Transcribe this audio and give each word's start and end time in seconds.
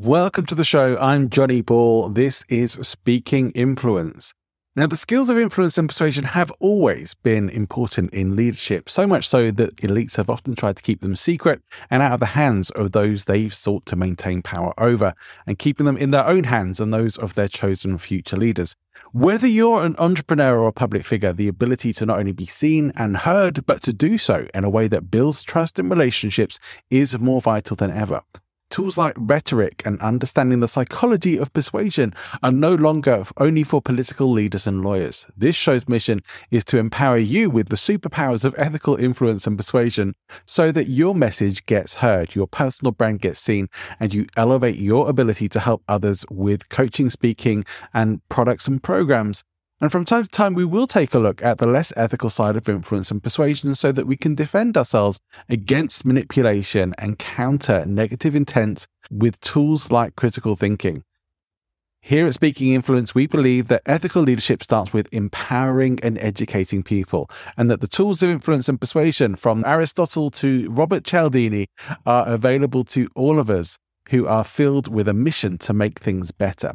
Welcome 0.00 0.46
to 0.46 0.54
the 0.54 0.62
show. 0.62 0.96
I'm 0.98 1.28
Johnny 1.28 1.60
Ball. 1.60 2.08
This 2.10 2.44
is 2.48 2.74
Speaking 2.86 3.50
Influence. 3.50 4.32
Now, 4.76 4.86
the 4.86 4.96
skills 4.96 5.28
of 5.28 5.36
influence 5.36 5.76
and 5.76 5.88
persuasion 5.88 6.22
have 6.22 6.52
always 6.60 7.14
been 7.14 7.48
important 7.48 8.14
in 8.14 8.36
leadership, 8.36 8.88
so 8.88 9.08
much 9.08 9.26
so 9.26 9.50
that 9.50 9.74
elites 9.78 10.14
have 10.14 10.30
often 10.30 10.54
tried 10.54 10.76
to 10.76 10.84
keep 10.84 11.00
them 11.00 11.16
secret 11.16 11.62
and 11.90 12.00
out 12.00 12.12
of 12.12 12.20
the 12.20 12.26
hands 12.26 12.70
of 12.70 12.92
those 12.92 13.24
they've 13.24 13.52
sought 13.52 13.86
to 13.86 13.96
maintain 13.96 14.40
power 14.40 14.72
over, 14.78 15.14
and 15.48 15.58
keeping 15.58 15.84
them 15.84 15.96
in 15.96 16.12
their 16.12 16.28
own 16.28 16.44
hands 16.44 16.78
and 16.78 16.94
those 16.94 17.16
of 17.16 17.34
their 17.34 17.48
chosen 17.48 17.98
future 17.98 18.36
leaders. 18.36 18.76
Whether 19.10 19.48
you're 19.48 19.82
an 19.82 19.96
entrepreneur 19.98 20.60
or 20.60 20.68
a 20.68 20.72
public 20.72 21.04
figure, 21.04 21.32
the 21.32 21.48
ability 21.48 21.92
to 21.94 22.06
not 22.06 22.20
only 22.20 22.32
be 22.32 22.46
seen 22.46 22.92
and 22.94 23.16
heard, 23.16 23.66
but 23.66 23.82
to 23.82 23.92
do 23.92 24.16
so 24.16 24.46
in 24.54 24.62
a 24.62 24.70
way 24.70 24.86
that 24.86 25.10
builds 25.10 25.42
trust 25.42 25.76
and 25.76 25.90
relationships 25.90 26.60
is 26.88 27.18
more 27.18 27.40
vital 27.40 27.74
than 27.74 27.90
ever. 27.90 28.22
Tools 28.70 28.98
like 28.98 29.14
rhetoric 29.16 29.82
and 29.86 30.00
understanding 30.02 30.60
the 30.60 30.68
psychology 30.68 31.38
of 31.38 31.52
persuasion 31.54 32.14
are 32.42 32.52
no 32.52 32.74
longer 32.74 33.24
only 33.38 33.64
for 33.64 33.80
political 33.80 34.30
leaders 34.30 34.66
and 34.66 34.82
lawyers. 34.82 35.26
This 35.34 35.56
show's 35.56 35.88
mission 35.88 36.22
is 36.50 36.64
to 36.66 36.78
empower 36.78 37.16
you 37.16 37.48
with 37.48 37.70
the 37.70 37.76
superpowers 37.76 38.44
of 38.44 38.54
ethical 38.58 38.96
influence 38.96 39.46
and 39.46 39.56
persuasion 39.56 40.14
so 40.44 40.70
that 40.72 40.88
your 40.88 41.14
message 41.14 41.64
gets 41.64 41.94
heard, 41.94 42.34
your 42.34 42.46
personal 42.46 42.92
brand 42.92 43.20
gets 43.20 43.40
seen, 43.40 43.68
and 44.00 44.12
you 44.12 44.26
elevate 44.36 44.76
your 44.76 45.08
ability 45.08 45.48
to 45.48 45.60
help 45.60 45.82
others 45.88 46.26
with 46.30 46.68
coaching, 46.68 47.08
speaking, 47.08 47.64
and 47.94 48.20
products 48.28 48.68
and 48.68 48.82
programs. 48.82 49.44
And 49.80 49.92
from 49.92 50.04
time 50.04 50.24
to 50.24 50.28
time, 50.28 50.54
we 50.54 50.64
will 50.64 50.88
take 50.88 51.14
a 51.14 51.20
look 51.20 51.40
at 51.40 51.58
the 51.58 51.68
less 51.68 51.92
ethical 51.96 52.30
side 52.30 52.56
of 52.56 52.68
influence 52.68 53.12
and 53.12 53.22
persuasion 53.22 53.76
so 53.76 53.92
that 53.92 54.08
we 54.08 54.16
can 54.16 54.34
defend 54.34 54.76
ourselves 54.76 55.20
against 55.48 56.04
manipulation 56.04 56.94
and 56.98 57.16
counter 57.18 57.84
negative 57.86 58.34
intent 58.34 58.88
with 59.08 59.40
tools 59.40 59.92
like 59.92 60.16
critical 60.16 60.56
thinking. 60.56 61.04
Here 62.00 62.26
at 62.26 62.34
Speaking 62.34 62.72
Influence, 62.72 63.14
we 63.14 63.28
believe 63.28 63.68
that 63.68 63.82
ethical 63.86 64.22
leadership 64.22 64.64
starts 64.64 64.92
with 64.92 65.08
empowering 65.12 66.00
and 66.02 66.18
educating 66.18 66.82
people, 66.82 67.30
and 67.56 67.70
that 67.70 67.80
the 67.80 67.88
tools 67.88 68.22
of 68.22 68.30
influence 68.30 68.68
and 68.68 68.80
persuasion, 68.80 69.36
from 69.36 69.64
Aristotle 69.64 70.30
to 70.32 70.68
Robert 70.70 71.04
Cialdini, 71.04 71.66
are 72.04 72.26
available 72.26 72.84
to 72.84 73.08
all 73.14 73.38
of 73.38 73.50
us 73.50 73.78
who 74.08 74.26
are 74.26 74.44
filled 74.44 74.92
with 74.92 75.06
a 75.06 75.12
mission 75.12 75.58
to 75.58 75.72
make 75.72 76.00
things 76.00 76.32
better 76.32 76.74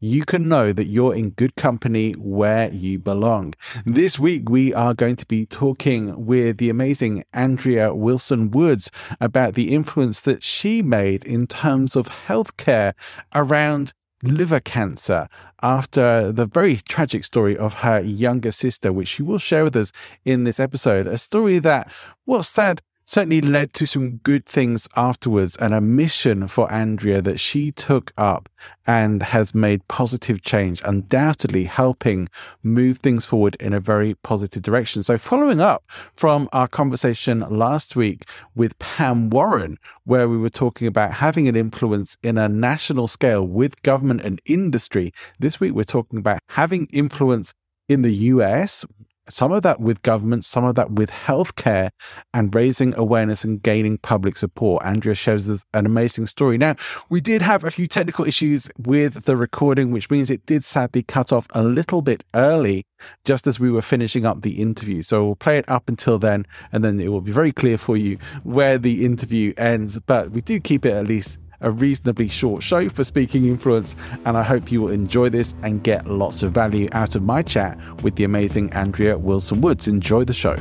you 0.00 0.24
can 0.24 0.48
know 0.48 0.72
that 0.72 0.86
you're 0.86 1.14
in 1.14 1.30
good 1.30 1.56
company 1.56 2.12
where 2.12 2.70
you 2.70 2.98
belong. 2.98 3.54
This 3.84 4.18
week, 4.18 4.48
we 4.48 4.72
are 4.72 4.94
going 4.94 5.16
to 5.16 5.26
be 5.26 5.44
talking 5.46 6.26
with 6.26 6.58
the 6.58 6.70
amazing 6.70 7.24
Andrea 7.32 7.92
Wilson 7.94 8.50
Woods 8.50 8.90
about 9.20 9.54
the 9.54 9.74
influence 9.74 10.20
that 10.20 10.42
she 10.42 10.82
made 10.82 11.24
in 11.24 11.46
terms 11.46 11.96
of 11.96 12.08
healthcare 12.08 12.94
around 13.34 13.92
liver 14.22 14.60
cancer 14.60 15.28
after 15.62 16.32
the 16.32 16.46
very 16.46 16.76
tragic 16.88 17.24
story 17.24 17.56
of 17.56 17.74
her 17.74 18.00
younger 18.00 18.52
sister, 18.52 18.92
which 18.92 19.08
she 19.08 19.22
will 19.22 19.38
share 19.38 19.64
with 19.64 19.76
us 19.76 19.92
in 20.24 20.44
this 20.44 20.60
episode. 20.60 21.06
A 21.06 21.18
story 21.18 21.58
that, 21.60 21.90
well, 22.26 22.42
sad 22.42 22.82
certainly 23.08 23.40
led 23.40 23.72
to 23.72 23.86
some 23.86 24.18
good 24.18 24.44
things 24.44 24.86
afterwards 24.94 25.56
and 25.56 25.72
a 25.72 25.80
mission 25.80 26.46
for 26.46 26.70
Andrea 26.70 27.22
that 27.22 27.40
she 27.40 27.72
took 27.72 28.12
up 28.18 28.50
and 28.86 29.22
has 29.22 29.54
made 29.54 29.88
positive 29.88 30.42
change, 30.42 30.82
undoubtedly 30.84 31.64
helping 31.64 32.28
move 32.62 32.98
things 32.98 33.24
forward 33.24 33.56
in 33.60 33.72
a 33.72 33.80
very 33.80 34.14
positive 34.16 34.62
direction. 34.62 35.02
So, 35.02 35.16
following 35.16 35.58
up 35.58 35.84
from 36.12 36.50
our 36.52 36.68
conversation 36.68 37.40
last 37.48 37.96
week 37.96 38.28
with 38.54 38.78
Pam 38.78 39.30
Warren, 39.30 39.78
where 40.04 40.28
we 40.28 40.36
were 40.36 40.50
talking 40.50 40.86
about 40.86 41.14
having 41.14 41.48
an 41.48 41.56
influence 41.56 42.18
in 42.22 42.36
a 42.36 42.46
national 42.46 43.08
scale 43.08 43.42
with 43.42 43.82
government 43.82 44.20
and 44.20 44.38
industry, 44.44 45.14
this 45.38 45.58
week 45.58 45.72
we're 45.72 45.84
talking 45.84 46.18
about 46.18 46.40
having 46.48 46.86
influence 46.92 47.54
in 47.88 48.02
the 48.02 48.12
US 48.12 48.84
some 49.28 49.52
of 49.52 49.62
that 49.62 49.80
with 49.80 50.02
government, 50.02 50.44
some 50.44 50.64
of 50.64 50.74
that 50.76 50.92
with 50.92 51.10
healthcare 51.10 51.90
and 52.32 52.54
raising 52.54 52.94
awareness 52.94 53.44
and 53.44 53.62
gaining 53.62 53.98
public 53.98 54.36
support. 54.36 54.84
Andrea 54.84 55.14
shows 55.14 55.48
us 55.48 55.64
an 55.74 55.86
amazing 55.86 56.26
story. 56.26 56.58
Now, 56.58 56.76
we 57.08 57.20
did 57.20 57.42
have 57.42 57.64
a 57.64 57.70
few 57.70 57.86
technical 57.86 58.26
issues 58.26 58.70
with 58.78 59.24
the 59.24 59.36
recording, 59.36 59.90
which 59.90 60.10
means 60.10 60.30
it 60.30 60.46
did 60.46 60.64
sadly 60.64 61.02
cut 61.02 61.32
off 61.32 61.46
a 61.50 61.62
little 61.62 62.02
bit 62.02 62.24
early, 62.34 62.86
just 63.24 63.46
as 63.46 63.60
we 63.60 63.70
were 63.70 63.82
finishing 63.82 64.24
up 64.24 64.42
the 64.42 64.60
interview. 64.60 65.02
So 65.02 65.24
we'll 65.24 65.36
play 65.36 65.58
it 65.58 65.68
up 65.68 65.88
until 65.88 66.18
then, 66.18 66.46
and 66.72 66.84
then 66.84 67.00
it 67.00 67.08
will 67.08 67.20
be 67.20 67.32
very 67.32 67.52
clear 67.52 67.78
for 67.78 67.96
you 67.96 68.18
where 68.42 68.78
the 68.78 69.04
interview 69.04 69.54
ends. 69.56 69.98
But 70.06 70.30
we 70.30 70.40
do 70.40 70.60
keep 70.60 70.84
it 70.84 70.94
at 70.94 71.06
least 71.06 71.38
a 71.60 71.70
reasonably 71.70 72.28
short 72.28 72.62
show 72.62 72.88
for 72.88 73.04
Speaking 73.04 73.46
Influence, 73.46 73.96
and 74.24 74.36
I 74.36 74.42
hope 74.42 74.70
you 74.70 74.80
will 74.82 74.92
enjoy 74.92 75.28
this 75.28 75.54
and 75.62 75.82
get 75.82 76.06
lots 76.06 76.42
of 76.42 76.52
value 76.52 76.88
out 76.92 77.14
of 77.14 77.22
my 77.22 77.42
chat 77.42 77.78
with 78.02 78.16
the 78.16 78.24
amazing 78.24 78.72
Andrea 78.72 79.18
Wilson 79.18 79.60
Woods. 79.60 79.88
Enjoy 79.88 80.24
the 80.24 80.32
show. 80.32 80.56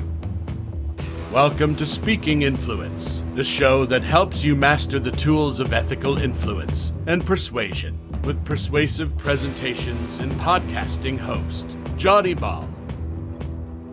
Welcome 1.31 1.75
to 1.75 1.85
Speaking 1.85 2.43
Influence, 2.43 3.21
the 3.35 3.43
show 3.43 3.85
that 3.85 4.03
helps 4.03 4.43
you 4.43 4.55
master 4.55 4.99
the 4.99 5.11
tools 5.11 5.59
of 5.59 5.73
ethical 5.73 6.17
influence 6.17 6.93
and 7.05 7.25
persuasion 7.25 7.99
with 8.23 8.43
persuasive 8.43 9.15
presentations 9.17 10.17
and 10.17 10.31
podcasting 10.33 11.19
host, 11.19 11.77
Johnny 11.97 12.33
Ball. 12.33 12.67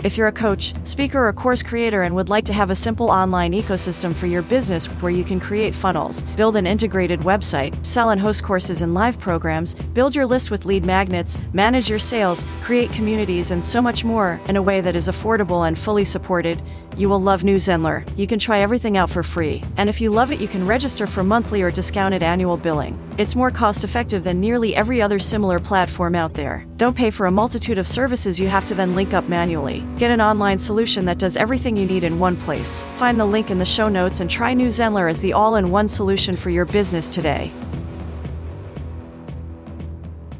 If 0.04 0.18
you're 0.18 0.28
a 0.28 0.32
coach, 0.32 0.74
speaker, 0.84 1.26
or 1.26 1.32
course 1.32 1.62
creator 1.62 2.02
and 2.02 2.14
would 2.14 2.28
like 2.28 2.44
to 2.44 2.52
have 2.52 2.68
a 2.68 2.74
simple 2.74 3.10
online 3.10 3.54
ecosystem 3.54 4.14
for 4.14 4.26
your 4.26 4.42
business 4.42 4.84
where 5.00 5.10
you 5.10 5.24
can 5.24 5.40
create 5.40 5.74
funnels, 5.74 6.24
build 6.36 6.56
an 6.56 6.66
integrated 6.66 7.20
website, 7.20 7.74
sell 7.86 8.10
and 8.10 8.20
host 8.20 8.42
courses 8.42 8.82
and 8.82 8.92
live 8.92 9.18
programs, 9.18 9.74
build 9.94 10.14
your 10.14 10.26
list 10.26 10.50
with 10.50 10.66
lead 10.66 10.84
magnets, 10.84 11.38
manage 11.54 11.88
your 11.88 11.98
sales, 11.98 12.44
create 12.60 12.92
communities, 12.92 13.50
and 13.50 13.64
so 13.64 13.80
much 13.80 14.04
more 14.04 14.38
in 14.46 14.56
a 14.56 14.62
way 14.62 14.82
that 14.82 14.94
is 14.94 15.08
affordable 15.08 15.66
and 15.66 15.78
fully 15.78 16.04
supported, 16.04 16.60
you 16.98 17.08
will 17.08 17.20
love 17.20 17.44
New 17.44 17.56
Zenler. 17.56 18.06
You 18.16 18.26
can 18.26 18.38
try 18.38 18.60
everything 18.60 18.96
out 18.96 19.10
for 19.10 19.22
free. 19.22 19.62
And 19.76 19.88
if 19.88 20.00
you 20.00 20.10
love 20.10 20.32
it, 20.32 20.40
you 20.40 20.48
can 20.48 20.66
register 20.66 21.06
for 21.06 21.22
monthly 21.22 21.62
or 21.62 21.70
discounted 21.70 22.22
annual 22.22 22.56
billing. 22.56 22.98
It's 23.18 23.36
more 23.36 23.50
cost 23.50 23.84
effective 23.84 24.24
than 24.24 24.40
nearly 24.40 24.74
every 24.74 25.00
other 25.00 25.18
similar 25.18 25.58
platform 25.58 26.14
out 26.14 26.34
there. 26.34 26.66
Don't 26.76 26.96
pay 26.96 27.10
for 27.10 27.26
a 27.26 27.30
multitude 27.30 27.78
of 27.78 27.86
services 27.86 28.40
you 28.40 28.48
have 28.48 28.64
to 28.66 28.74
then 28.74 28.94
link 28.94 29.14
up 29.14 29.28
manually. 29.28 29.84
Get 29.96 30.10
an 30.10 30.20
online 30.20 30.58
solution 30.58 31.04
that 31.04 31.18
does 31.18 31.36
everything 31.36 31.76
you 31.76 31.86
need 31.86 32.04
in 32.04 32.18
one 32.18 32.36
place. 32.36 32.86
Find 32.96 33.18
the 33.18 33.24
link 33.24 33.50
in 33.50 33.58
the 33.58 33.64
show 33.64 33.88
notes 33.88 34.20
and 34.20 34.30
try 34.30 34.54
New 34.54 34.68
Zenler 34.68 35.10
as 35.10 35.20
the 35.20 35.32
all 35.32 35.56
in 35.56 35.70
one 35.70 35.88
solution 35.88 36.36
for 36.36 36.50
your 36.50 36.64
business 36.64 37.08
today. 37.08 37.52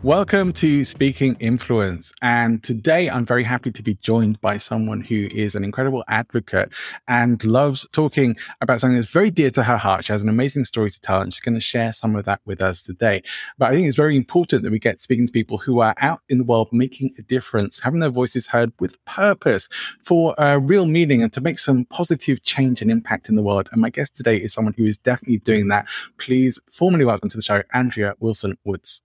Welcome 0.05 0.53
to 0.55 0.85
Speaking 0.85 1.35
Influence. 1.41 2.13
And 2.21 2.63
today 2.63 3.09
I'm 3.09 3.25
very 3.25 3.43
happy 3.43 3.73
to 3.73 3.83
be 3.83 3.95
joined 3.95 4.39
by 4.43 4.59
someone 4.59 5.01
who 5.01 5.29
is 5.33 5.55
an 5.55 5.65
incredible 5.65 6.05
advocate 6.09 6.75
and 7.09 7.43
loves 7.43 7.89
talking 7.91 8.37
about 8.61 8.83
something 8.83 8.97
that's 8.97 9.09
very 9.09 9.31
dear 9.31 9.49
to 9.53 9.63
her 9.63 9.79
heart. 9.79 10.05
She 10.05 10.13
has 10.13 10.23
an 10.23 10.29
amazing 10.29 10.67
story 10.67 10.91
to 10.91 11.01
tell 11.01 11.23
and 11.23 11.33
she's 11.33 11.41
going 11.41 11.55
to 11.55 11.61
share 11.61 11.95
some 11.95 12.17
of 12.17 12.27
that 12.27 12.43
with 12.45 12.61
us 12.61 12.83
today. 12.83 13.23
But 13.57 13.71
I 13.71 13.73
think 13.73 13.87
it's 13.87 13.97
very 13.97 14.15
important 14.15 14.63
that 14.63 14.71
we 14.71 14.79
get 14.79 15.01
speaking 15.01 15.27
to 15.27 15.33
people 15.33 15.57
who 15.57 15.81
are 15.81 15.95
out 16.03 16.21
in 16.29 16.37
the 16.37 16.45
world 16.45 16.69
making 16.71 17.15
a 17.19 17.23
difference, 17.23 17.81
having 17.81 18.01
their 18.01 18.11
voices 18.11 18.49
heard 18.49 18.75
with 18.79 19.03
purpose 19.07 19.71
for 20.05 20.35
a 20.37 20.59
real 20.59 20.85
meaning 20.85 21.23
and 21.23 21.33
to 21.33 21.41
make 21.41 21.59
some 21.59 21.87
positive 21.87 22.43
change 22.43 22.83
and 22.83 22.91
impact 22.91 23.31
in 23.31 23.37
the 23.37 23.43
world. 23.43 23.71
And 23.73 23.81
my 23.81 23.89
guest 23.89 24.17
today 24.17 24.37
is 24.37 24.53
someone 24.53 24.75
who 24.77 24.85
is 24.85 24.99
definitely 24.99 25.39
doing 25.39 25.69
that. 25.69 25.89
Please 26.19 26.61
formally 26.71 27.07
welcome 27.07 27.31
to 27.31 27.39
the 27.39 27.43
show, 27.43 27.63
Andrea 27.73 28.17
Wilson 28.21 28.59
Woods. 28.67 29.01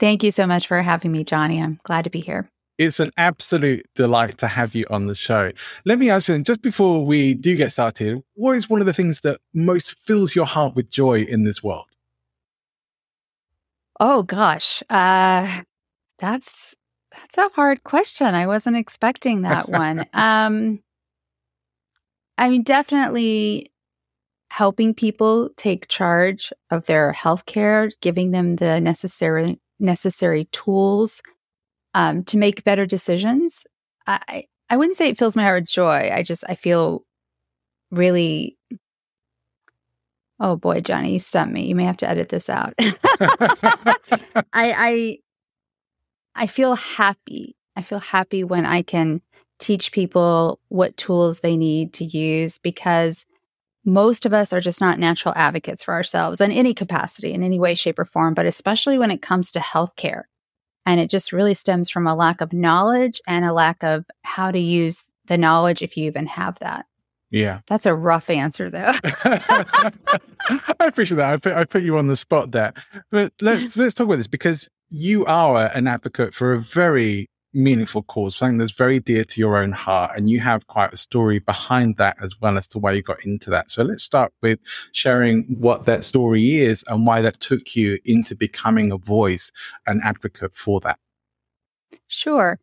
Thank 0.00 0.22
you 0.22 0.30
so 0.32 0.46
much 0.46 0.66
for 0.66 0.80
having 0.82 1.12
me, 1.12 1.24
Johnny. 1.24 1.62
I'm 1.62 1.80
glad 1.84 2.02
to 2.04 2.10
be 2.10 2.20
here. 2.20 2.48
It's 2.76 2.98
an 2.98 3.10
absolute 3.16 3.86
delight 3.94 4.38
to 4.38 4.48
have 4.48 4.74
you 4.74 4.84
on 4.90 5.06
the 5.06 5.14
show. 5.14 5.52
Let 5.84 6.00
me 6.00 6.10
ask 6.10 6.28
you, 6.28 6.40
just 6.40 6.60
before 6.60 7.06
we 7.06 7.34
do 7.34 7.56
get 7.56 7.72
started, 7.72 8.22
what 8.34 8.56
is 8.56 8.68
one 8.68 8.80
of 8.80 8.86
the 8.86 8.92
things 8.92 9.20
that 9.20 9.38
most 9.54 9.96
fills 10.00 10.34
your 10.34 10.46
heart 10.46 10.74
with 10.74 10.90
joy 10.90 11.20
in 11.20 11.44
this 11.44 11.62
world? 11.62 11.86
Oh 14.00 14.24
gosh, 14.24 14.82
uh, 14.90 15.60
that's 16.18 16.74
that's 17.12 17.38
a 17.38 17.48
hard 17.54 17.84
question. 17.84 18.26
I 18.26 18.48
wasn't 18.48 18.76
expecting 18.76 19.42
that 19.42 19.68
one. 19.70 20.04
um, 20.12 20.80
I 22.36 22.50
mean, 22.50 22.64
definitely 22.64 23.70
helping 24.50 24.94
people 24.94 25.50
take 25.56 25.86
charge 25.86 26.52
of 26.70 26.86
their 26.86 27.12
healthcare, 27.12 27.92
giving 28.00 28.32
them 28.32 28.56
the 28.56 28.80
necessary 28.80 29.60
necessary 29.78 30.46
tools 30.52 31.22
um, 31.94 32.24
to 32.24 32.36
make 32.36 32.64
better 32.64 32.86
decisions. 32.86 33.66
I 34.06 34.44
I 34.68 34.76
wouldn't 34.76 34.96
say 34.96 35.08
it 35.08 35.18
fills 35.18 35.36
my 35.36 35.42
heart 35.42 35.62
with 35.62 35.70
joy. 35.70 36.10
I 36.12 36.22
just 36.22 36.44
I 36.48 36.54
feel 36.54 37.04
really. 37.90 38.56
Oh 40.40 40.56
boy, 40.56 40.80
Johnny, 40.80 41.12
you 41.12 41.20
stumped 41.20 41.54
me. 41.54 41.66
You 41.66 41.74
may 41.74 41.84
have 41.84 41.96
to 41.98 42.08
edit 42.08 42.28
this 42.28 42.48
out. 42.48 42.74
I 42.78 44.44
I 44.52 45.18
I 46.34 46.46
feel 46.46 46.74
happy. 46.74 47.56
I 47.76 47.82
feel 47.82 48.00
happy 48.00 48.44
when 48.44 48.66
I 48.66 48.82
can 48.82 49.20
teach 49.58 49.92
people 49.92 50.60
what 50.68 50.96
tools 50.96 51.40
they 51.40 51.56
need 51.56 51.92
to 51.94 52.04
use 52.04 52.58
because 52.58 53.24
most 53.84 54.24
of 54.24 54.32
us 54.32 54.52
are 54.52 54.60
just 54.60 54.80
not 54.80 54.98
natural 54.98 55.34
advocates 55.36 55.82
for 55.82 55.94
ourselves 55.94 56.40
in 56.40 56.50
any 56.50 56.74
capacity, 56.74 57.32
in 57.32 57.42
any 57.42 57.58
way, 57.58 57.74
shape, 57.74 57.98
or 57.98 58.04
form, 58.04 58.34
but 58.34 58.46
especially 58.46 58.98
when 58.98 59.10
it 59.10 59.22
comes 59.22 59.50
to 59.52 59.58
healthcare. 59.60 60.22
And 60.86 61.00
it 61.00 61.10
just 61.10 61.32
really 61.32 61.54
stems 61.54 61.90
from 61.90 62.06
a 62.06 62.14
lack 62.14 62.40
of 62.40 62.52
knowledge 62.52 63.20
and 63.26 63.44
a 63.44 63.52
lack 63.52 63.82
of 63.82 64.04
how 64.22 64.50
to 64.50 64.58
use 64.58 65.02
the 65.26 65.38
knowledge 65.38 65.82
if 65.82 65.96
you 65.96 66.06
even 66.06 66.26
have 66.26 66.58
that. 66.58 66.86
Yeah. 67.30 67.60
That's 67.66 67.86
a 67.86 67.94
rough 67.94 68.30
answer, 68.30 68.70
though. 68.70 68.92
I 69.04 70.18
appreciate 70.80 71.16
that. 71.16 71.32
I 71.32 71.36
put, 71.38 71.52
I 71.52 71.64
put 71.64 71.82
you 71.82 71.98
on 71.98 72.06
the 72.06 72.16
spot 72.16 72.52
there. 72.52 72.72
But 73.10 73.32
let's, 73.40 73.76
let's 73.76 73.94
talk 73.94 74.06
about 74.06 74.16
this 74.16 74.26
because 74.26 74.68
you 74.90 75.24
are 75.24 75.70
an 75.74 75.86
advocate 75.86 76.34
for 76.34 76.52
a 76.52 76.60
very 76.60 77.28
meaningful 77.54 78.02
cause, 78.02 78.36
something 78.36 78.58
that's 78.58 78.72
very 78.72 79.00
dear 79.00 79.24
to 79.24 79.40
your 79.40 79.56
own 79.56 79.72
heart. 79.72 80.16
And 80.16 80.28
you 80.28 80.40
have 80.40 80.66
quite 80.66 80.92
a 80.92 80.96
story 80.96 81.38
behind 81.38 81.96
that 81.96 82.16
as 82.22 82.40
well 82.40 82.58
as 82.58 82.66
to 82.68 82.78
why 82.78 82.92
you 82.92 83.02
got 83.02 83.24
into 83.24 83.50
that. 83.50 83.70
So 83.70 83.82
let's 83.84 84.02
start 84.02 84.32
with 84.42 84.58
sharing 84.92 85.44
what 85.58 85.86
that 85.86 86.04
story 86.04 86.56
is 86.56 86.84
and 86.88 87.06
why 87.06 87.22
that 87.22 87.40
took 87.40 87.76
you 87.76 87.98
into 88.04 88.34
becoming 88.34 88.90
a 88.90 88.98
voice, 88.98 89.52
an 89.86 90.00
advocate 90.04 90.54
for 90.54 90.80
that. 90.80 90.98
Sure. 92.08 92.58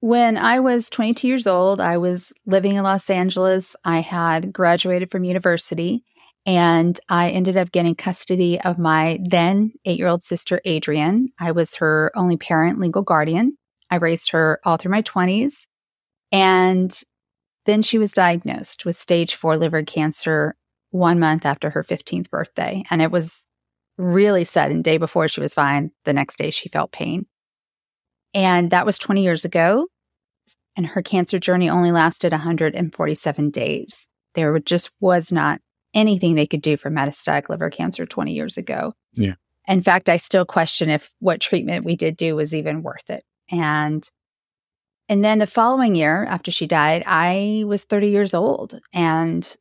When 0.00 0.38
I 0.38 0.60
was 0.60 0.88
22 0.88 1.28
years 1.28 1.46
old, 1.46 1.80
I 1.80 1.98
was 1.98 2.32
living 2.46 2.74
in 2.74 2.82
Los 2.82 3.10
Angeles. 3.10 3.76
I 3.84 4.00
had 4.00 4.52
graduated 4.52 5.10
from 5.10 5.24
university 5.24 6.04
and 6.46 6.98
I 7.08 7.30
ended 7.30 7.56
up 7.56 7.70
getting 7.70 7.94
custody 7.94 8.60
of 8.60 8.78
my 8.78 9.18
then 9.22 9.72
eight 9.84 9.98
year 9.98 10.08
old 10.08 10.24
sister, 10.24 10.60
Adrienne. 10.66 11.28
I 11.38 11.52
was 11.52 11.74
her 11.76 12.10
only 12.14 12.36
parent, 12.36 12.80
legal 12.80 13.02
guardian. 13.02 13.58
I 13.90 13.96
raised 13.96 14.30
her 14.30 14.60
all 14.64 14.76
through 14.76 14.92
my 14.92 15.02
20s. 15.02 15.66
And 16.32 16.98
then 17.66 17.82
she 17.82 17.98
was 17.98 18.12
diagnosed 18.12 18.84
with 18.84 18.96
stage 18.96 19.34
four 19.34 19.56
liver 19.56 19.82
cancer 19.82 20.56
one 20.90 21.18
month 21.18 21.44
after 21.44 21.70
her 21.70 21.82
15th 21.82 22.30
birthday. 22.30 22.84
And 22.90 23.02
it 23.02 23.10
was 23.10 23.44
really 23.96 24.44
sudden. 24.44 24.82
Day 24.82 24.96
before 24.96 25.28
she 25.28 25.40
was 25.40 25.54
fine, 25.54 25.90
the 26.04 26.12
next 26.12 26.36
day 26.36 26.50
she 26.50 26.68
felt 26.68 26.92
pain. 26.92 27.26
And 28.34 28.70
that 28.70 28.86
was 28.86 28.98
20 28.98 29.22
years 29.22 29.44
ago. 29.44 29.86
And 30.76 30.86
her 30.86 31.02
cancer 31.02 31.38
journey 31.38 31.68
only 31.68 31.92
lasted 31.92 32.32
147 32.32 33.50
days. 33.50 34.06
There 34.34 34.58
just 34.60 34.90
was 35.00 35.32
not 35.32 35.60
anything 35.92 36.34
they 36.34 36.46
could 36.46 36.62
do 36.62 36.76
for 36.76 36.90
metastatic 36.90 37.48
liver 37.48 37.70
cancer 37.70 38.06
20 38.06 38.32
years 38.32 38.56
ago. 38.56 38.94
Yeah. 39.12 39.34
In 39.66 39.82
fact, 39.82 40.08
I 40.08 40.16
still 40.16 40.44
question 40.44 40.88
if 40.88 41.10
what 41.18 41.40
treatment 41.40 41.84
we 41.84 41.96
did 41.96 42.16
do 42.16 42.36
was 42.36 42.54
even 42.54 42.82
worth 42.82 43.10
it. 43.10 43.24
And 43.50 44.08
and 45.08 45.24
then 45.24 45.40
the 45.40 45.46
following 45.46 45.96
year 45.96 46.24
after 46.24 46.52
she 46.52 46.68
died, 46.68 47.02
I 47.04 47.64
was 47.66 47.82
30 47.82 48.10
years 48.10 48.32
old 48.32 48.78
and 48.94 49.56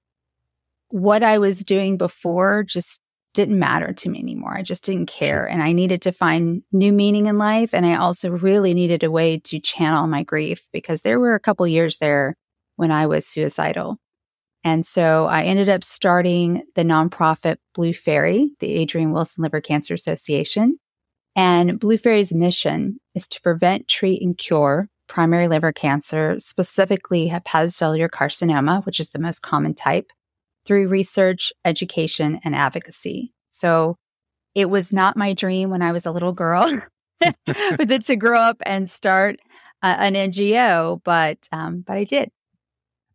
what 0.90 1.24
I 1.24 1.40
was 1.40 1.64
doing 1.64 1.98
before 1.98 2.64
just 2.64 3.00
didn't 3.34 3.58
matter 3.60 3.94
to 3.94 4.10
me 4.10 4.20
anymore. 4.20 4.56
I 4.56 4.64
just 4.64 4.84
didn't 4.84 5.08
care 5.08 5.48
and 5.48 5.62
I 5.62 5.72
needed 5.72 6.02
to 6.04 6.12
find 6.12 6.64
new 6.72 6.92
meaning 6.92 7.28
in 7.28 7.38
life 7.38 7.74
and 7.74 7.86
I 7.86 7.96
also 7.96 8.32
really 8.32 8.74
needed 8.74 9.04
a 9.04 9.12
way 9.12 9.40
to 9.40 9.60
channel 9.60 10.08
my 10.08 10.24
grief 10.24 10.68
because 10.72 11.02
there 11.02 11.20
were 11.20 11.36
a 11.36 11.40
couple 11.40 11.68
years 11.68 11.98
there 11.98 12.36
when 12.76 12.92
I 12.92 13.08
was 13.08 13.26
suicidal. 13.26 13.98
And 14.64 14.86
so 14.86 15.26
I 15.26 15.44
ended 15.44 15.70
up 15.70 15.84
starting 15.84 16.64
the 16.76 16.84
nonprofit 16.84 17.58
Blue 17.74 17.94
Fairy, 17.94 18.52
the 18.60 18.82
Adrienne 18.82 19.14
Wilson 19.14 19.44
Liver 19.44 19.62
Cancer 19.62 19.94
Association. 19.94 20.78
And 21.36 21.80
Blue 21.80 21.98
Fairy's 21.98 22.34
mission 22.34 23.00
is 23.20 23.28
to 23.28 23.42
prevent, 23.42 23.88
treat, 23.88 24.22
and 24.22 24.38
cure 24.38 24.90
primary 25.10 25.48
liver 25.48 25.74
cancer, 25.74 26.36
specifically 26.40 27.28
hepatocellular 27.28 28.10
carcinoma, 28.10 28.86
which 28.86 29.00
is 29.00 29.10
the 29.10 29.20
most 29.20 29.42
common 29.42 29.74
type, 29.74 30.12
through 30.66 30.88
research, 30.88 31.52
education, 31.66 32.40
and 32.46 32.56
advocacy. 32.56 33.34
So 33.52 33.98
it 34.56 34.70
was 34.70 34.94
not 34.94 35.18
my 35.18 35.34
dream 35.34 35.70
when 35.70 35.82
I 35.82 35.92
was 35.92 36.06
a 36.06 36.12
little 36.12 36.32
girl 36.32 36.64
with 37.48 37.92
it 37.92 38.06
to 38.06 38.16
grow 38.16 38.40
up 38.40 38.58
and 38.66 38.90
start 38.90 39.40
uh, 39.82 39.96
an 40.00 40.14
NGO, 40.14 41.02
but 41.04 41.50
um, 41.52 41.84
but 41.86 41.98
I 41.98 42.04
did. 42.04 42.30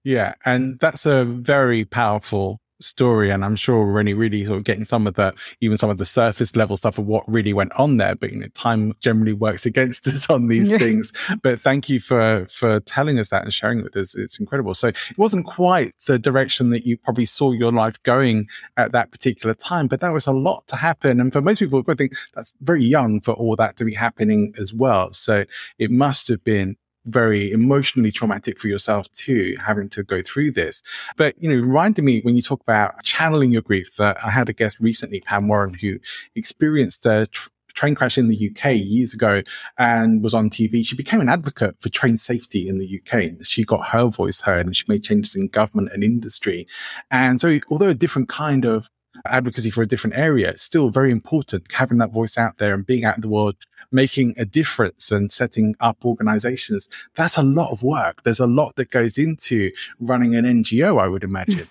Yeah, 0.02 0.34
and 0.44 0.78
that's 0.80 1.06
a 1.06 1.24
very 1.24 1.84
powerful 1.86 2.60
story 2.81 3.31
and 3.31 3.44
i'm 3.44 3.56
sure 3.56 3.87
we're 3.87 3.99
only 3.99 4.15
really 4.15 4.44
sort 4.44 4.59
of 4.59 4.65
getting 4.65 4.85
some 4.85 5.06
of 5.06 5.15
the 5.15 5.32
even 5.61 5.76
some 5.76 5.91
of 5.91 5.99
the 5.99 6.06
surface 6.06 6.56
level 6.56 6.76
stuff 6.76 6.99
of 6.99 7.06
what 7.06 7.23
really 7.29 7.53
went 7.53 7.73
on 7.79 7.97
there 7.97 8.15
but 8.15 8.32
you 8.32 8.38
know 8.38 8.49
time 8.55 8.93
generally 9.00 9.32
works 9.32 9.67
against 9.75 10.06
us 10.06 10.29
on 10.31 10.49
these 10.49 10.71
things. 10.71 11.12
But 11.43 11.61
thank 11.61 11.88
you 11.88 12.00
for 12.00 12.47
for 12.49 12.81
telling 12.81 13.19
us 13.19 13.29
that 13.29 13.43
and 13.43 13.53
sharing 13.53 13.81
it 13.81 13.85
with 13.85 13.97
us. 13.97 14.15
It's 14.15 14.38
incredible. 14.38 14.75
So 14.75 14.88
it 14.88 14.99
wasn't 15.19 15.47
quite 15.47 15.93
the 16.06 16.19
direction 16.19 16.71
that 16.71 16.87
you 16.87 16.97
probably 16.97 17.26
saw 17.26 17.53
your 17.53 17.73
life 17.73 18.03
going 18.03 18.49
at 18.76 18.93
that 18.93 19.11
particular 19.11 19.55
time 19.55 19.87
but 19.87 20.00
that 20.00 20.12
was 20.12 20.26
a 20.26 20.32
lot 20.32 20.67
to 20.69 20.76
happen. 20.76 21.21
And 21.21 21.32
for 21.32 21.41
most 21.41 21.59
people 21.59 21.82
i 21.88 21.94
think 21.94 22.15
that's 22.35 22.53
very 22.61 22.85
young 22.85 23.21
for 23.21 23.32
all 23.32 23.56
that 23.56 23.76
to 23.76 23.85
be 23.85 23.94
happening 23.94 24.55
as 24.59 24.73
well. 24.73 25.12
So 25.12 25.44
it 25.79 25.91
must 25.91 26.29
have 26.29 26.43
been 26.44 26.76
very 27.06 27.50
emotionally 27.50 28.10
traumatic 28.10 28.58
for 28.58 28.68
yourself 28.68 29.10
too, 29.12 29.56
having 29.64 29.88
to 29.90 30.02
go 30.02 30.22
through 30.22 30.52
this. 30.52 30.82
But, 31.16 31.40
you 31.40 31.48
know, 31.48 31.56
reminded 31.56 32.02
me 32.02 32.20
when 32.20 32.36
you 32.36 32.42
talk 32.42 32.60
about 32.60 33.02
channeling 33.02 33.52
your 33.52 33.62
grief 33.62 33.96
that 33.96 34.16
I 34.24 34.30
had 34.30 34.48
a 34.48 34.52
guest 34.52 34.80
recently, 34.80 35.20
Pam 35.20 35.48
Warren, 35.48 35.74
who 35.74 35.98
experienced 36.34 37.06
a 37.06 37.26
tr- 37.26 37.48
train 37.74 37.94
crash 37.94 38.16
in 38.16 38.28
the 38.28 38.50
UK 38.50 38.76
years 38.76 39.12
ago 39.12 39.42
and 39.78 40.22
was 40.22 40.32
on 40.32 40.48
TV. 40.48 40.86
She 40.86 40.96
became 40.96 41.20
an 41.20 41.28
advocate 41.28 41.76
for 41.80 41.88
train 41.88 42.16
safety 42.16 42.68
in 42.68 42.78
the 42.78 43.00
UK. 43.00 43.44
She 43.44 43.64
got 43.64 43.88
her 43.88 44.06
voice 44.06 44.40
heard 44.40 44.66
and 44.66 44.76
she 44.76 44.84
made 44.88 45.02
changes 45.02 45.34
in 45.34 45.48
government 45.48 45.90
and 45.92 46.04
industry. 46.04 46.66
And 47.10 47.40
so, 47.40 47.58
although 47.70 47.88
a 47.88 47.94
different 47.94 48.28
kind 48.28 48.64
of 48.64 48.88
advocacy 49.26 49.70
for 49.70 49.82
a 49.82 49.86
different 49.86 50.16
area, 50.16 50.50
it's 50.50 50.62
still 50.62 50.90
very 50.90 51.10
important 51.10 51.70
having 51.72 51.98
that 51.98 52.12
voice 52.12 52.38
out 52.38 52.58
there 52.58 52.74
and 52.74 52.86
being 52.86 53.04
out 53.04 53.16
in 53.16 53.20
the 53.20 53.28
world 53.28 53.56
making 53.94 54.35
a 54.37 54.44
difference 54.44 55.11
and 55.11 55.32
setting 55.32 55.75
up 55.81 56.05
organizations, 56.05 56.88
that's 57.14 57.38
a 57.38 57.43
lot 57.43 57.73
of 57.73 57.82
work. 57.82 58.23
There's 58.25 58.41
a 58.41 58.46
lot 58.46 58.76
that 58.76 58.91
goes 58.91 59.17
into 59.17 59.70
running 59.99 60.35
an 60.35 60.44
NGO, 60.44 61.00
I 61.00 61.08
would 61.08 61.25
imagine. 61.25 61.69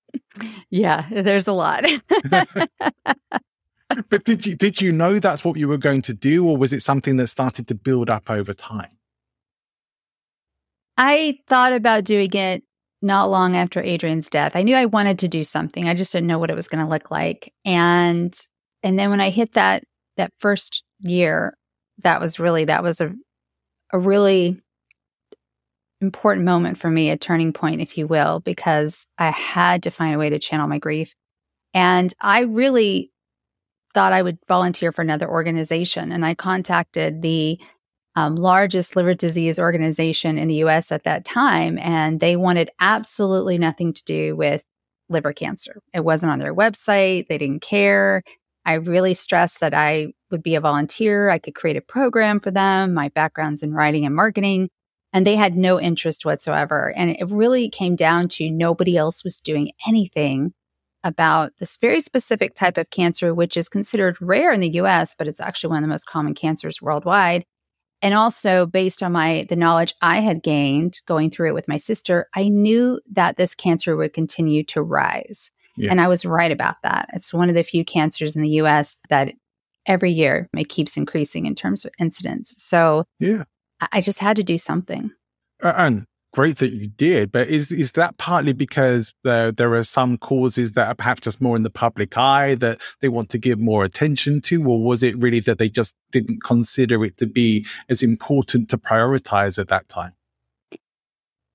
yeah, 0.70 1.06
there's 1.10 1.46
a 1.46 1.52
lot. 1.52 1.84
but 4.08 4.24
did 4.24 4.46
you 4.46 4.54
did 4.56 4.80
you 4.80 4.92
know 4.92 5.18
that's 5.18 5.44
what 5.44 5.56
you 5.56 5.68
were 5.68 5.78
going 5.78 6.02
to 6.02 6.14
do 6.14 6.46
or 6.46 6.56
was 6.56 6.72
it 6.72 6.82
something 6.82 7.16
that 7.16 7.26
started 7.28 7.68
to 7.68 7.74
build 7.74 8.10
up 8.10 8.30
over 8.30 8.52
time? 8.52 8.90
I 10.96 11.38
thought 11.46 11.72
about 11.72 12.04
doing 12.04 12.32
it 12.34 12.62
not 13.02 13.30
long 13.30 13.56
after 13.56 13.80
Adrienne's 13.80 14.28
death. 14.28 14.54
I 14.54 14.62
knew 14.62 14.76
I 14.76 14.86
wanted 14.86 15.18
to 15.20 15.28
do 15.28 15.44
something. 15.44 15.88
I 15.88 15.94
just 15.94 16.12
didn't 16.12 16.26
know 16.26 16.38
what 16.38 16.50
it 16.50 16.56
was 16.56 16.68
going 16.68 16.84
to 16.84 16.90
look 16.90 17.10
like. 17.10 17.52
And 17.64 18.38
and 18.82 18.98
then 18.98 19.10
when 19.10 19.20
I 19.20 19.30
hit 19.30 19.52
that 19.52 19.84
that 20.16 20.32
first 20.38 20.84
year, 21.00 21.56
that 22.02 22.20
was 22.20 22.38
really 22.38 22.64
that 22.66 22.82
was 22.82 23.00
a 23.00 23.12
a 23.92 23.98
really 23.98 24.60
important 26.00 26.46
moment 26.46 26.78
for 26.78 26.90
me, 26.90 27.10
a 27.10 27.16
turning 27.16 27.52
point, 27.52 27.80
if 27.80 27.98
you 27.98 28.06
will, 28.06 28.40
because 28.40 29.06
I 29.18 29.30
had 29.30 29.82
to 29.82 29.90
find 29.90 30.14
a 30.14 30.18
way 30.18 30.30
to 30.30 30.38
channel 30.38 30.66
my 30.66 30.78
grief. 30.78 31.14
And 31.74 32.12
I 32.20 32.40
really 32.40 33.12
thought 33.92 34.12
I 34.12 34.22
would 34.22 34.38
volunteer 34.48 34.92
for 34.92 35.02
another 35.02 35.28
organization. 35.28 36.12
And 36.12 36.24
I 36.24 36.34
contacted 36.34 37.22
the 37.22 37.60
um, 38.16 38.36
largest 38.36 38.96
liver 38.96 39.14
disease 39.14 39.58
organization 39.58 40.38
in 40.38 40.48
the 40.48 40.56
US 40.66 40.90
at 40.90 41.04
that 41.04 41.24
time, 41.24 41.78
and 41.78 42.18
they 42.18 42.36
wanted 42.36 42.70
absolutely 42.80 43.56
nothing 43.56 43.92
to 43.92 44.04
do 44.04 44.36
with 44.36 44.64
liver 45.08 45.32
cancer. 45.32 45.80
It 45.94 46.04
wasn't 46.04 46.32
on 46.32 46.38
their 46.38 46.54
website, 46.54 47.28
they 47.28 47.38
didn't 47.38 47.62
care. 47.62 48.22
I 48.70 48.74
really 48.74 49.14
stressed 49.14 49.58
that 49.60 49.74
I 49.74 50.12
would 50.30 50.44
be 50.44 50.54
a 50.54 50.60
volunteer. 50.60 51.28
I 51.28 51.38
could 51.38 51.56
create 51.56 51.76
a 51.76 51.80
program 51.80 52.38
for 52.38 52.52
them. 52.52 52.94
My 52.94 53.08
background's 53.08 53.64
in 53.64 53.74
writing 53.74 54.06
and 54.06 54.14
marketing. 54.14 54.68
And 55.12 55.26
they 55.26 55.34
had 55.34 55.56
no 55.56 55.80
interest 55.80 56.24
whatsoever. 56.24 56.92
And 56.96 57.10
it 57.10 57.28
really 57.28 57.68
came 57.68 57.96
down 57.96 58.28
to 58.28 58.48
nobody 58.48 58.96
else 58.96 59.24
was 59.24 59.40
doing 59.40 59.72
anything 59.88 60.52
about 61.02 61.50
this 61.58 61.78
very 61.78 62.00
specific 62.00 62.54
type 62.54 62.78
of 62.78 62.90
cancer, 62.90 63.34
which 63.34 63.56
is 63.56 63.68
considered 63.68 64.22
rare 64.22 64.52
in 64.52 64.60
the 64.60 64.74
US, 64.82 65.16
but 65.18 65.26
it's 65.26 65.40
actually 65.40 65.70
one 65.70 65.78
of 65.78 65.88
the 65.88 65.92
most 65.92 66.06
common 66.06 66.34
cancers 66.34 66.80
worldwide. 66.80 67.42
And 68.02 68.14
also 68.14 68.66
based 68.66 69.02
on 69.02 69.10
my 69.10 69.46
the 69.48 69.56
knowledge 69.56 69.94
I 70.00 70.20
had 70.20 70.44
gained 70.44 71.00
going 71.06 71.30
through 71.30 71.48
it 71.48 71.54
with 71.54 71.66
my 71.66 71.76
sister, 71.76 72.28
I 72.36 72.50
knew 72.50 73.00
that 73.10 73.36
this 73.36 73.56
cancer 73.56 73.96
would 73.96 74.12
continue 74.12 74.62
to 74.66 74.80
rise. 74.80 75.50
Yeah. 75.80 75.90
And 75.90 76.00
I 76.00 76.08
was 76.08 76.24
right 76.24 76.52
about 76.52 76.76
that. 76.82 77.08
It's 77.14 77.32
one 77.32 77.48
of 77.48 77.54
the 77.54 77.62
few 77.62 77.84
cancers 77.84 78.36
in 78.36 78.42
the 78.42 78.60
US 78.60 78.96
that 79.08 79.32
every 79.86 80.10
year 80.10 80.48
it 80.56 80.68
keeps 80.68 80.96
increasing 80.96 81.46
in 81.46 81.54
terms 81.54 81.84
of 81.84 81.92
incidence. 81.98 82.54
So 82.58 83.04
yeah, 83.18 83.44
I 83.92 84.00
just 84.00 84.18
had 84.18 84.36
to 84.36 84.42
do 84.42 84.58
something. 84.58 85.10
And 85.62 86.04
great 86.32 86.58
that 86.58 86.72
you 86.72 86.88
did, 86.88 87.32
but 87.32 87.48
is 87.48 87.72
is 87.72 87.92
that 87.92 88.18
partly 88.18 88.52
because 88.52 89.12
there 89.24 89.52
there 89.52 89.74
are 89.74 89.84
some 89.84 90.18
causes 90.18 90.72
that 90.72 90.88
are 90.88 90.94
perhaps 90.94 91.22
just 91.22 91.40
more 91.40 91.56
in 91.56 91.62
the 91.62 91.70
public 91.70 92.16
eye 92.16 92.54
that 92.56 92.80
they 93.00 93.08
want 93.08 93.30
to 93.30 93.38
give 93.38 93.58
more 93.58 93.84
attention 93.84 94.40
to, 94.42 94.62
or 94.64 94.82
was 94.82 95.02
it 95.02 95.16
really 95.18 95.40
that 95.40 95.58
they 95.58 95.68
just 95.68 95.94
didn't 96.12 96.42
consider 96.42 97.04
it 97.04 97.16
to 97.16 97.26
be 97.26 97.66
as 97.88 98.02
important 98.02 98.68
to 98.68 98.78
prioritize 98.78 99.58
at 99.58 99.68
that 99.68 99.88
time? 99.88 100.12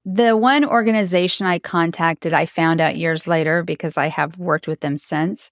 The 0.05 0.37
one 0.37 0.63
organization 0.63 1.47
I 1.47 1.57
contacted, 1.57 2.31
I 2.31 2.45
found 2.45 2.79
out 2.79 2.95
years 2.95 3.25
later 3.25 3.63
because 3.63 3.97
I 3.97 4.07
have 4.07 4.37
worked 4.37 4.67
with 4.67 4.81
them 4.81 4.97
since. 4.97 5.49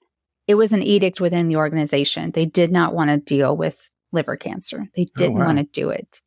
It 0.47 0.55
was 0.55 0.73
an 0.73 0.83
edict 0.83 1.19
within 1.19 1.47
the 1.47 1.55
organization. 1.55 2.31
They 2.31 2.45
did 2.45 2.71
not 2.71 2.93
want 2.93 3.09
to 3.09 3.17
deal 3.17 3.57
with 3.57 3.89
liver 4.11 4.37
cancer. 4.37 4.87
They 4.95 5.03
oh, 5.03 5.11
didn't 5.15 5.37
oh, 5.37 5.39
wow. 5.39 5.45
want 5.47 5.57
to 5.57 5.63
do 5.63 5.89
it. 5.89 6.21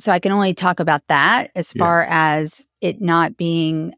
So 0.00 0.12
I 0.12 0.18
can 0.18 0.32
only 0.32 0.54
talk 0.54 0.80
about 0.80 1.02
that 1.08 1.50
as 1.54 1.74
yeah. 1.74 1.80
far 1.80 2.02
as 2.08 2.66
it 2.80 3.00
not 3.02 3.36
being 3.36 3.92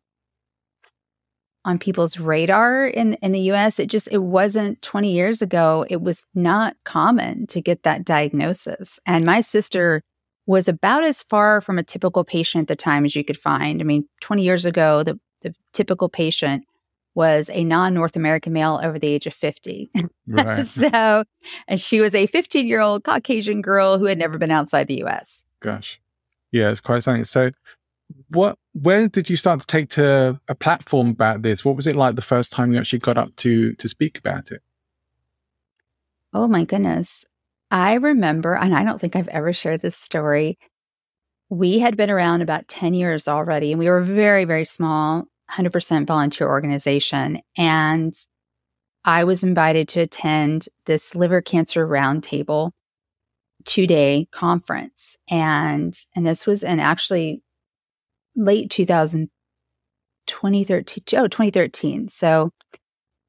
on 1.65 1.79
people's 1.79 2.19
radar 2.19 2.87
in 2.87 3.15
in 3.15 3.33
the 3.33 3.53
US. 3.53 3.79
It 3.79 3.87
just 3.89 4.09
it 4.11 4.23
wasn't 4.23 4.81
20 4.83 5.13
years 5.13 5.43
ago. 5.43 5.85
It 5.89 6.01
was 6.01 6.27
not 6.35 6.75
common 6.85 7.47
to 7.49 7.61
get 7.61 7.83
that 7.83 8.05
diagnosis. 8.05 8.99
And 9.07 9.25
my 9.25 9.43
sister 9.43 10.03
was 10.47 10.69
about 10.69 11.05
as 11.05 11.23
far 11.23 11.61
from 11.61 11.79
a 11.79 11.83
typical 11.83 12.25
patient 12.25 12.63
at 12.63 12.69
the 12.69 12.77
time 12.77 13.05
as 13.05 13.15
you 13.15 13.25
could 13.25 13.39
find. 13.39 13.81
I 13.81 13.85
mean, 13.85 14.09
20 14.21 14.43
years 14.43 14.65
ago, 14.65 15.03
the, 15.03 15.19
the 15.43 15.55
typical 15.73 16.09
patient 16.09 16.65
was 17.15 17.51
a 17.53 17.65
non 17.65 17.95
North 17.95 18.17
American 18.17 18.53
male 18.53 18.81
over 18.83 18.99
the 18.99 19.09
age 19.09 19.27
of 19.27 19.35
50. 19.35 19.91
Right. 20.33 20.65
so, 20.65 21.25
and 21.67 21.81
she 21.81 22.01
was 22.01 22.15
a 22.15 22.27
15 22.29 22.65
year 22.69 22.79
old 22.79 23.03
Caucasian 23.03 23.63
girl 23.63 23.99
who 23.99 24.05
had 24.05 24.17
never 24.17 24.39
been 24.39 24.53
outside 24.53 24.87
the 24.87 25.03
US. 25.03 25.45
Gosh. 25.59 26.01
Yeah, 26.53 26.71
it's 26.71 26.81
quite 26.81 27.03
something. 27.03 27.25
So, 27.25 27.51
what, 28.29 28.57
where 28.73 29.09
did 29.09 29.29
you 29.29 29.37
start 29.37 29.59
to 29.61 29.67
take 29.67 29.89
to 29.91 30.41
a 30.47 30.55
platform 30.55 31.09
about 31.09 31.43
this? 31.43 31.65
What 31.65 31.75
was 31.75 31.89
it 31.89 31.97
like 31.97 32.15
the 32.15 32.23
first 32.23 32.53
time 32.53 32.73
you 32.73 32.79
actually 32.79 33.01
got 33.01 33.19
up 33.19 33.35
to, 33.37 33.75
to 33.75 33.89
speak 33.89 34.19
about 34.19 34.53
it? 34.53 34.63
Oh 36.33 36.47
my 36.47 36.65
goodness. 36.65 37.25
I 37.71 37.95
remember, 37.95 38.55
and 38.55 38.75
I 38.75 38.85
don't 38.85 39.01
think 39.01 39.15
I've 39.15 39.29
ever 39.29 39.53
shared 39.53 39.83
this 39.83 39.97
story. 39.97 40.59
We 41.49 41.79
had 41.79 41.97
been 41.97 42.11
around 42.11 42.43
about 42.43 42.69
10 42.69 42.95
years 42.95 43.29
already, 43.29 43.73
and 43.73 43.79
we 43.79 43.89
were 43.89 43.99
a 43.99 44.05
very, 44.05 44.45
very 44.45 44.65
small, 44.65 45.27
100% 45.51 46.07
volunteer 46.07 46.49
organization. 46.49 47.41
And 47.57 48.15
I 49.05 49.25
was 49.25 49.43
invited 49.43 49.89
to 49.89 50.01
attend 50.01 50.69
this 50.87 51.15
liver 51.15 51.41
cancer 51.41 51.87
roundtable 51.87 52.73
two 53.65 53.87
day 53.87 54.27
conference. 54.33 55.17
And, 55.31 55.97
and 56.17 56.27
this 56.27 56.47
was 56.47 56.63
in 56.63 56.81
actually 56.81 57.43
late 58.37 58.71
2000, 58.71 59.31
2013, 60.27 61.05
oh, 61.17 61.29
2013. 61.29 62.09
So, 62.09 62.51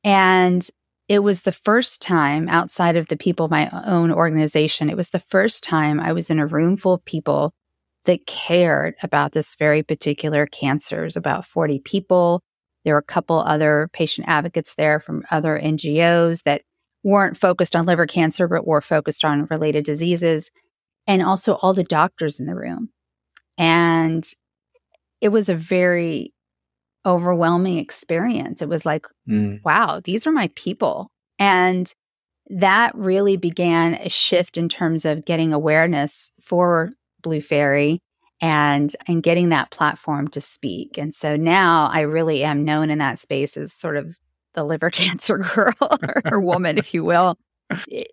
and 0.03 0.67
it 1.11 1.23
was 1.23 1.41
the 1.41 1.51
first 1.51 2.01
time 2.01 2.47
outside 2.47 2.95
of 2.95 3.07
the 3.07 3.17
people, 3.17 3.49
my 3.49 3.69
own 3.85 4.13
organization, 4.13 4.89
it 4.89 4.95
was 4.95 5.09
the 5.09 5.19
first 5.19 5.61
time 5.61 5.99
I 5.99 6.13
was 6.13 6.29
in 6.29 6.39
a 6.39 6.47
room 6.47 6.77
full 6.77 6.93
of 6.93 7.03
people 7.03 7.53
that 8.05 8.25
cared 8.27 8.95
about 9.03 9.33
this 9.33 9.55
very 9.55 9.83
particular 9.83 10.45
cancer. 10.45 11.01
It 11.01 11.07
was 11.07 11.17
about 11.17 11.45
40 11.45 11.79
people. 11.79 12.41
There 12.85 12.93
were 12.93 12.99
a 12.99 13.03
couple 13.03 13.39
other 13.39 13.89
patient 13.91 14.29
advocates 14.29 14.75
there 14.75 15.01
from 15.01 15.25
other 15.31 15.59
NGOs 15.61 16.43
that 16.43 16.61
weren't 17.03 17.35
focused 17.35 17.75
on 17.75 17.85
liver 17.85 18.07
cancer, 18.07 18.47
but 18.47 18.65
were 18.65 18.79
focused 18.79 19.25
on 19.25 19.47
related 19.51 19.83
diseases, 19.83 20.49
and 21.07 21.21
also 21.21 21.55
all 21.55 21.73
the 21.73 21.83
doctors 21.83 22.39
in 22.39 22.45
the 22.45 22.55
room. 22.55 22.87
And 23.57 24.25
it 25.19 25.27
was 25.27 25.49
a 25.49 25.55
very 25.55 26.33
overwhelming 27.05 27.77
experience. 27.77 28.61
It 28.61 28.69
was 28.69 28.85
like, 28.85 29.05
mm. 29.27 29.59
wow, 29.63 30.01
these 30.03 30.27
are 30.27 30.31
my 30.31 30.49
people. 30.55 31.09
And 31.39 31.91
that 32.47 32.93
really 32.95 33.37
began 33.37 33.95
a 33.95 34.09
shift 34.09 34.57
in 34.57 34.69
terms 34.69 35.05
of 35.05 35.25
getting 35.25 35.53
awareness 35.53 36.31
for 36.39 36.91
Blue 37.21 37.41
Fairy 37.41 37.99
and 38.41 38.93
and 39.07 39.21
getting 39.21 39.49
that 39.49 39.71
platform 39.71 40.27
to 40.29 40.41
speak. 40.41 40.97
And 40.97 41.13
so 41.13 41.35
now 41.35 41.89
I 41.91 42.01
really 42.01 42.43
am 42.43 42.65
known 42.65 42.89
in 42.89 42.97
that 42.97 43.19
space 43.19 43.55
as 43.55 43.71
sort 43.71 43.97
of 43.97 44.15
the 44.53 44.63
liver 44.63 44.89
cancer 44.91 45.37
girl 45.37 45.73
or 46.25 46.41
woman, 46.41 46.77
if 46.77 46.93
you 46.93 47.03
will. 47.03 47.37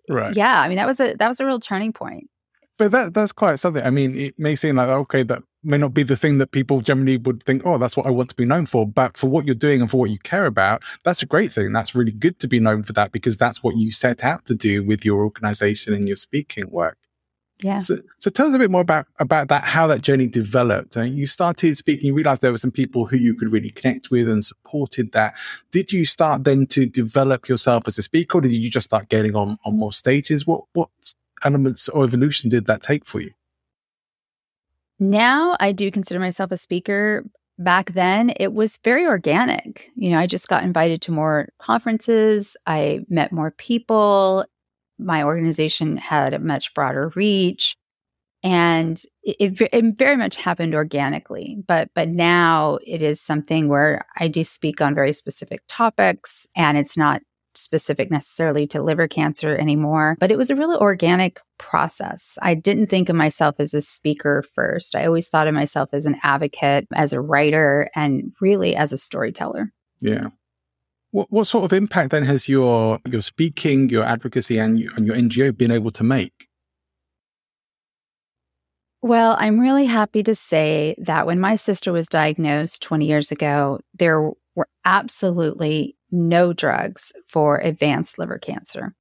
Right. 0.07 0.35
Yeah. 0.35 0.61
I 0.61 0.69
mean, 0.69 0.77
that 0.77 0.87
was 0.87 0.99
a 0.99 1.15
that 1.15 1.27
was 1.27 1.39
a 1.39 1.45
real 1.45 1.59
turning 1.59 1.91
point. 1.91 2.29
But 2.77 2.91
that 2.91 3.13
that's 3.13 3.33
quite 3.33 3.59
something. 3.59 3.83
I 3.83 3.89
mean, 3.89 4.15
it 4.15 4.35
may 4.37 4.55
seem 4.55 4.77
like 4.77 4.87
okay, 4.87 5.23
that 5.23 5.43
may 5.63 5.77
not 5.77 5.93
be 5.93 6.03
the 6.03 6.15
thing 6.15 6.37
that 6.37 6.51
people 6.51 6.81
generally 6.81 7.17
would 7.17 7.43
think, 7.43 7.65
oh, 7.65 7.77
that's 7.77 7.97
what 7.97 8.05
I 8.05 8.11
want 8.11 8.29
to 8.29 8.35
be 8.35 8.45
known 8.45 8.65
for. 8.65 8.87
But 8.87 9.17
for 9.17 9.27
what 9.27 9.45
you're 9.45 9.55
doing 9.55 9.81
and 9.81 9.89
for 9.89 9.97
what 9.97 10.09
you 10.09 10.17
care 10.19 10.45
about, 10.45 10.83
that's 11.03 11.21
a 11.21 11.25
great 11.25 11.51
thing. 11.51 11.73
That's 11.73 11.95
really 11.95 12.11
good 12.11 12.39
to 12.39 12.47
be 12.47 12.59
known 12.59 12.83
for 12.83 12.93
that 12.93 13.11
because 13.11 13.37
that's 13.37 13.63
what 13.63 13.75
you 13.75 13.91
set 13.91 14.23
out 14.23 14.45
to 14.45 14.55
do 14.55 14.83
with 14.83 15.03
your 15.03 15.19
organization 15.23 15.93
and 15.93 16.07
your 16.07 16.15
speaking 16.15 16.69
work. 16.69 16.97
Yeah. 17.61 17.79
So, 17.79 17.97
so 18.19 18.29
tell 18.29 18.47
us 18.47 18.53
a 18.53 18.57
bit 18.57 18.71
more 18.71 18.79
about 18.79 19.07
about 19.19 19.49
that, 19.49 19.65
how 19.65 19.85
that 19.87 20.01
journey 20.01 20.27
developed. 20.27 20.95
Uh, 20.95 21.01
you 21.01 21.27
started 21.27 21.75
speaking, 21.75 22.07
you 22.07 22.13
realized 22.13 22.41
there 22.41 22.53
were 22.53 22.57
some 22.57 22.71
people 22.71 23.05
who 23.05 23.17
you 23.17 23.33
could 23.33 23.51
really 23.51 23.71
connect 23.71 24.09
with 24.09 24.29
and 24.29 24.43
supported 24.45 25.11
that. 25.11 25.35
Did 25.71 25.91
you 25.91 26.05
start 26.05 26.45
then 26.45 26.67
to 26.67 26.85
develop 26.85 27.49
yourself 27.49 27.83
as 27.85 27.97
a 27.97 28.03
speaker, 28.03 28.37
or 28.37 28.41
did 28.41 28.53
you 28.53 28.69
just 28.69 28.85
start 28.85 29.09
getting 29.09 29.35
on 29.35 29.57
on 29.65 29.77
more 29.77 29.91
stages? 29.91 30.47
What 30.47 30.63
what 30.71 30.89
elements 31.43 31.89
or 31.89 32.05
evolution 32.05 32.49
did 32.49 32.65
that 32.67 32.81
take 32.81 33.05
for 33.05 33.19
you? 33.19 33.31
Now 34.99 35.55
I 35.59 35.71
do 35.71 35.91
consider 35.91 36.19
myself 36.19 36.51
a 36.51 36.57
speaker. 36.57 37.25
Back 37.57 37.93
then, 37.93 38.31
it 38.39 38.53
was 38.53 38.79
very 38.83 39.05
organic. 39.05 39.89
You 39.95 40.11
know, 40.11 40.19
I 40.19 40.27
just 40.27 40.47
got 40.47 40.63
invited 40.63 41.01
to 41.03 41.11
more 41.11 41.49
conferences. 41.59 42.55
I 42.65 43.01
met 43.09 43.31
more 43.31 43.51
people. 43.51 44.45
My 44.97 45.23
organization 45.23 45.97
had 45.97 46.33
a 46.33 46.39
much 46.39 46.73
broader 46.73 47.11
reach. 47.15 47.75
And 48.41 49.01
it, 49.23 49.61
it, 49.73 49.97
very 49.97 50.15
much 50.15 50.37
happened 50.37 50.73
organically. 50.73 51.57
But 51.67 51.89
but 51.93 52.07
now 52.07 52.79
it 52.87 53.01
is 53.01 53.19
something 53.19 53.67
where 53.67 54.05
I 54.17 54.29
do 54.29 54.45
speak 54.45 54.79
on 54.79 54.95
very 54.95 55.11
specific 55.11 55.61
topics 55.67 56.47
and 56.55 56.77
it's 56.77 56.95
not 56.95 57.21
specific 57.59 58.09
necessarily 58.11 58.67
to 58.67 58.81
liver 58.81 59.07
cancer 59.07 59.55
anymore, 59.57 60.17
but 60.19 60.31
it 60.31 60.37
was 60.37 60.49
a 60.49 60.55
really 60.55 60.77
organic 60.77 61.39
process. 61.57 62.37
I 62.41 62.55
didn't 62.55 62.87
think 62.87 63.09
of 63.09 63.15
myself 63.15 63.55
as 63.59 63.73
a 63.73 63.81
speaker 63.81 64.43
first. 64.53 64.95
I 64.95 65.05
always 65.05 65.27
thought 65.27 65.47
of 65.47 65.53
myself 65.53 65.89
as 65.93 66.05
an 66.05 66.17
advocate, 66.23 66.87
as 66.93 67.13
a 67.13 67.21
writer, 67.21 67.89
and 67.95 68.33
really 68.41 68.75
as 68.75 68.93
a 68.93 68.97
storyteller. 68.97 69.71
Yeah. 69.99 70.27
What, 71.11 71.31
what 71.31 71.47
sort 71.47 71.65
of 71.65 71.73
impact 71.73 72.11
then 72.11 72.23
has 72.23 72.47
your 72.47 72.99
your 73.07 73.21
speaking, 73.21 73.89
your 73.89 74.03
advocacy, 74.03 74.59
and, 74.59 74.79
and 74.95 75.07
your 75.07 75.15
NGO 75.15 75.57
been 75.57 75.71
able 75.71 75.91
to 75.91 76.03
make? 76.03 76.49
Well, 79.01 79.37
I'm 79.39 79.59
really 79.59 79.85
happy 79.85 80.23
to 80.23 80.35
say 80.35 80.95
that 80.99 81.25
when 81.25 81.39
my 81.39 81.55
sister 81.55 81.93
was 81.93 82.09
diagnosed 82.09 82.81
20 82.81 83.05
years 83.05 83.31
ago, 83.31 83.79
there 83.93 84.31
were 84.55 84.67
absolutely 84.83 85.95
no 86.11 86.53
drugs 86.53 87.11
for 87.27 87.57
advanced 87.57 88.19
liver 88.19 88.37
cancer. 88.37 88.93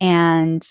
And 0.00 0.66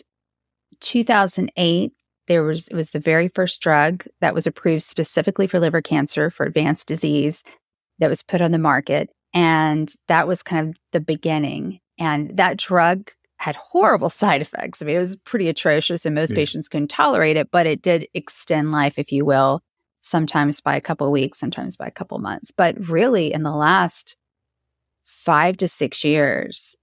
2008, 0.81 1.93
there 2.27 2.43
was 2.43 2.67
it 2.67 2.75
was 2.75 2.91
the 2.91 2.99
very 2.99 3.27
first 3.27 3.61
drug 3.61 4.05
that 4.21 4.33
was 4.33 4.47
approved 4.47 4.83
specifically 4.83 5.47
for 5.47 5.59
liver 5.59 5.81
cancer 5.81 6.29
for 6.29 6.45
advanced 6.45 6.87
disease 6.87 7.43
that 7.99 8.09
was 8.09 8.23
put 8.23 8.41
on 8.41 8.51
the 8.51 8.59
market 8.59 9.09
and 9.33 9.93
that 10.07 10.27
was 10.27 10.43
kind 10.43 10.69
of 10.69 10.75
the 10.91 10.99
beginning 10.99 11.79
and 11.99 12.35
that 12.37 12.57
drug 12.57 13.11
had 13.37 13.55
horrible 13.55 14.09
side 14.21 14.41
effects 14.41 14.81
i 14.81 14.85
mean 14.85 14.95
it 14.95 14.99
was 14.99 15.17
pretty 15.17 15.49
atrocious 15.49 16.05
and 16.05 16.15
most 16.15 16.31
yeah. 16.31 16.35
patients 16.35 16.67
couldn't 16.67 16.89
tolerate 16.89 17.37
it 17.37 17.49
but 17.51 17.65
it 17.65 17.81
did 17.81 18.07
extend 18.13 18.71
life 18.71 18.97
if 18.97 19.11
you 19.11 19.25
will 19.25 19.61
sometimes 20.01 20.61
by 20.61 20.75
a 20.75 20.81
couple 20.81 21.11
weeks 21.11 21.39
sometimes 21.39 21.75
by 21.75 21.87
a 21.87 21.91
couple 21.91 22.17
months 22.19 22.51
but 22.51 22.75
really 22.87 23.33
in 23.33 23.43
the 23.43 23.55
last 23.55 24.15
five 25.05 25.57
to 25.57 25.67
six 25.67 26.03
years, 26.03 26.75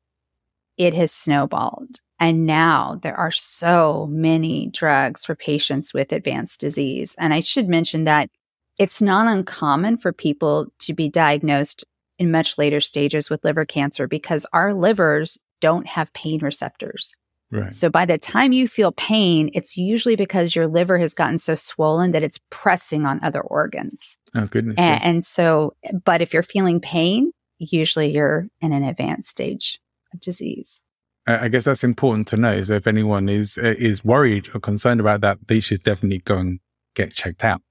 it 0.79 0.95
has 0.95 1.13
snowballed. 1.13 2.01
And 2.19 2.47
now 2.47 3.01
there 3.03 3.17
are 3.17 3.33
so 3.33 4.07
many 4.11 4.69
drugs 4.69 5.25
for 5.25 5.35
patients 5.35 5.93
with 5.93 6.13
advanced 6.13 6.61
disease. 6.61 7.17
And 7.19 7.35
I 7.35 7.41
should 7.41 7.69
mention 7.69 8.05
that 8.05 8.31
it's 8.79 9.03
not 9.03 9.27
uncommon 9.27 9.99
for 9.99 10.13
people 10.13 10.69
to 10.81 10.95
be 10.95 11.09
diagnosed 11.09 11.85
in 12.19 12.31
much 12.31 12.57
later 12.59 12.81
stages 12.81 13.29
with 13.29 13.45
liver 13.45 13.65
cancer 13.65 14.07
because 14.07 14.47
our 14.53 14.73
livers 14.73 15.39
don't 15.61 15.87
have 15.89 16.13
pain 16.13 16.41
receptors. 16.41 17.13
Right. 17.51 17.75
So 17.75 17.91
by 17.91 18.07
the 18.07 18.17
time 18.17 18.53
you 18.53 18.67
feel 18.67 18.93
pain, 18.93 19.51
it's 19.53 19.77
usually 19.77 20.17
because 20.17 20.57
your 20.57 20.67
liver 20.67 20.99
has 20.99 21.13
gotten 21.13 21.37
so 21.39 21.55
swollen 21.55 22.13
that 22.13 22.23
it's 22.23 22.41
pressing 22.51 23.05
on 23.05 23.21
other 23.23 23.43
organs. 23.43 24.17
Oh, 24.35 24.47
goodness. 24.47 24.77
And, 24.79 25.05
and 25.05 25.25
so, 25.25 25.75
but 26.05 26.23
if 26.23 26.33
you're 26.33 26.43
feeling 26.43 26.81
pain, 26.81 27.33
usually 27.71 28.13
you're 28.13 28.49
in 28.61 28.73
an 28.73 28.85
advanced 28.85 29.31
stage 29.31 29.81
of 30.13 30.21
disease. 30.21 30.81
I 31.27 31.49
guess 31.49 31.65
that's 31.65 31.85
important 31.85 32.27
to 32.29 32.37
know. 32.37 32.63
So 32.65 32.75
if 32.75 32.89
anyone 32.89 33.29
is 33.29 33.57
uh, 33.57 33.75
is 33.79 34.05
worried 34.05 34.49
or 34.55 34.61
concerned 34.61 35.01
about 35.01 35.21
that, 35.21 35.39
they 35.47 35.61
should 35.61 35.85
definitely 35.85 36.19
go 36.19 36.37
and 36.39 36.59
get 36.97 37.15
checked 37.15 37.45
out. 37.45 37.63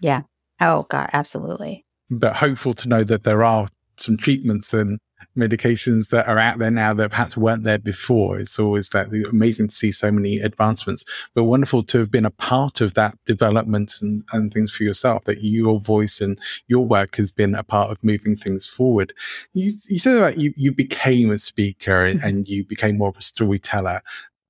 Yeah. 0.00 0.22
Oh 0.60 0.86
God, 0.88 1.10
absolutely. 1.12 1.84
But 2.08 2.36
hopeful 2.36 2.72
to 2.72 2.88
know 2.88 3.04
that 3.04 3.24
there 3.24 3.44
are 3.44 3.68
some 3.98 4.16
treatments 4.16 4.72
and 4.72 4.98
medications 5.36 6.08
that 6.08 6.26
are 6.26 6.38
out 6.38 6.58
there 6.58 6.70
now 6.70 6.94
that 6.94 7.10
perhaps 7.10 7.36
weren't 7.36 7.64
there 7.64 7.78
before. 7.78 8.38
It's 8.38 8.58
always 8.58 8.88
that 8.90 9.08
amazing 9.30 9.68
to 9.68 9.74
see 9.74 9.92
so 9.92 10.10
many 10.10 10.38
advancements, 10.40 11.04
but 11.34 11.44
wonderful 11.44 11.82
to 11.84 11.98
have 11.98 12.10
been 12.10 12.24
a 12.24 12.30
part 12.30 12.80
of 12.80 12.94
that 12.94 13.16
development 13.24 13.94
and, 14.00 14.24
and 14.32 14.52
things 14.52 14.74
for 14.74 14.84
yourself, 14.84 15.24
that 15.24 15.42
your 15.42 15.80
voice 15.80 16.20
and 16.20 16.38
your 16.66 16.84
work 16.84 17.16
has 17.16 17.30
been 17.30 17.54
a 17.54 17.62
part 17.62 17.90
of 17.90 18.02
moving 18.02 18.36
things 18.36 18.66
forward. 18.66 19.12
You, 19.52 19.72
you 19.88 19.98
said 19.98 20.16
about 20.16 20.38
you, 20.38 20.52
you 20.56 20.72
became 20.72 21.30
a 21.30 21.38
speaker 21.38 22.04
and, 22.04 22.18
mm-hmm. 22.18 22.28
and 22.28 22.48
you 22.48 22.64
became 22.64 22.98
more 22.98 23.10
of 23.10 23.16
a 23.16 23.22
storyteller. 23.22 24.02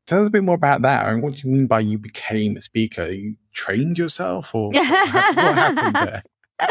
Tell 0.07 0.23
us 0.23 0.29
a 0.29 0.31
bit 0.31 0.45
more 0.45 0.55
about 0.55 0.83
that. 0.83 1.05
I 1.05 1.13
mean, 1.13 1.23
what 1.23 1.35
do 1.35 1.49
you 1.49 1.53
mean 1.53 1.67
by 1.67 1.81
you 1.81 1.99
became 1.99 2.57
a 2.57 2.61
speaker? 2.61 3.11
You 3.11 3.37
trained 3.53 3.99
yourself 3.99 4.55
or 4.55 4.69
what, 4.69 4.77
what 4.77 5.55
happened 5.55 5.95
there? 6.59 6.69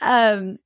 Um, 0.00 0.58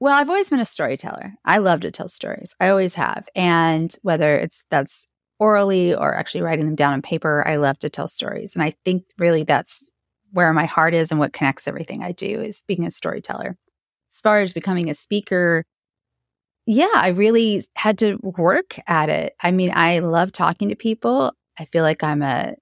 well, 0.00 0.18
I've 0.18 0.30
always 0.30 0.50
been 0.50 0.60
a 0.60 0.64
storyteller. 0.64 1.34
I 1.44 1.58
love 1.58 1.80
to 1.82 1.90
tell 1.90 2.08
stories. 2.08 2.54
I 2.58 2.68
always 2.68 2.94
have. 2.94 3.28
And 3.34 3.94
whether 4.02 4.34
it's 4.34 4.64
that's 4.70 5.06
orally 5.38 5.94
or 5.94 6.14
actually 6.14 6.40
writing 6.40 6.64
them 6.64 6.74
down 6.74 6.94
on 6.94 7.02
paper, 7.02 7.46
I 7.46 7.56
love 7.56 7.78
to 7.80 7.90
tell 7.90 8.08
stories. 8.08 8.54
And 8.54 8.62
I 8.62 8.74
think 8.84 9.04
really 9.18 9.44
that's 9.44 9.88
where 10.32 10.52
my 10.52 10.64
heart 10.64 10.94
is 10.94 11.10
and 11.10 11.20
what 11.20 11.32
connects 11.34 11.68
everything 11.68 12.02
I 12.02 12.12
do 12.12 12.40
is 12.40 12.64
being 12.66 12.86
a 12.86 12.90
storyteller. 12.90 13.56
As 14.12 14.20
far 14.20 14.40
as 14.40 14.52
becoming 14.52 14.88
a 14.88 14.94
speaker, 14.94 15.64
yeah, 16.66 16.88
I 16.94 17.08
really 17.08 17.62
had 17.76 17.98
to 17.98 18.18
work 18.22 18.78
at 18.86 19.08
it. 19.08 19.34
I 19.42 19.50
mean, 19.50 19.72
I 19.74 19.98
love 19.98 20.32
talking 20.32 20.70
to 20.70 20.76
people. 20.76 21.32
I 21.58 21.64
feel 21.64 21.82
like 21.82 22.02
I'm 22.02 22.22
a 22.22 22.54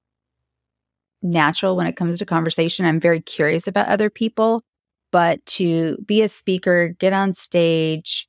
natural 1.22 1.76
when 1.76 1.86
it 1.86 1.96
comes 1.96 2.18
to 2.18 2.26
conversation. 2.26 2.86
I'm 2.86 3.00
very 3.00 3.20
curious 3.20 3.66
about 3.66 3.88
other 3.88 4.10
people, 4.10 4.62
but 5.10 5.44
to 5.46 5.96
be 6.06 6.22
a 6.22 6.28
speaker, 6.28 6.94
get 6.98 7.12
on 7.12 7.34
stage, 7.34 8.28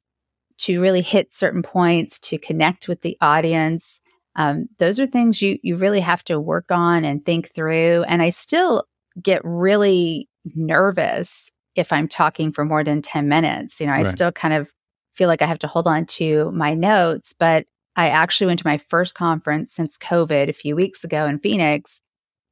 to 0.59 0.81
really 0.81 1.01
hit 1.01 1.33
certain 1.33 1.61
points, 1.61 2.19
to 2.19 2.37
connect 2.37 2.87
with 2.87 3.01
the 3.01 3.17
audience, 3.21 4.01
um, 4.35 4.67
those 4.77 4.99
are 4.99 5.05
things 5.05 5.41
you 5.41 5.57
you 5.63 5.75
really 5.75 5.99
have 5.99 6.23
to 6.25 6.39
work 6.39 6.65
on 6.69 7.03
and 7.03 7.25
think 7.25 7.53
through. 7.53 8.03
And 8.07 8.21
I 8.21 8.29
still 8.29 8.85
get 9.21 9.41
really 9.43 10.29
nervous 10.55 11.49
if 11.75 11.91
I'm 11.91 12.07
talking 12.07 12.51
for 12.51 12.65
more 12.65 12.83
than 12.83 13.01
10 13.01 13.27
minutes. 13.27 13.79
You 13.79 13.87
know, 13.87 13.93
I 13.93 14.03
right. 14.03 14.07
still 14.07 14.31
kind 14.31 14.53
of 14.53 14.69
feel 15.13 15.27
like 15.27 15.41
I 15.41 15.45
have 15.45 15.59
to 15.59 15.67
hold 15.67 15.87
on 15.87 16.05
to 16.05 16.51
my 16.51 16.73
notes, 16.73 17.33
but 17.37 17.65
I 17.95 18.09
actually 18.09 18.47
went 18.47 18.59
to 18.59 18.67
my 18.67 18.77
first 18.77 19.15
conference 19.15 19.73
since 19.73 19.97
COVID 19.97 20.47
a 20.47 20.53
few 20.53 20.75
weeks 20.75 21.03
ago 21.03 21.25
in 21.25 21.39
Phoenix 21.39 22.01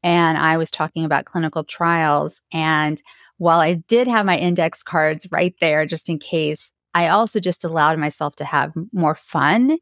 and 0.04 0.38
I 0.38 0.58
was 0.58 0.72
talking 0.72 1.06
about 1.06 1.26
clinical 1.26 1.64
trials. 1.64 2.42
And 2.54 3.02
while 3.38 3.60
I 3.60 3.76
did 3.76 4.08
have 4.08 4.26
my 4.26 4.38
index 4.38 4.84
cards 4.84 5.28
right 5.32 5.56
there 5.62 5.86
just 5.86 6.10
in 6.10 6.20
case, 6.20 6.72
I 6.94 7.10
also 7.10 7.40
just 7.40 7.64
allowed 7.64 8.00
myself 8.00 8.36
to 8.38 8.46
have 8.46 8.74
more 8.92 9.16
fun 9.16 9.78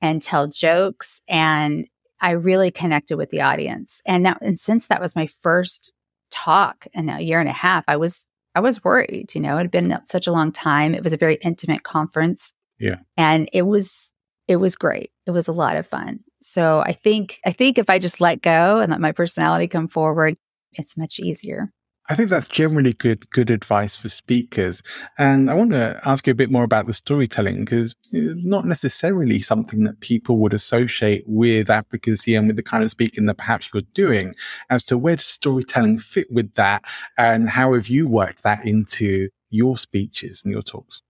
and 0.00 0.22
tell 0.22 0.46
jokes. 0.46 1.20
And 1.28 1.86
I 2.20 2.30
really 2.30 2.70
connected 2.70 3.16
with 3.16 3.30
the 3.30 3.42
audience. 3.42 4.00
And 4.06 4.22
now, 4.22 4.36
and 4.40 4.58
since 4.58 4.86
that 4.86 5.00
was 5.00 5.14
my 5.14 5.26
first 5.26 5.92
talk 6.30 6.86
in 6.94 7.08
a 7.08 7.20
year 7.20 7.40
and 7.40 7.48
a 7.48 7.52
half, 7.52 7.84
I 7.86 7.96
was, 7.96 8.26
I 8.54 8.60
was 8.60 8.82
worried, 8.82 9.34
you 9.34 9.40
know, 9.40 9.56
it 9.56 9.62
had 9.62 9.70
been 9.70 9.98
such 10.06 10.26
a 10.26 10.32
long 10.32 10.52
time. 10.52 10.94
It 10.94 11.04
was 11.04 11.12
a 11.12 11.18
very 11.18 11.36
intimate 11.42 11.82
conference. 11.82 12.54
Yeah. 12.78 12.96
And 13.16 13.48
it 13.52 13.62
was, 13.62 14.10
it 14.48 14.56
was 14.56 14.74
great. 14.74 15.10
It 15.26 15.32
was 15.32 15.48
a 15.48 15.52
lot 15.52 15.76
of 15.76 15.86
fun. 15.86 16.20
So 16.40 16.80
I 16.80 16.92
think 16.92 17.40
I 17.46 17.52
think 17.52 17.78
if 17.78 17.88
I 17.88 17.98
just 17.98 18.20
let 18.20 18.42
go 18.42 18.78
and 18.78 18.90
let 18.90 19.00
my 19.00 19.12
personality 19.12 19.66
come 19.66 19.88
forward, 19.88 20.36
it's 20.72 20.96
much 20.96 21.18
easier. 21.18 21.72
I 22.08 22.14
think 22.14 22.28
that's 22.28 22.48
generally 22.48 22.92
good 22.92 23.30
good 23.30 23.50
advice 23.50 23.96
for 23.96 24.10
speakers. 24.10 24.82
And 25.16 25.50
I 25.50 25.54
want 25.54 25.70
to 25.72 25.98
ask 26.04 26.26
you 26.26 26.32
a 26.32 26.34
bit 26.34 26.50
more 26.50 26.64
about 26.64 26.86
the 26.86 26.92
storytelling 26.92 27.64
because 27.64 27.94
it's 28.12 28.44
not 28.44 28.66
necessarily 28.66 29.40
something 29.40 29.84
that 29.84 30.00
people 30.00 30.36
would 30.38 30.52
associate 30.52 31.24
with 31.26 31.70
advocacy 31.70 32.34
and 32.34 32.46
with 32.46 32.56
the 32.56 32.62
kind 32.62 32.84
of 32.84 32.90
speaking 32.90 33.24
that 33.26 33.38
perhaps 33.38 33.70
you're 33.72 33.82
doing. 33.94 34.34
As 34.68 34.84
to 34.84 34.98
where 34.98 35.16
does 35.16 35.24
storytelling 35.24 35.98
fit 35.98 36.26
with 36.30 36.54
that 36.54 36.84
and 37.16 37.48
how 37.48 37.72
have 37.72 37.88
you 37.88 38.06
worked 38.06 38.42
that 38.42 38.66
into 38.66 39.30
your 39.48 39.78
speeches 39.78 40.42
and 40.44 40.52
your 40.52 40.62
talks? 40.62 41.00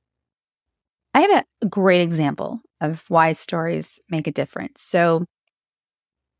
I 1.13 1.21
have 1.23 1.45
a 1.63 1.67
great 1.67 2.03
example 2.03 2.61
of 2.81 3.05
why 3.09 3.33
stories 3.33 4.01
make 4.11 4.27
a 4.27 4.33
difference. 4.33 4.83
So, 4.83 5.25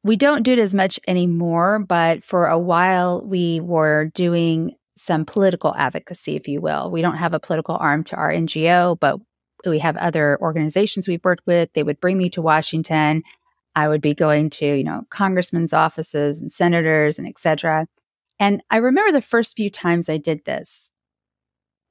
we 0.05 0.17
don't 0.17 0.43
do 0.43 0.53
it 0.53 0.59
as 0.59 0.75
much 0.75 1.01
anymore, 1.09 1.79
but 1.81 2.23
for 2.23 2.47
a 2.47 2.59
while 2.59 3.23
we 3.27 3.61
were 3.61 4.11
doing 4.15 4.77
some 4.97 5.25
political 5.25 5.75
advocacy, 5.75 6.37
if 6.37 6.47
you 6.47 6.61
will. 6.61 6.91
We 6.91 7.03
don't 7.03 7.17
have 7.17 7.35
a 7.35 7.41
political 7.41 7.77
arm 7.77 8.05
to 8.05 8.17
our 8.17 8.31
NGO, 8.31 9.01
but 9.01 9.19
we 9.67 9.79
have 9.79 9.97
other 9.97 10.39
organizations 10.41 11.09
we've 11.09 11.25
worked 11.25 11.47
with. 11.47 11.73
They 11.73 11.83
would 11.83 12.01
bring 12.01 12.19
me 12.19 12.31
to 12.31 12.43
Washington. 12.43 13.23
I 13.75 13.89
would 13.89 14.03
be 14.03 14.15
going 14.15 14.51
to, 14.51 14.67
you 14.67 14.85
know, 14.85 15.03
congressmen's 15.11 15.73
offices 15.73 16.41
and 16.41 16.53
senators 16.53 17.19
and 17.19 17.27
etc. 17.27 17.87
And 18.39 18.63
I 18.71 18.77
remember 18.77 19.11
the 19.11 19.23
first 19.23 19.57
few 19.57 19.71
times 19.71 20.09
I 20.09 20.19
did 20.19 20.45
this, 20.45 20.91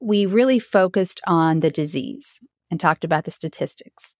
we 0.00 0.24
really 0.24 0.58
focused 0.58 1.20
on 1.26 1.60
the 1.60 1.70
disease 1.70 2.38
and 2.70 2.78
talked 2.78 3.04
about 3.04 3.24
the 3.24 3.30
statistics. 3.30 4.14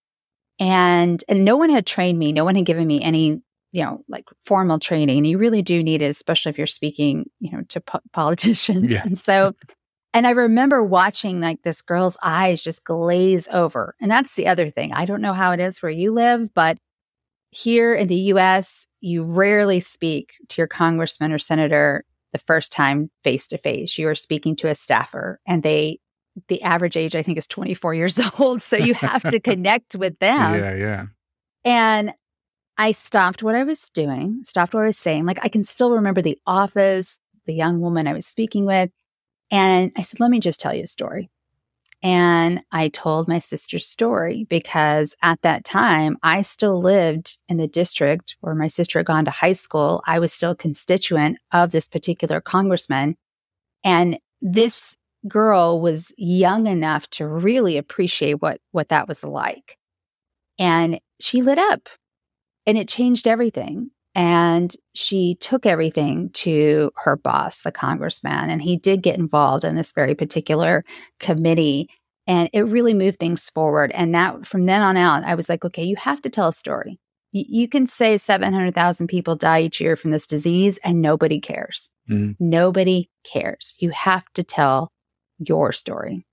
And 0.59 1.22
and 1.28 1.44
no 1.44 1.57
one 1.57 1.70
had 1.70 1.87
trained 1.87 2.18
me, 2.18 2.33
no 2.33 2.44
one 2.44 2.57
had 2.57 2.66
given 2.66 2.87
me 2.87 3.02
any, 3.02 3.40
you 3.74 3.82
know, 3.82 4.04
like 4.08 4.26
formal 4.44 4.78
training. 4.78 5.24
You 5.24 5.37
really 5.37 5.60
do 5.60 5.82
need 5.82 6.00
it, 6.00 6.06
especially 6.06 6.50
if 6.50 6.58
you're 6.58 6.66
speaking, 6.68 7.28
you 7.40 7.50
know, 7.50 7.62
to 7.70 7.80
po- 7.80 7.98
politicians. 8.12 8.84
Yeah. 8.88 9.02
And 9.02 9.18
so 9.18 9.52
and 10.14 10.28
I 10.28 10.30
remember 10.30 10.84
watching 10.84 11.40
like 11.40 11.62
this 11.62 11.82
girl's 11.82 12.16
eyes 12.22 12.62
just 12.62 12.84
glaze 12.84 13.48
over. 13.52 13.96
And 14.00 14.08
that's 14.08 14.34
the 14.34 14.46
other 14.46 14.70
thing. 14.70 14.92
I 14.92 15.06
don't 15.06 15.20
know 15.20 15.32
how 15.32 15.50
it 15.50 15.58
is 15.58 15.82
where 15.82 15.90
you 15.90 16.12
live, 16.12 16.54
but 16.54 16.78
here 17.50 17.96
in 17.96 18.06
the 18.06 18.14
US, 18.14 18.87
you 19.00 19.24
rarely 19.24 19.80
speak 19.80 20.34
to 20.50 20.60
your 20.60 20.68
congressman 20.68 21.32
or 21.32 21.40
senator 21.40 22.04
the 22.32 22.38
first 22.38 22.70
time 22.70 23.10
face 23.24 23.48
to 23.48 23.58
face. 23.58 23.98
You 23.98 24.06
are 24.06 24.14
speaking 24.14 24.54
to 24.56 24.68
a 24.68 24.76
staffer 24.76 25.40
and 25.48 25.64
they 25.64 25.98
the 26.46 26.62
average 26.62 26.96
age 26.96 27.16
I 27.16 27.22
think 27.22 27.38
is 27.38 27.48
24 27.48 27.94
years 27.94 28.20
old. 28.38 28.62
So 28.62 28.76
you 28.76 28.94
have 28.94 29.22
to 29.22 29.40
connect 29.40 29.96
with 29.96 30.16
them. 30.20 30.54
Yeah, 30.54 30.74
yeah. 30.76 31.06
And 31.64 32.14
I 32.76 32.92
stopped 32.92 33.42
what 33.42 33.54
I 33.54 33.64
was 33.64 33.88
doing, 33.90 34.40
stopped 34.42 34.74
what 34.74 34.82
I 34.82 34.87
was 34.87 34.98
saying. 34.98 35.26
Like 35.26 35.38
I 35.42 35.48
can 35.48 35.64
still 35.64 35.94
remember 35.94 36.22
the 36.22 36.38
office, 36.46 37.18
the 37.46 37.54
young 37.54 37.80
woman 37.80 38.06
I 38.06 38.12
was 38.12 38.26
speaking 38.26 38.64
with. 38.66 38.90
And 39.50 39.92
I 39.96 40.02
said, 40.02 40.20
let 40.20 40.30
me 40.30 40.40
just 40.40 40.60
tell 40.60 40.74
you 40.74 40.84
a 40.84 40.88
story. 40.88 41.30
And 42.02 42.62
I 42.70 42.88
told 42.88 43.28
my 43.28 43.38
sister's 43.38 43.87
story 43.87 44.46
because 44.50 45.14
at 45.22 45.40
that 45.42 45.64
time, 45.64 46.18
I 46.22 46.42
still 46.42 46.80
lived 46.80 47.38
in 47.48 47.56
the 47.56 47.68
district 47.68 48.37
where 48.40 48.54
my 48.54 48.66
sister 48.66 48.98
had 48.98 49.06
gone 49.06 49.24
to 49.24 49.30
high 49.30 49.54
school. 49.54 50.02
I 50.06 50.18
was 50.18 50.32
still 50.32 50.50
a 50.50 50.56
constituent 50.56 51.38
of 51.52 51.70
this 51.70 51.88
particular 51.88 52.40
congressman. 52.40 53.16
And 53.84 54.18
this 54.42 54.96
girl 55.28 55.80
was 55.80 56.12
young 56.18 56.66
enough 56.66 57.08
to 57.08 57.26
really 57.26 57.78
appreciate 57.78 58.42
what 58.42 58.60
what 58.72 58.90
that 58.90 59.08
was 59.08 59.24
like 59.24 59.78
and 60.58 61.00
she 61.20 61.42
lit 61.42 61.58
up 61.58 61.88
and 62.66 62.79
it 62.79 62.88
changed 62.88 63.27
everything 63.27 63.90
and 64.14 64.77
she 64.94 65.37
took 65.40 65.66
everything 65.66 66.31
to 66.31 66.90
her 66.96 67.16
boss 67.16 67.61
the 67.61 67.72
congressman 67.72 68.50
and 68.50 68.62
he 68.62 68.77
did 68.77 69.03
get 69.03 69.18
involved 69.18 69.64
in 69.64 69.74
this 69.74 69.92
very 69.92 70.14
particular 70.14 70.85
committee 71.20 71.88
and 72.27 72.48
it 72.53 72.62
really 72.62 72.94
moved 72.94 73.18
things 73.18 73.50
forward 73.50 73.90
and 73.92 74.14
that 74.14 74.46
from 74.46 74.64
then 74.64 74.83
on 74.83 74.96
out 74.96 75.24
i 75.24 75.35
was 75.35 75.48
like 75.48 75.64
okay 75.64 75.85
you 75.85 75.96
have 75.96 76.22
to 76.22 76.31
tell 76.31 76.48
a 76.48 76.53
story 76.53 76.98
you 77.35 77.68
can 77.68 77.88
say 77.88 78.16
700,000 78.16 79.09
people 79.09 79.35
die 79.35 79.62
each 79.62 79.81
year 79.81 79.96
from 79.96 80.12
this 80.12 80.27
disease 80.27 80.79
and 80.85 81.03
nobody 81.03 81.40
cares. 81.40 81.90
Mm. 82.09 82.37
Nobody 82.38 83.11
cares. 83.24 83.74
You 83.81 83.90
have 83.90 84.24
to 84.35 84.44
tell 84.44 84.92
your 85.38 85.72
story? 85.72 86.24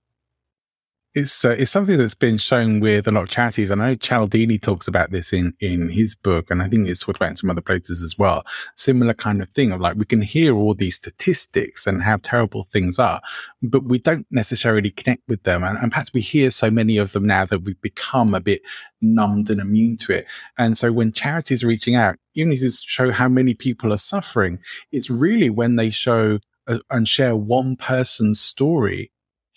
It's 1.14 1.44
uh, 1.44 1.50
it's 1.50 1.70
something 1.70 1.98
that's 1.98 2.14
been 2.14 2.38
shown 2.38 2.80
with 2.80 3.06
a 3.06 3.10
lot 3.10 3.24
of 3.24 3.28
charities. 3.28 3.70
I 3.70 3.74
know 3.74 3.94
Cialdini 3.94 4.58
talks 4.58 4.88
about 4.88 5.10
this 5.10 5.30
in 5.30 5.52
in 5.60 5.90
his 5.90 6.14
book, 6.14 6.50
and 6.50 6.62
I 6.62 6.68
think 6.68 6.88
it's 6.88 7.00
talked 7.00 7.16
about 7.16 7.28
in 7.28 7.36
some 7.36 7.50
other 7.50 7.60
places 7.60 8.00
as 8.00 8.16
well. 8.16 8.44
Similar 8.76 9.12
kind 9.12 9.42
of 9.42 9.50
thing 9.50 9.72
of 9.72 9.80
like 9.80 9.96
we 9.96 10.06
can 10.06 10.22
hear 10.22 10.54
all 10.56 10.72
these 10.72 10.96
statistics 10.96 11.86
and 11.86 12.02
how 12.02 12.16
terrible 12.22 12.64
things 12.72 12.98
are, 12.98 13.20
but 13.62 13.84
we 13.84 13.98
don't 13.98 14.26
necessarily 14.30 14.88
connect 14.88 15.28
with 15.28 15.42
them, 15.42 15.62
and, 15.62 15.76
and 15.76 15.92
perhaps 15.92 16.14
we 16.14 16.22
hear 16.22 16.50
so 16.50 16.70
many 16.70 16.96
of 16.96 17.12
them 17.12 17.26
now 17.26 17.44
that 17.44 17.64
we've 17.64 17.80
become 17.82 18.32
a 18.32 18.40
bit 18.40 18.62
numbed 19.02 19.50
and 19.50 19.60
immune 19.60 19.98
to 19.98 20.14
it. 20.14 20.26
And 20.56 20.78
so 20.78 20.92
when 20.92 21.12
charities 21.12 21.62
are 21.62 21.68
reaching 21.68 21.94
out, 21.94 22.16
even 22.34 22.52
if 22.52 22.60
to 22.60 22.70
show 22.70 23.10
how 23.10 23.28
many 23.28 23.52
people 23.52 23.92
are 23.92 23.98
suffering, 23.98 24.60
it's 24.90 25.10
really 25.10 25.50
when 25.50 25.76
they 25.76 25.90
show 25.90 26.38
uh, 26.66 26.78
and 26.88 27.06
share 27.06 27.36
one 27.36 27.76
person's 27.76 28.40
story 28.40 29.11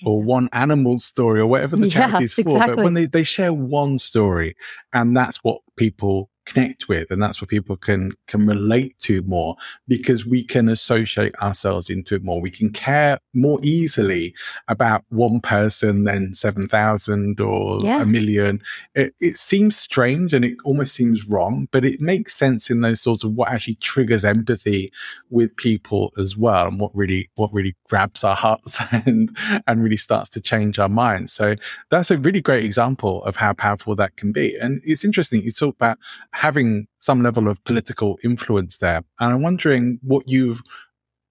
or 0.05 0.21
one 0.21 0.47
animal 0.53 0.99
story 0.99 1.39
or 1.39 1.47
whatever 1.47 1.75
the 1.75 1.87
yeah, 1.89 2.07
charity 2.07 2.25
is 2.25 2.35
for. 2.35 2.41
Exactly. 2.41 2.75
But 2.75 2.83
when 2.83 2.93
they, 2.93 3.05
they 3.05 3.23
share 3.23 3.53
one 3.53 3.99
story 3.99 4.55
and 4.93 5.15
that's 5.15 5.37
what 5.37 5.61
people 5.75 6.29
connect 6.45 6.87
with 6.87 7.11
and 7.11 7.21
that's 7.21 7.41
what 7.41 7.49
people 7.49 7.75
can 7.75 8.11
can 8.27 8.45
relate 8.45 8.97
to 8.99 9.21
more 9.23 9.55
because 9.87 10.25
we 10.25 10.43
can 10.43 10.69
associate 10.69 11.35
ourselves 11.41 11.89
into 11.89 12.15
it 12.15 12.23
more. 12.23 12.41
We 12.41 12.51
can 12.51 12.71
care 12.71 13.19
more 13.33 13.59
easily 13.63 14.35
about 14.67 15.03
one 15.09 15.41
person 15.41 16.03
than 16.03 16.33
7000 16.33 17.39
or 17.41 17.79
yeah. 17.81 18.01
a 18.01 18.05
million. 18.05 18.61
It, 18.93 19.13
it 19.19 19.37
seems 19.37 19.75
strange 19.75 20.33
and 20.33 20.45
it 20.45 20.57
almost 20.63 20.93
seems 20.93 21.27
wrong 21.27 21.67
but 21.71 21.85
it 21.85 21.99
makes 21.99 22.33
sense 22.35 22.69
in 22.69 22.81
those 22.81 23.01
sorts 23.01 23.23
of 23.23 23.33
what 23.33 23.49
actually 23.49 23.75
triggers 23.75 24.23
empathy 24.23 24.91
with 25.29 25.55
people 25.57 26.11
as 26.17 26.37
well 26.37 26.67
and 26.67 26.79
what 26.79 26.91
really 26.93 27.29
what 27.35 27.51
really 27.53 27.75
grabs 27.89 28.23
our 28.23 28.35
hearts 28.35 28.81
and 29.05 29.35
and 29.67 29.83
really 29.83 29.97
starts 29.97 30.29
to 30.29 30.41
change 30.41 30.79
our 30.79 30.89
minds. 30.89 31.33
So 31.33 31.55
that's 31.89 32.11
a 32.11 32.17
really 32.17 32.41
great 32.41 32.63
example 32.63 33.23
of 33.23 33.35
how 33.35 33.53
powerful 33.53 33.95
that 33.95 34.15
can 34.15 34.31
be. 34.31 34.55
And 34.57 34.81
it's 34.85 35.03
interesting 35.03 35.41
you 35.41 35.51
talk 35.51 35.75
about 35.75 35.97
having 36.35 36.85
some 36.99 37.23
level 37.23 37.47
of 37.47 37.63
political 37.63 38.19
influence 38.23 38.77
there. 38.77 39.03
And 39.19 39.33
I'm 39.33 39.41
wondering 39.41 39.99
what 40.03 40.27
you've 40.27 40.61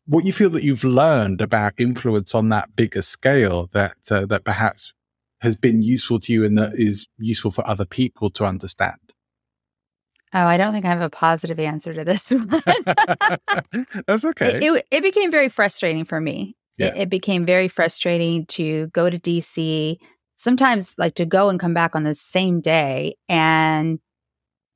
what 0.06 0.24
you 0.24 0.32
feel 0.32 0.50
that 0.50 0.64
you've 0.64 0.84
learned 0.84 1.40
about 1.40 1.74
influence 1.78 2.34
on 2.34 2.50
that 2.50 2.74
bigger 2.74 3.02
scale 3.02 3.68
that 3.72 3.96
uh, 4.10 4.26
that 4.26 4.44
perhaps 4.44 4.92
has 5.40 5.56
been 5.56 5.82
useful 5.82 6.18
to 6.20 6.32
you 6.32 6.44
and 6.44 6.56
that 6.56 6.72
is 6.74 7.06
useful 7.18 7.50
for 7.50 7.66
other 7.66 7.84
people 7.84 8.30
to 8.30 8.44
understand. 8.44 8.96
Oh, 10.32 10.46
I 10.46 10.56
don't 10.56 10.72
think 10.72 10.84
I 10.84 10.88
have 10.88 11.00
a 11.00 11.10
positive 11.10 11.60
answer 11.60 11.92
to 11.94 12.04
this 12.04 12.30
one. 12.32 12.48
That's 14.06 14.24
okay. 14.24 14.56
It, 14.56 14.62
it, 14.62 14.86
it, 14.90 15.02
became 15.02 15.30
very 15.30 15.48
frustrating 15.48 16.04
for 16.04 16.20
me. 16.20 16.56
Yeah. 16.78 16.88
It, 16.88 17.02
it 17.02 17.08
became 17.10 17.44
very 17.44 17.68
frustrating 17.68 18.46
to 18.46 18.88
go 18.88 19.10
to 19.10 19.18
DC, 19.18 19.96
sometimes 20.36 20.94
like 20.98 21.14
to 21.16 21.26
go 21.26 21.50
and 21.50 21.60
come 21.60 21.74
back 21.74 21.94
on 21.94 22.02
the 22.02 22.14
same 22.14 22.60
day 22.60 23.16
and 23.28 24.00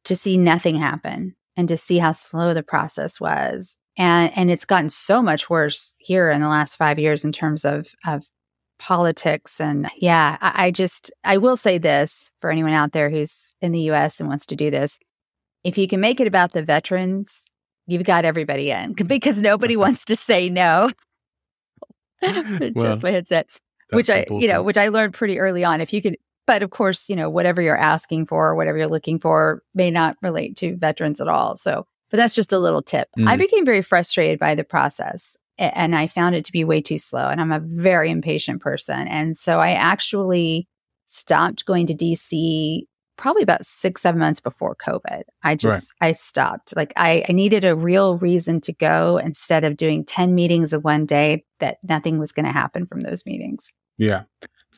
to 0.09 0.17
see 0.17 0.39
nothing 0.39 0.75
happen 0.75 1.37
and 1.57 1.69
to 1.69 1.77
see 1.77 1.99
how 1.99 2.13
slow 2.13 2.55
the 2.55 2.63
process 2.63 3.21
was. 3.21 3.77
And 3.99 4.33
and 4.37 4.51
it's 4.51 4.65
gotten 4.65 4.91
so 4.91 5.23
much 5.23 5.51
worse 5.51 5.95
here 5.99 6.31
in 6.31 6.41
the 6.41 6.49
last 6.49 6.77
five 6.77 6.99
years 6.99 7.25
in 7.25 7.33
terms 7.33 7.65
of 7.65 7.89
of 8.07 8.25
politics. 8.79 9.61
And 9.61 9.89
yeah, 9.99 10.39
I, 10.41 10.67
I 10.67 10.71
just 10.71 11.11
I 11.25 11.37
will 11.37 11.59
say 11.59 11.77
this 11.77 12.31
for 12.41 12.51
anyone 12.51 12.73
out 12.73 12.93
there 12.93 13.11
who's 13.11 13.49
in 13.61 13.73
the 13.73 13.91
US 13.91 14.19
and 14.19 14.29
wants 14.29 14.47
to 14.47 14.57
do 14.57 14.71
this. 14.71 14.99
If 15.63 15.77
you 15.77 15.89
can 15.89 16.01
make 16.01 16.21
it 16.21 16.27
about 16.27 16.53
the 16.53 16.63
veterans, 16.63 17.45
you've 17.87 18.05
got 18.05 18.25
everybody 18.25 18.71
in 18.71 18.93
because 19.07 19.41
nobody 19.41 19.77
wants 19.85 20.07
to 20.07 20.17
say 20.17 20.49
no. 20.49 20.91
well, 22.23 22.73
Just 22.75 23.03
my 23.03 23.11
headset. 23.11 23.51
Which 23.91 24.11
I, 24.11 24.27
you 24.31 24.49
know, 24.49 24.63
which 24.63 24.77
I 24.77 24.89
learned 24.89 25.15
pretty 25.15 25.39
early 25.39 25.65
on. 25.65 25.81
If 25.81 25.93
you 25.93 26.03
could 26.03 26.17
but 26.49 26.63
of 26.63 26.71
course, 26.71 27.11
you 27.11 27.15
know, 27.15 27.29
whatever 27.29 27.61
you're 27.61 27.77
asking 27.77 28.25
for, 28.25 28.57
whatever 28.57 28.79
you're 28.79 28.89
looking 28.89 29.21
for 29.21 29.63
may 29.75 29.91
not 29.91 30.17
relate 30.23 30.57
to 30.57 30.79
veterans 30.79 31.21
at 31.21 31.29
all. 31.29 31.59
So, 31.59 31.87
but 32.11 32.17
that's 32.17 32.35
just 32.35 32.55
a 32.55 32.59
little 32.59 32.81
tip. 32.81 33.07
Mm. 33.19 33.29
I 33.29 33.37
became 33.37 33.67
very 33.67 33.83
frustrated 33.83 34.39
by 34.39 34.55
the 34.55 34.65
process 34.65 35.37
and 35.59 35.95
I 35.95 36.07
found 36.07 36.35
it 36.35 36.47
to 36.47 36.53
be 36.53 36.65
way 36.65 36.81
too 36.81 36.97
slow. 36.97 37.29
And 37.29 37.39
I'm 37.39 37.53
a 37.53 37.61
very 37.61 38.11
impatient 38.11 38.63
person. 38.63 39.07
And 39.09 39.37
so 39.37 39.61
I 39.61 39.73
actually 39.73 40.67
stopped 41.07 41.67
going 41.67 41.87
to 41.89 41.95
DC 41.95 42.85
probably 43.19 43.43
about 43.43 43.67
six, 43.67 44.01
seven 44.01 44.19
months 44.19 44.41
before 44.41 44.75
COVID. 44.75 45.25
I 45.43 45.55
just, 45.55 45.93
right. 46.01 46.09
I 46.09 46.13
stopped. 46.13 46.75
Like 46.77 46.95
I, 46.97 47.27
I 47.29 47.33
needed 47.33 47.67
a 47.67 47.77
real 47.77 48.17
reason 48.17 48.63
to 48.63 48.73
go 48.73 49.19
instead 49.19 49.65
of 49.65 49.77
doing 49.77 50.03
10 50.03 50.35
meetings 50.35 50.73
of 50.73 50.83
one 50.83 51.05
day 51.05 51.45
that 51.61 51.77
nothing 51.87 52.19
was 52.19 52.33
going 52.33 52.47
to 52.47 52.53
happen 52.53 52.87
from 52.87 53.03
those 53.03 53.27
meetings. 53.27 53.71
Yeah. 53.99 54.23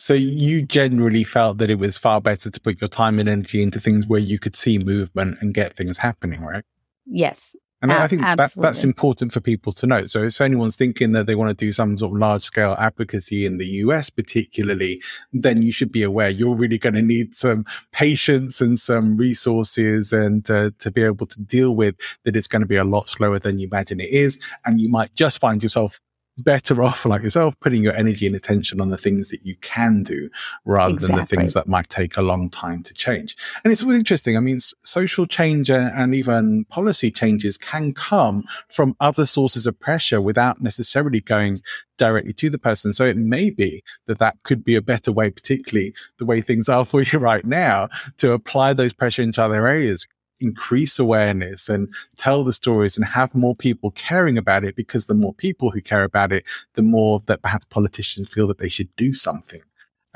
So 0.00 0.14
you 0.14 0.62
generally 0.62 1.24
felt 1.24 1.58
that 1.58 1.68
it 1.68 1.74
was 1.74 1.98
far 1.98 2.22
better 2.22 2.48
to 2.48 2.60
put 2.60 2.80
your 2.80 2.88
time 2.88 3.18
and 3.18 3.28
energy 3.28 3.62
into 3.62 3.78
things 3.78 4.06
where 4.06 4.18
you 4.18 4.38
could 4.38 4.56
see 4.56 4.78
movement 4.78 5.36
and 5.42 5.52
get 5.52 5.76
things 5.76 5.98
happening, 5.98 6.40
right? 6.40 6.64
Yes. 7.04 7.54
And 7.82 7.92
I 7.92 8.08
think 8.08 8.22
that, 8.22 8.52
that's 8.56 8.82
important 8.82 9.30
for 9.30 9.40
people 9.40 9.74
to 9.74 9.86
know. 9.86 10.06
So 10.06 10.22
if 10.22 10.40
anyone's 10.40 10.76
thinking 10.76 11.12
that 11.12 11.26
they 11.26 11.34
want 11.34 11.50
to 11.50 11.64
do 11.64 11.70
some 11.70 11.98
sort 11.98 12.12
of 12.12 12.18
large 12.18 12.42
scale 12.42 12.76
advocacy 12.78 13.44
in 13.44 13.58
the 13.58 13.66
US, 13.66 14.08
particularly, 14.08 15.02
then 15.34 15.60
you 15.60 15.70
should 15.70 15.92
be 15.92 16.02
aware 16.02 16.30
you're 16.30 16.56
really 16.56 16.78
going 16.78 16.94
to 16.94 17.02
need 17.02 17.36
some 17.36 17.66
patience 17.92 18.62
and 18.62 18.78
some 18.78 19.18
resources 19.18 20.14
and 20.14 20.50
uh, 20.50 20.70
to 20.78 20.90
be 20.90 21.02
able 21.02 21.26
to 21.26 21.40
deal 21.42 21.76
with 21.76 21.94
that 22.24 22.36
it's 22.36 22.46
going 22.46 22.62
to 22.62 22.66
be 22.66 22.76
a 22.76 22.84
lot 22.84 23.06
slower 23.06 23.38
than 23.38 23.58
you 23.58 23.68
imagine 23.70 24.00
it 24.00 24.08
is. 24.08 24.42
And 24.64 24.80
you 24.80 24.88
might 24.88 25.14
just 25.14 25.40
find 25.40 25.62
yourself 25.62 26.00
better 26.40 26.82
off, 26.82 27.04
like 27.04 27.22
yourself, 27.22 27.58
putting 27.60 27.82
your 27.82 27.94
energy 27.94 28.26
and 28.26 28.36
attention 28.36 28.80
on 28.80 28.90
the 28.90 28.98
things 28.98 29.30
that 29.30 29.44
you 29.44 29.56
can 29.56 30.02
do 30.02 30.30
rather 30.64 30.94
exactly. 30.94 31.16
than 31.16 31.20
the 31.20 31.26
things 31.26 31.52
that 31.54 31.68
might 31.68 31.88
take 31.88 32.16
a 32.16 32.22
long 32.22 32.48
time 32.48 32.82
to 32.82 32.94
change. 32.94 33.36
And 33.64 33.72
it's 33.72 33.82
really 33.82 33.98
interesting. 33.98 34.36
I 34.36 34.40
mean, 34.40 34.58
social 34.82 35.26
change 35.26 35.70
and 35.70 36.14
even 36.14 36.64
policy 36.66 37.10
changes 37.10 37.56
can 37.56 37.92
come 37.92 38.44
from 38.68 38.96
other 39.00 39.26
sources 39.26 39.66
of 39.66 39.78
pressure 39.78 40.20
without 40.20 40.60
necessarily 40.60 41.20
going 41.20 41.58
directly 41.96 42.32
to 42.32 42.50
the 42.50 42.58
person. 42.58 42.92
So 42.92 43.04
it 43.04 43.16
may 43.16 43.50
be 43.50 43.82
that 44.06 44.18
that 44.18 44.36
could 44.42 44.64
be 44.64 44.74
a 44.74 44.82
better 44.82 45.12
way, 45.12 45.30
particularly 45.30 45.94
the 46.18 46.24
way 46.24 46.40
things 46.40 46.68
are 46.68 46.84
for 46.90 47.02
you 47.02 47.18
right 47.18 47.44
now, 47.44 47.88
to 48.18 48.32
apply 48.32 48.72
those 48.72 48.92
pressure 48.92 49.22
into 49.22 49.42
other 49.42 49.66
areas 49.66 50.06
increase 50.40 50.98
awareness 50.98 51.68
and 51.68 51.92
tell 52.16 52.44
the 52.44 52.52
stories 52.52 52.96
and 52.96 53.06
have 53.06 53.34
more 53.34 53.54
people 53.54 53.90
caring 53.92 54.38
about 54.38 54.64
it 54.64 54.76
because 54.76 55.06
the 55.06 55.14
more 55.14 55.34
people 55.34 55.70
who 55.70 55.80
care 55.80 56.04
about 56.04 56.32
it, 56.32 56.44
the 56.74 56.82
more 56.82 57.22
that 57.26 57.42
perhaps 57.42 57.64
politicians 57.66 58.32
feel 58.32 58.46
that 58.46 58.58
they 58.58 58.68
should 58.68 58.94
do 58.96 59.14
something. 59.14 59.62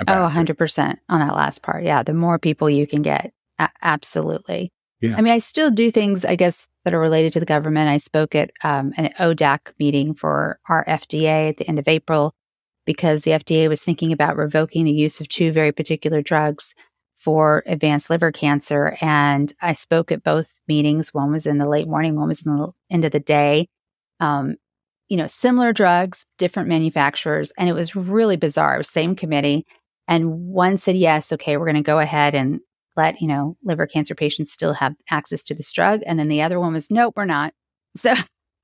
oh, 0.09 0.13
100% 0.13 0.93
it. 0.93 0.99
on 1.09 1.21
that 1.21 1.35
last 1.35 1.63
part. 1.63 1.85
Yeah. 1.85 2.03
The 2.03 2.15
more 2.15 2.39
people 2.39 2.69
you 2.69 2.87
can 2.87 3.03
get. 3.03 3.33
A- 3.59 3.71
absolutely. 3.83 4.73
Yeah. 5.01 5.17
I 5.17 5.21
mean, 5.21 5.33
I 5.33 5.39
still 5.39 5.71
do 5.71 5.91
things, 5.91 6.25
I 6.25 6.37
guess, 6.37 6.67
that 6.85 6.95
are 6.95 7.01
related 7.01 7.33
to 7.35 7.41
the 7.41 7.47
government. 7.47 7.91
I 7.91 7.99
spoke 7.99 8.35
at 8.35 8.51
um, 8.63 8.93
an 8.97 9.11
ODAC 9.19 9.73
meeting 9.79 10.15
for 10.15 10.59
our 10.69 10.85
FDA 10.87 11.51
at 11.51 11.57
the 11.57 11.69
end 11.69 11.79
of 11.79 11.89
April 11.89 12.35
because 12.85 13.23
the 13.23 13.33
FDA 13.33 13.69
was 13.69 13.83
thinking 13.83 14.13
about 14.13 14.37
revoking 14.37 14.85
the 14.85 14.93
use 14.93 15.21
of 15.21 15.29
two 15.29 15.53
very 15.53 15.73
particular 15.73 16.21
drugs 16.21 16.75
for 17.25 17.63
advanced 17.67 18.11
liver 18.11 18.31
cancer. 18.31 18.99
And 19.01 19.51
I 19.63 19.73
spoke 19.73 20.13
at 20.13 20.23
both 20.23 20.53
meetings. 20.69 21.15
One 21.15 21.33
was 21.33 21.47
in 21.47 21.57
the 21.57 21.69
late 21.69 21.89
morning, 21.89 22.17
one 22.17 22.29
was 22.29 22.45
in 22.45 22.55
the 22.55 22.71
end 22.91 23.07
of 23.07 23.13
the 23.13 23.21
day. 23.21 23.67
Um, 24.21 24.57
you 25.09 25.17
know, 25.17 25.27
similar 25.27 25.73
drugs, 25.73 26.27
different 26.39 26.69
manufacturers. 26.69 27.51
And 27.59 27.69
it 27.69 27.73
was 27.73 27.97
really 27.97 28.37
bizarre. 28.37 28.77
Was 28.77 28.91
same 28.91 29.17
committee. 29.17 29.67
And 30.07 30.49
one 30.49 30.77
said, 30.77 30.97
yes, 30.97 31.33
okay, 31.33 31.57
we're 31.57 31.65
going 31.65 31.77
to 31.77 31.83
go 31.83 31.99
ahead 31.99 32.35
and 32.35 32.61
let, 32.95 33.21
you 33.23 33.29
know, 33.29 33.57
liver 33.65 33.87
cancer 33.87 34.15
patients 34.15 34.53
still 34.53 34.75
have 34.75 34.95
access 35.11 35.43
to 35.45 35.55
this 35.55 35.73
drug. 35.73 36.03
And 36.07 36.19
then 36.19 36.29
the 36.29 36.43
other 36.43 36.61
one 36.61 36.75
was, 36.75 36.91
nope, 36.91 37.15
we're 37.17 37.25
not. 37.25 37.55
So 37.97 38.13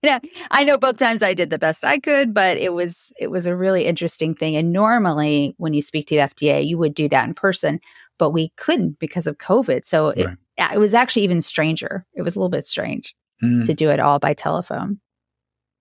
yeah, 0.03 0.18
I 0.51 0.64
know 0.64 0.77
both 0.77 0.96
times 0.96 1.23
I 1.23 1.35
did 1.35 1.51
the 1.51 1.59
best 1.59 1.85
I 1.85 2.01
could, 2.01 2.35
but 2.35 2.57
it 2.57 2.73
was 2.73 3.12
it 3.20 3.31
was 3.31 3.46
a 3.46 3.55
really 3.55 3.85
interesting 3.85 4.35
thing. 4.35 4.57
And 4.57 4.73
normally 4.73 5.55
when 5.59 5.73
you 5.73 5.83
speak 5.83 6.09
to 6.09 6.16
the 6.16 6.23
FDA, 6.23 6.66
you 6.66 6.79
would 6.79 6.94
do 6.94 7.09
that 7.11 7.29
in 7.29 7.35
person 7.35 7.79
but 8.20 8.30
we 8.30 8.50
couldn't 8.56 8.98
because 9.00 9.26
of 9.26 9.38
COVID. 9.38 9.85
So 9.85 10.09
right. 10.09 10.18
it, 10.18 10.74
it 10.74 10.78
was 10.78 10.94
actually 10.94 11.22
even 11.22 11.40
stranger. 11.40 12.06
It 12.14 12.22
was 12.22 12.37
a 12.37 12.38
little 12.38 12.50
bit 12.50 12.66
strange 12.66 13.16
mm. 13.42 13.64
to 13.64 13.74
do 13.74 13.88
it 13.88 13.98
all 13.98 14.20
by 14.20 14.35
telephone. 14.35 15.00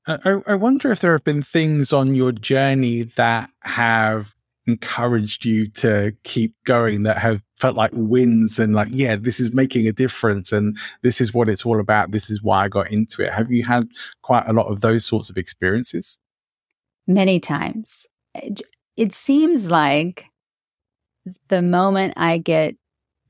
I, 0.08 0.40
I 0.48 0.56
wonder 0.56 0.92
if 0.92 1.02
there 1.02 1.12
have 1.12 1.26
been 1.26 1.44
things 1.44 1.94
on 1.94 2.16
your 2.16 2.32
journey 2.32 3.04
that 3.04 3.52
have 3.62 4.34
encouraged 4.66 5.46
you 5.46 5.70
to 5.72 6.14
keep 6.24 6.56
going 6.64 7.04
that 7.04 7.18
have 7.18 7.44
felt 7.58 7.76
like 7.76 7.92
wins 7.94 8.60
and 8.60 8.76
like 8.76 8.88
yeah 8.92 9.16
this 9.16 9.40
is 9.40 9.52
making 9.52 9.88
a 9.88 9.92
difference 9.92 10.52
and 10.52 10.78
this 11.02 11.20
is 11.20 11.34
what 11.34 11.50
it's 11.50 11.66
all 11.66 11.80
about 11.80 12.12
this 12.12 12.30
is 12.30 12.44
why 12.44 12.66
i 12.66 12.68
got 12.68 12.92
into 12.92 13.24
it 13.24 13.34
have 13.34 13.52
you 13.52 13.64
had 13.64 13.88
quite 14.22 14.44
a 14.46 14.54
lot 14.54 14.68
of 14.68 14.82
those 14.82 15.04
sorts 15.04 15.28
of 15.28 15.38
experiences 15.38 16.20
many 17.08 17.40
times 17.40 18.06
it 18.96 19.12
seems 19.12 19.72
like 19.72 20.30
the 21.48 21.62
moment 21.62 22.14
I 22.18 22.38
get 22.38 22.76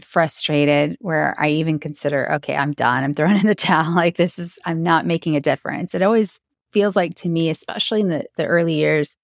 frustrated 0.01 0.97
where 1.01 1.35
I 1.37 1.49
even 1.49 1.79
consider, 1.79 2.31
okay, 2.33 2.55
I'm 2.55 2.73
done. 2.73 3.03
I'm 3.03 3.13
throwing 3.13 3.35
in 3.39 3.47
the 3.47 3.55
towel. 3.55 3.93
Like 3.95 4.17
this 4.17 4.39
is, 4.39 4.57
I'm 4.65 4.83
not 4.83 5.05
making 5.05 5.35
a 5.35 5.41
difference. 5.41 5.93
It 5.93 6.01
always 6.01 6.39
feels 6.71 6.95
like 6.95 7.15
to 7.15 7.29
me, 7.29 7.49
especially 7.49 8.01
in 8.01 8.09
the, 8.09 8.25
the 8.37 8.45
early 8.45 8.73
years, 8.73 9.15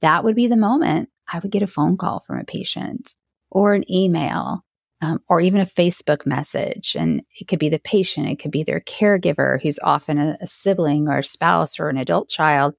that 0.00 0.24
would 0.24 0.36
be 0.36 0.46
the 0.46 0.56
moment 0.56 1.08
I 1.32 1.38
would 1.38 1.52
get 1.52 1.62
a 1.62 1.66
phone 1.66 1.96
call 1.96 2.20
from 2.20 2.38
a 2.38 2.44
patient 2.44 3.14
or 3.50 3.74
an 3.74 3.90
email 3.90 4.64
um, 5.02 5.20
or 5.28 5.40
even 5.40 5.60
a 5.60 5.66
Facebook 5.66 6.26
message. 6.26 6.96
And 6.98 7.22
it 7.40 7.46
could 7.48 7.58
be 7.58 7.68
the 7.68 7.78
patient, 7.78 8.28
it 8.28 8.38
could 8.38 8.50
be 8.50 8.62
their 8.62 8.80
caregiver 8.80 9.60
who's 9.62 9.78
often 9.82 10.18
a, 10.18 10.36
a 10.40 10.46
sibling 10.46 11.08
or 11.08 11.18
a 11.18 11.24
spouse 11.24 11.78
or 11.78 11.88
an 11.88 11.96
adult 11.96 12.28
child. 12.28 12.74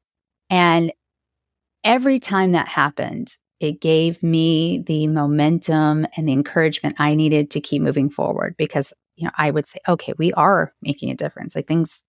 And 0.50 0.92
every 1.84 2.20
time 2.20 2.52
that 2.52 2.68
happened, 2.68 3.38
it 3.62 3.80
gave 3.80 4.24
me 4.24 4.84
the 4.88 5.08
momentum 5.08 6.08
and 6.18 6.28
the 6.28 6.34
encouragement 6.34 6.96
I 7.00 7.16
needed 7.16 7.52
to 7.52 7.62
keep 7.62 7.82
moving 7.82 8.10
forward 8.10 8.56
because, 8.58 8.94
you 9.16 9.26
know, 9.26 9.32
I 9.38 9.52
would 9.52 9.68
say, 9.68 9.80
okay, 9.88 10.14
we 10.18 10.34
are 10.34 10.74
making 10.82 11.12
a 11.12 11.16
difference. 11.16 11.56
Like 11.56 11.68
things 11.68 12.02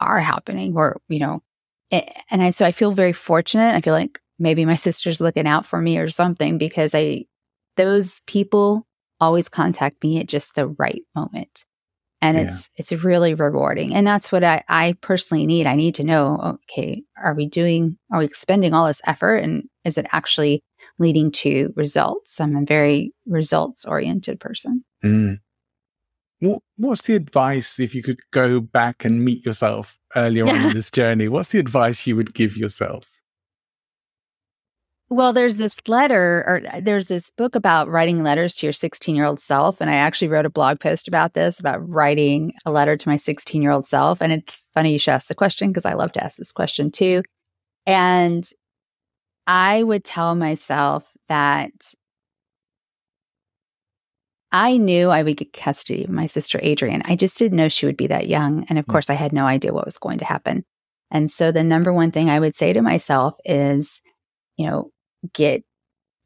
are 0.00 0.20
happening 0.20 0.74
or, 0.76 1.00
you 1.08 1.18
know, 1.18 1.42
and 1.90 2.42
I, 2.42 2.50
so 2.50 2.64
I 2.64 2.72
feel 2.72 2.92
very 2.92 3.12
fortunate. 3.12 3.74
I 3.74 3.80
feel 3.80 3.92
like 3.92 4.18
maybe 4.38 4.64
my 4.64 4.74
sister's 4.86 5.20
looking 5.20 5.46
out 5.46 5.66
for 5.66 5.80
me 5.80 5.98
or 5.98 6.08
something 6.08 6.56
because 6.56 6.94
I, 6.94 7.26
those 7.76 8.20
people 8.26 8.86
always 9.20 9.48
contact 9.48 10.02
me 10.02 10.20
at 10.20 10.26
just 10.26 10.54
the 10.54 10.68
right 10.68 11.02
moment. 11.14 11.64
and 12.22 12.38
yeah. 12.38 12.44
it's 12.44 12.70
it's 12.76 12.92
really 13.04 13.34
rewarding 13.34 13.94
and 13.94 14.06
that's 14.06 14.32
what 14.32 14.42
I, 14.42 14.64
I 14.68 14.96
personally 15.00 15.46
need 15.46 15.66
i 15.66 15.74
need 15.74 15.96
to 15.96 16.04
know 16.04 16.58
okay 16.68 17.02
are 17.22 17.34
we 17.34 17.46
doing 17.46 17.98
are 18.10 18.20
we 18.20 18.24
expending 18.24 18.72
all 18.72 18.86
this 18.86 19.02
effort 19.06 19.36
and 19.36 19.64
is 19.84 19.98
it 19.98 20.06
actually 20.10 20.62
leading 20.98 21.30
to 21.30 21.72
results 21.76 22.40
i'm 22.40 22.56
a 22.56 22.64
very 22.64 23.12
results 23.26 23.84
oriented 23.84 24.38
person 24.40 24.84
mm. 25.04 25.38
what, 26.40 26.62
what's 26.76 27.02
the 27.02 27.14
advice 27.14 27.78
if 27.78 27.94
you 27.94 28.02
could 28.02 28.20
go 28.30 28.60
back 28.60 29.04
and 29.04 29.24
meet 29.24 29.44
yourself 29.44 29.98
earlier 30.16 30.46
on 30.46 30.56
in 30.56 30.72
this 30.72 30.90
journey 30.90 31.28
what's 31.28 31.50
the 31.50 31.58
advice 31.58 32.06
you 32.06 32.16
would 32.16 32.34
give 32.34 32.56
yourself 32.56 33.14
well, 35.10 35.32
there's 35.32 35.58
this 35.58 35.76
letter, 35.86 36.44
or 36.46 36.62
uh, 36.72 36.80
there's 36.80 37.06
this 37.06 37.30
book 37.30 37.54
about 37.54 37.88
writing 37.88 38.22
letters 38.22 38.54
to 38.56 38.66
your 38.66 38.72
16 38.72 39.14
year 39.14 39.24
old 39.24 39.40
self. 39.40 39.80
And 39.80 39.90
I 39.90 39.94
actually 39.94 40.28
wrote 40.28 40.46
a 40.46 40.50
blog 40.50 40.80
post 40.80 41.06
about 41.06 41.34
this, 41.34 41.60
about 41.60 41.88
writing 41.88 42.52
a 42.64 42.72
letter 42.72 42.96
to 42.96 43.08
my 43.08 43.16
16 43.16 43.62
year 43.62 43.70
old 43.70 43.86
self. 43.86 44.22
And 44.22 44.32
it's 44.32 44.68
funny 44.74 44.92
you 44.92 44.98
should 44.98 45.12
ask 45.12 45.28
the 45.28 45.34
question 45.34 45.68
because 45.68 45.84
I 45.84 45.92
love 45.92 46.12
to 46.12 46.24
ask 46.24 46.36
this 46.36 46.52
question 46.52 46.90
too. 46.90 47.22
And 47.86 48.48
I 49.46 49.82
would 49.82 50.04
tell 50.04 50.34
myself 50.34 51.12
that 51.28 51.94
I 54.54 54.76
knew 54.76 55.10
I 55.10 55.24
would 55.24 55.36
get 55.36 55.52
custody 55.52 56.04
of 56.04 56.10
my 56.10 56.26
sister 56.26 56.60
Adrienne. 56.64 57.02
I 57.06 57.16
just 57.16 57.36
didn't 57.38 57.56
know 57.56 57.68
she 57.68 57.86
would 57.86 57.96
be 57.96 58.06
that 58.06 58.28
young. 58.28 58.64
And 58.68 58.78
of 58.78 58.86
mm. 58.86 58.92
course, 58.92 59.10
I 59.10 59.14
had 59.14 59.32
no 59.32 59.46
idea 59.46 59.72
what 59.72 59.84
was 59.84 59.98
going 59.98 60.18
to 60.18 60.24
happen. 60.24 60.64
And 61.10 61.30
so 61.30 61.50
the 61.50 61.64
number 61.64 61.92
one 61.92 62.12
thing 62.12 62.30
I 62.30 62.38
would 62.38 62.54
say 62.54 62.72
to 62.72 62.80
myself 62.80 63.36
is, 63.44 64.00
you 64.56 64.66
know, 64.66 64.90
get 65.32 65.64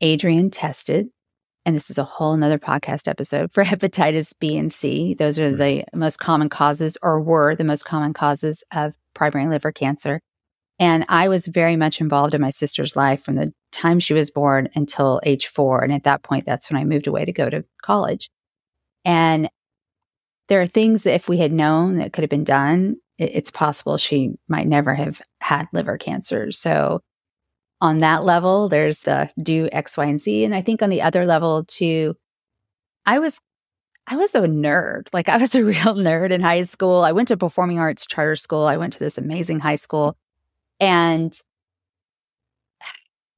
Adrienne 0.05 0.51
tested. 0.51 1.09
And 1.65 1.75
this 1.75 1.91
is 1.91 1.99
a 1.99 2.05
whole 2.05 2.37
nother 2.37 2.59
podcast 2.59 3.09
episode 3.09 3.53
for 3.53 3.65
hepatitis 3.65 4.35
B 4.39 4.59
and 4.59 4.73
C. 4.73 5.15
Those 5.15 5.39
are 5.39 5.51
the 5.51 5.85
most 5.95 6.19
common 6.19 6.49
causes, 6.49 6.99
or 7.03 7.21
were 7.21 7.55
the 7.55 7.65
most 7.65 7.85
common 7.85 8.13
causes 8.13 8.63
of 8.75 8.95
primary 9.15 9.49
liver 9.49 9.73
cancer. 9.73 10.21
And 10.79 11.05
I 11.09 11.29
was 11.29 11.47
very 11.47 11.77
much 11.77 12.01
involved 12.01 12.35
in 12.35 12.41
my 12.41 12.51
sister's 12.51 12.95
life 12.95 13.23
from 13.23 13.35
the 13.35 13.53
time 13.73 13.99
she 13.99 14.15
was 14.15 14.31
born 14.31 14.69
until 14.75 15.21
age 15.25 15.49
four. 15.49 15.83
And 15.83 15.93
at 15.93 16.05
that 16.05 16.23
point, 16.23 16.45
that's 16.47 16.71
when 16.71 16.81
I 16.81 16.85
moved 16.85 17.07
away 17.07 17.25
to 17.25 17.33
go 17.33 17.51
to 17.51 17.63
college. 17.83 18.31
And 19.05 19.51
there 20.49 20.61
are 20.61 20.67
things 20.67 21.03
that 21.03 21.15
if 21.15 21.29
we 21.29 21.39
had 21.39 21.53
known 21.53 21.97
that 21.97 22.13
could 22.13 22.23
have 22.23 22.31
been 22.31 22.45
done, 22.45 22.97
it's 23.19 23.51
possible 23.51 23.99
she 23.99 24.35
might 24.49 24.67
never 24.67 24.95
have 24.95 25.21
had 25.41 25.67
liver 25.73 25.99
cancer. 25.99 26.53
So 26.53 27.01
on 27.81 27.99
that 27.99 28.25
level, 28.25 28.69
there's 28.69 29.01
the 29.01 29.31
do 29.43 29.69
X, 29.73 29.97
Y, 29.97 30.07
and 30.07 30.21
Z. 30.21 30.45
And 30.45 30.55
I 30.55 30.61
think 30.63 30.83
on 30.83 30.91
the 30.91 31.03
other 31.03 31.27
level 31.27 31.65
too, 31.65 32.15
I 33.05 33.19
was 33.19 33.41
I 34.07 34.17
was 34.17 34.35
a 34.35 34.41
nerd. 34.41 35.09
Like 35.13 35.29
I 35.29 35.37
was 35.37 35.55
a 35.55 35.65
real 35.65 35.95
nerd 35.95 36.31
in 36.31 36.41
high 36.41 36.63
school. 36.63 37.03
I 37.03 37.13
went 37.13 37.29
to 37.29 37.37
performing 37.37 37.79
arts 37.79 38.07
charter 38.07 38.37
school. 38.37 38.63
I 38.63 38.77
went 38.77 38.95
to 38.95 38.99
this 38.99 39.19
amazing 39.19 39.61
high 39.61 39.77
school. 39.77 40.17
And 40.81 41.39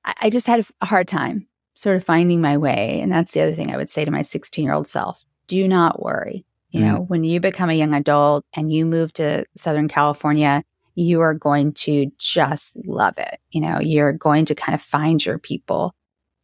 I 0.04 0.30
just 0.30 0.46
had 0.46 0.66
a 0.80 0.86
hard 0.86 1.08
time 1.08 1.46
sort 1.74 1.96
of 1.96 2.04
finding 2.04 2.40
my 2.40 2.58
way. 2.58 3.00
And 3.00 3.10
that's 3.10 3.32
the 3.32 3.40
other 3.40 3.54
thing 3.54 3.72
I 3.72 3.76
would 3.76 3.90
say 3.90 4.04
to 4.04 4.10
my 4.10 4.22
16 4.22 4.64
year 4.64 4.74
old 4.74 4.88
self 4.88 5.24
do 5.46 5.66
not 5.66 6.02
worry. 6.02 6.44
You 6.70 6.80
mm. 6.80 6.84
know, 6.84 7.00
when 7.00 7.24
you 7.24 7.40
become 7.40 7.70
a 7.70 7.74
young 7.74 7.94
adult 7.94 8.44
and 8.54 8.72
you 8.72 8.86
move 8.86 9.12
to 9.14 9.44
Southern 9.56 9.88
California, 9.88 10.62
you 10.94 11.20
are 11.20 11.34
going 11.34 11.72
to 11.72 12.12
just 12.18 12.76
love 12.86 13.18
it. 13.18 13.40
You 13.50 13.62
know, 13.62 13.80
you're 13.80 14.12
going 14.12 14.44
to 14.46 14.54
kind 14.54 14.74
of 14.74 14.80
find 14.80 15.24
your 15.24 15.38
people 15.38 15.94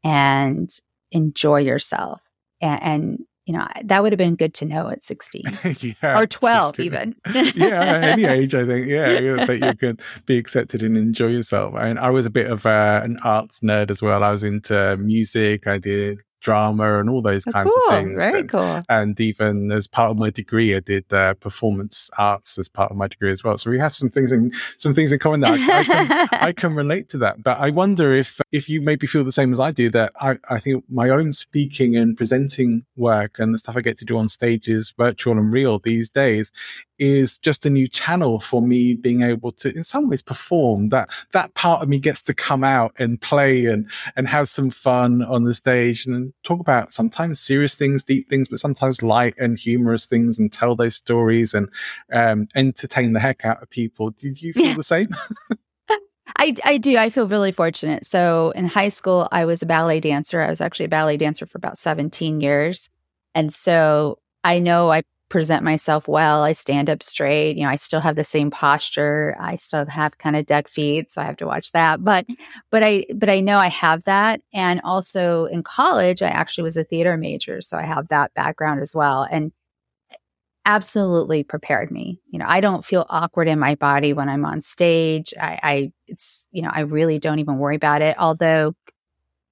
and 0.02 0.68
enjoy 1.12 1.60
yourself. 1.60 2.20
And, 2.60 2.82
and 2.82 3.18
you 3.46 3.52
know, 3.52 3.66
that 3.84 4.02
would 4.02 4.12
have 4.12 4.18
been 4.18 4.34
good 4.34 4.54
to 4.54 4.64
know 4.64 4.88
at 4.88 5.04
16 5.04 5.42
yeah, 6.02 6.18
or 6.18 6.26
12 6.26 6.80
even. 6.80 7.14
yeah, 7.54 8.00
any 8.02 8.24
age, 8.24 8.54
I 8.54 8.66
think. 8.66 8.88
Yeah, 8.88 9.18
yeah, 9.20 9.44
that 9.44 9.60
you 9.60 9.74
could 9.78 10.02
be 10.26 10.36
accepted 10.36 10.82
and 10.82 10.96
enjoy 10.96 11.28
yourself. 11.28 11.74
I 11.74 11.86
mean, 11.86 11.98
I 11.98 12.10
was 12.10 12.26
a 12.26 12.30
bit 12.30 12.50
of 12.50 12.66
uh, 12.66 13.00
an 13.04 13.18
arts 13.22 13.60
nerd 13.60 13.92
as 13.92 14.02
well. 14.02 14.24
I 14.24 14.32
was 14.32 14.42
into 14.42 14.96
music. 14.96 15.68
I 15.68 15.78
did 15.78 16.22
drama 16.46 17.00
and 17.00 17.10
all 17.10 17.20
those 17.20 17.44
oh, 17.48 17.50
kinds 17.50 17.74
cool. 17.74 17.88
of 17.88 17.98
things. 17.98 18.18
Very 18.18 18.40
and, 18.40 18.48
cool. 18.48 18.82
And 18.88 19.20
even 19.20 19.72
as 19.72 19.88
part 19.88 20.12
of 20.12 20.16
my 20.16 20.30
degree, 20.30 20.76
I 20.76 20.80
did 20.80 21.12
uh, 21.12 21.34
performance 21.34 22.08
arts 22.16 22.56
as 22.56 22.68
part 22.68 22.92
of 22.92 22.96
my 22.96 23.08
degree 23.08 23.32
as 23.32 23.42
well. 23.42 23.58
So 23.58 23.68
we 23.68 23.80
have 23.80 23.96
some 23.96 24.10
things 24.10 24.30
in 24.30 24.52
some 24.76 24.94
things 24.94 25.10
in 25.10 25.18
common 25.18 25.40
that 25.40 25.54
I, 25.54 25.78
I, 25.78 25.82
can, 25.82 26.28
I 26.48 26.52
can 26.52 26.74
relate 26.76 27.08
to 27.10 27.18
that. 27.18 27.42
But 27.42 27.58
I 27.58 27.70
wonder 27.70 28.14
if 28.14 28.40
if 28.52 28.68
you 28.68 28.80
maybe 28.80 29.08
feel 29.08 29.24
the 29.24 29.32
same 29.32 29.52
as 29.52 29.58
I 29.58 29.72
do 29.72 29.90
that 29.90 30.12
I, 30.20 30.38
I 30.48 30.60
think 30.60 30.84
my 30.88 31.10
own 31.10 31.32
speaking 31.32 31.96
and 31.96 32.16
presenting 32.16 32.84
work 32.94 33.40
and 33.40 33.52
the 33.52 33.58
stuff 33.58 33.76
I 33.76 33.80
get 33.80 33.98
to 33.98 34.04
do 34.04 34.16
on 34.16 34.28
stages, 34.28 34.94
virtual 34.96 35.32
and 35.32 35.52
real 35.52 35.80
these 35.80 36.08
days, 36.08 36.52
is 36.98 37.38
just 37.38 37.66
a 37.66 37.70
new 37.70 37.88
channel 37.88 38.40
for 38.40 38.62
me 38.62 38.94
being 38.94 39.22
able 39.22 39.52
to 39.52 39.74
in 39.74 39.84
some 39.84 40.08
ways 40.08 40.22
perform 40.22 40.88
that 40.88 41.08
that 41.32 41.52
part 41.54 41.82
of 41.82 41.88
me 41.88 41.98
gets 41.98 42.22
to 42.22 42.34
come 42.34 42.64
out 42.64 42.92
and 42.98 43.20
play 43.20 43.66
and 43.66 43.88
and 44.16 44.28
have 44.28 44.48
some 44.48 44.70
fun 44.70 45.22
on 45.22 45.44
the 45.44 45.54
stage 45.54 46.06
and 46.06 46.32
talk 46.42 46.60
about 46.60 46.92
sometimes 46.92 47.40
serious 47.40 47.74
things 47.74 48.02
deep 48.02 48.28
things 48.28 48.48
but 48.48 48.58
sometimes 48.58 49.02
light 49.02 49.34
and 49.38 49.58
humorous 49.58 50.06
things 50.06 50.38
and 50.38 50.52
tell 50.52 50.74
those 50.74 50.96
stories 50.96 51.54
and 51.54 51.68
um, 52.14 52.48
entertain 52.54 53.12
the 53.12 53.20
heck 53.20 53.44
out 53.44 53.62
of 53.62 53.70
people 53.70 54.10
did 54.10 54.40
you 54.40 54.52
feel 54.52 54.74
the 54.74 54.82
same 54.82 55.08
I, 56.38 56.54
I 56.64 56.78
do. 56.78 56.96
I 56.96 57.10
feel 57.10 57.28
really 57.28 57.52
fortunate. 57.52 58.04
So 58.04 58.52
in 58.56 58.66
high 58.66 58.88
school, 58.88 59.28
I 59.30 59.44
was 59.44 59.62
a 59.62 59.66
ballet 59.66 60.00
dancer. 60.00 60.40
I 60.40 60.48
was 60.48 60.60
actually 60.60 60.86
a 60.86 60.90
ballet 60.90 61.16
dancer 61.16 61.46
for 61.46 61.56
about 61.56 61.78
17 61.78 62.40
years. 62.40 62.90
And 63.34 63.52
so 63.52 64.18
I 64.42 64.58
know 64.58 64.90
I 64.90 65.02
present 65.28 65.64
myself 65.64 66.06
well. 66.06 66.44
I 66.44 66.52
stand 66.52 66.88
up 66.88 67.02
straight. 67.02 67.56
You 67.56 67.64
know, 67.64 67.70
I 67.70 67.76
still 67.76 68.00
have 68.00 68.16
the 68.16 68.24
same 68.24 68.50
posture. 68.50 69.36
I 69.40 69.56
still 69.56 69.86
have 69.86 70.18
kind 70.18 70.36
of 70.36 70.46
duck 70.46 70.68
feet, 70.68 71.10
so 71.10 71.20
I 71.20 71.24
have 71.24 71.36
to 71.38 71.46
watch 71.46 71.72
that. 71.72 72.04
But 72.04 72.26
but 72.70 72.82
I 72.82 73.06
but 73.14 73.28
I 73.28 73.40
know 73.40 73.58
I 73.58 73.68
have 73.68 74.04
that. 74.04 74.40
And 74.54 74.80
also 74.84 75.46
in 75.46 75.62
college, 75.62 76.22
I 76.22 76.28
actually 76.28 76.64
was 76.64 76.76
a 76.76 76.84
theater 76.84 77.16
major, 77.16 77.60
so 77.60 77.76
I 77.76 77.82
have 77.82 78.08
that 78.08 78.34
background 78.34 78.80
as 78.80 78.94
well. 78.94 79.26
And 79.30 79.52
absolutely 80.66 81.44
prepared 81.44 81.90
me. 81.90 82.20
You 82.30 82.40
know, 82.40 82.46
I 82.48 82.60
don't 82.60 82.84
feel 82.84 83.06
awkward 83.08 83.48
in 83.48 83.58
my 83.58 83.76
body 83.76 84.12
when 84.12 84.28
I'm 84.28 84.44
on 84.44 84.60
stage. 84.60 85.32
I, 85.40 85.58
I 85.62 85.92
it's 86.06 86.44
you 86.52 86.62
know, 86.62 86.70
I 86.72 86.80
really 86.80 87.18
don't 87.18 87.38
even 87.38 87.58
worry 87.58 87.76
about 87.76 88.02
it. 88.02 88.16
Although 88.18 88.74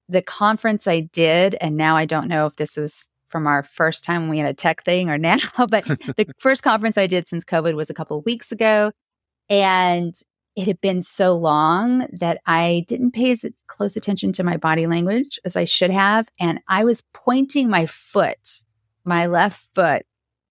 the 0.09 0.21
conference 0.21 0.87
I 0.87 1.01
did, 1.01 1.55
and 1.61 1.77
now 1.77 1.95
I 1.97 2.05
don't 2.05 2.27
know 2.27 2.45
if 2.45 2.57
this 2.57 2.77
was 2.77 3.07
from 3.35 3.47
our 3.47 3.63
first 3.63 4.05
time 4.05 4.29
we 4.29 4.37
had 4.37 4.47
a 4.47 4.53
tech 4.53 4.81
thing 4.85 5.09
or 5.09 5.17
now, 5.17 5.35
but 5.57 5.83
the 5.83 6.25
first 6.39 6.63
conference 6.63 6.97
I 6.97 7.05
did 7.05 7.27
since 7.27 7.43
COVID 7.43 7.75
was 7.75 7.89
a 7.89 7.93
couple 7.93 8.17
of 8.17 8.25
weeks 8.25 8.49
ago. 8.49 8.93
And 9.49 10.15
it 10.55 10.67
had 10.67 10.79
been 10.79 11.03
so 11.03 11.35
long 11.35 12.07
that 12.13 12.39
I 12.45 12.85
didn't 12.87 13.11
pay 13.11 13.31
as 13.31 13.43
close 13.67 13.97
attention 13.97 14.31
to 14.33 14.45
my 14.45 14.55
body 14.55 14.87
language 14.87 15.37
as 15.43 15.57
I 15.57 15.65
should 15.65 15.89
have. 15.91 16.29
And 16.39 16.61
I 16.69 16.85
was 16.85 17.03
pointing 17.13 17.69
my 17.69 17.87
foot, 17.87 18.63
my 19.03 19.25
left 19.25 19.67
foot, 19.75 20.03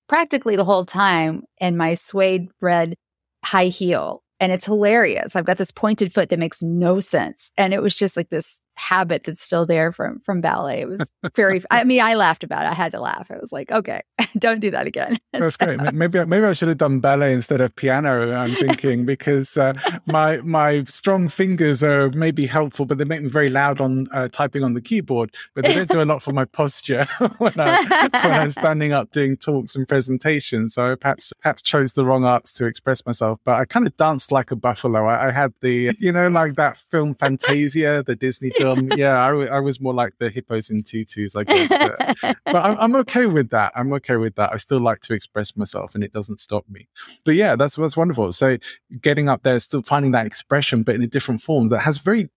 practically 0.07 0.55
the 0.55 0.67
whole 0.67 0.85
time 0.85 1.45
in 1.63 1.79
my 1.79 1.95
suede 1.95 2.51
red 2.61 2.97
high 3.43 3.69
heel. 3.69 4.23
And 4.41 4.53
it's 4.53 4.67
hilarious. 4.67 5.37
I've 5.37 5.47
got 5.47 5.57
this 5.57 5.71
pointed 5.71 6.13
foot 6.13 6.29
that 6.29 6.39
makes 6.39 6.61
no 6.61 7.01
sense. 7.01 7.51
And 7.57 7.73
it 7.73 7.81
was 7.81 7.95
just 7.97 8.15
like 8.15 8.29
this 8.29 8.61
habit 8.77 9.25
that's 9.25 9.43
still 9.43 9.67
there 9.67 9.93
from 9.93 10.19
from 10.21 10.41
ballet. 10.41 10.81
It 10.81 10.89
was 10.89 11.11
very. 11.35 11.63
I 11.71 11.85
mean, 11.85 12.01
I 12.01 12.15
laughed 12.15 12.45
about 12.45 12.65
it. 12.65 12.71
I 12.71 12.75
had 12.75 12.93
to 12.93 13.01
laugh. 13.01 13.31
I 13.31 13.39
was 13.39 13.53
like, 13.53 13.71
okay, 13.71 14.03
don't 14.39 14.61
do 14.61 14.71
that 14.71 14.87
again. 14.87 15.19
That's 15.33 15.57
so. 15.61 15.77
great. 15.77 15.95
Maybe 15.95 16.25
maybe 16.25 16.45
I 16.45 16.53
should 16.53 16.69
have 16.69 16.79
done 16.79 17.01
ballet 17.01 17.33
instead 17.33 17.61
of 17.61 17.75
piano. 17.77 18.33
I'm 18.33 18.51
thinking 18.55 19.05
because 19.05 19.57
uh, 19.57 19.75
my 20.07 20.39
my 20.39 20.85
strong 20.85 21.29
fingers 21.29 21.83
are 21.83 22.11
maybe 22.11 22.47
helpful, 22.47 22.87
but 22.87 22.99
they 22.99 23.05
make 23.05 23.23
me 23.23 23.29
very 23.29 23.51
loud 23.51 23.81
on 23.81 24.07
uh, 24.13 24.29
typing 24.29 24.63
on 24.63 24.75
the 24.75 24.81
keyboard. 24.81 25.35
But 25.55 25.65
they 25.65 25.75
don't 25.75 25.91
do 25.91 26.03
a 26.03 26.05
lot 26.05 26.23
for 26.23 26.33
my 26.33 26.45
posture 26.45 27.05
when 27.39 27.55
I 27.59 27.83
when 28.23 28.33
I'm 28.33 28.51
standing 28.51 28.93
up 28.93 29.11
doing 29.11 29.37
talks 29.37 29.77
and 29.77 29.89
presentations. 29.89 30.75
So 30.75 30.93
I 30.93 30.95
perhaps 30.95 31.33
perhaps 31.41 31.63
chose 31.63 31.93
the 31.93 32.05
wrong 32.05 32.25
arts 32.25 32.53
to 32.53 32.67
express 32.67 33.05
myself. 33.07 33.39
But 33.45 33.61
I 33.61 33.65
kind 33.65 33.87
of 33.87 33.97
danced 33.97 34.33
like 34.33 34.51
a 34.51 34.57
buffalo. 34.57 35.07
I, 35.07 35.29
I 35.29 35.31
had 35.31 35.53
the 35.61 35.93
you 35.99 36.13
know 36.13 36.29
like 36.29 36.55
that 36.57 36.77
film 36.77 37.15
Fantasia, 37.15 38.03
the 38.05 38.17
Disney 38.17 38.51
film 38.51 38.64
um, 38.73 38.89
yeah, 38.97 39.19
I, 39.19 39.31
I, 39.47 39.61
was 39.61 39.81
more 39.81 39.95
like 39.95 40.15
the 40.19 40.31
hippos 40.31 40.71
in 40.71 40.83
tutus, 40.83 41.37
I 41.37 41.45
guess. 41.45 41.71
Uh, 41.71 42.13
but 42.45 42.57
I'm, 42.57 42.79
I'm, 42.79 42.97
okay 42.97 43.27
with 43.27 43.51
that. 43.51 43.73
I'm 43.75 43.93
okay 43.95 44.17
with 44.17 44.35
that. 44.37 44.53
I 44.53 44.57
still 44.57 44.81
like 44.81 45.01
to 45.01 45.15
express 45.15 45.57
myself, 45.57 45.95
and 45.95 46.05
it 46.05 46.13
doesn't 46.13 46.41
stop 46.41 46.65
me. 46.69 46.89
But 47.25 47.35
yeah, 47.35 47.57
that's 47.57 47.77
that's 47.77 47.97
wonderful. 47.97 48.33
So 48.33 48.59
getting 49.01 49.29
up 49.29 49.43
there, 49.43 49.59
still 49.59 49.83
finding 49.83 50.13
that 50.13 50.27
expression, 50.27 50.83
but 50.83 50.95
in 50.95 51.03
a 51.03 51.07
different 51.07 51.41
form 51.41 51.69
that 51.69 51.81
has 51.81 51.99
very 51.99 52.31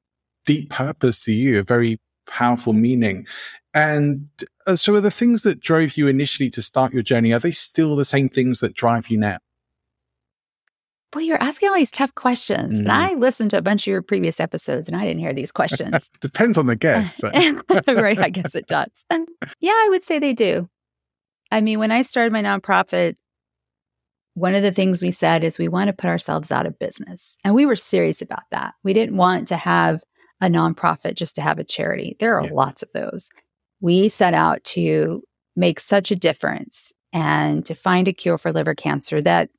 deep 0.46 0.70
purpose 0.70 1.24
to 1.26 1.34
you, 1.34 1.60
a 1.60 1.64
very 1.64 2.00
powerful 2.28 2.74
meaning. 2.74 3.26
And 3.74 4.30
uh, 4.66 4.76
so, 4.76 4.96
are 4.96 5.02
the 5.02 5.12
things 5.12 5.44
that 5.44 5.60
drove 5.60 5.98
you 5.98 6.08
initially 6.08 6.50
to 6.52 6.62
start 6.62 6.94
your 6.94 7.04
journey? 7.04 7.32
Are 7.34 7.40
they 7.40 7.52
still 7.52 7.96
the 7.96 8.06
same 8.06 8.30
things 8.30 8.60
that 8.60 8.74
drive 8.74 9.10
you 9.10 9.18
now? 9.18 9.38
Boy, 11.12 11.22
you're 11.22 11.42
asking 11.42 11.70
all 11.70 11.76
these 11.76 11.92
tough 11.92 12.14
questions. 12.16 12.80
Mm. 12.80 12.84
And 12.84 12.92
I 12.92 13.14
listened 13.14 13.52
to 13.52 13.58
a 13.58 13.62
bunch 13.62 13.84
of 13.84 13.88
your 13.92 14.02
previous 14.02 14.40
episodes 14.40 14.88
and 14.88 14.98
I 14.98 15.06
didn't 15.06 15.20
hear 15.20 15.34
these 15.34 15.52
questions. 15.52 16.12
Depends 16.22 16.58
on 16.58 16.68
the 16.68 16.76
guest. 16.76 17.22
So. 17.28 17.30
right. 17.88 18.20
I 18.20 18.30
guess 18.30 18.56
it 18.56 18.68
does. 18.68 19.06
yeah, 19.60 19.72
I 19.72 19.88
would 19.90 20.04
say 20.04 20.20
they 20.20 20.34
do. 20.34 20.70
I 21.52 21.62
mean, 21.62 21.80
when 21.80 21.92
I 21.92 22.02
started 22.02 22.34
my 22.34 22.44
nonprofit 22.44 23.16
one 24.38 24.54
of 24.54 24.62
the 24.62 24.72
things 24.72 25.02
we 25.02 25.10
said 25.10 25.44
is 25.44 25.58
we 25.58 25.68
want 25.68 25.88
to 25.88 25.94
put 25.94 26.10
ourselves 26.10 26.52
out 26.52 26.68
of 26.68 26.78
business. 26.78 27.38
And 27.44 27.56
we 27.56 27.66
were 27.66 27.76
serious 27.76 28.22
about 28.22 28.44
that. 28.52 28.76
We 28.84 28.94
didn't 28.94 29.18
want 29.18 29.48
to 29.48 29.58
have 29.58 30.04
a 30.40 30.46
nonprofit 30.46 31.16
just 31.16 31.34
to 31.38 31.42
have 31.42 31.58
a 31.58 31.64
charity. 31.64 32.16
There 32.20 32.38
are 32.40 32.46
yeah. 32.46 32.54
lots 32.54 32.84
of 32.84 32.92
those. 32.94 33.32
We 33.82 34.10
set 34.10 34.36
out 34.36 34.64
to 34.66 35.24
make 35.56 35.80
such 35.80 36.12
a 36.12 36.16
difference 36.16 36.94
and 37.12 37.66
to 37.66 37.74
find 37.74 38.08
a 38.08 38.14
cure 38.14 38.38
for 38.38 38.52
liver 38.52 38.76
cancer 38.76 39.20
that 39.22 39.50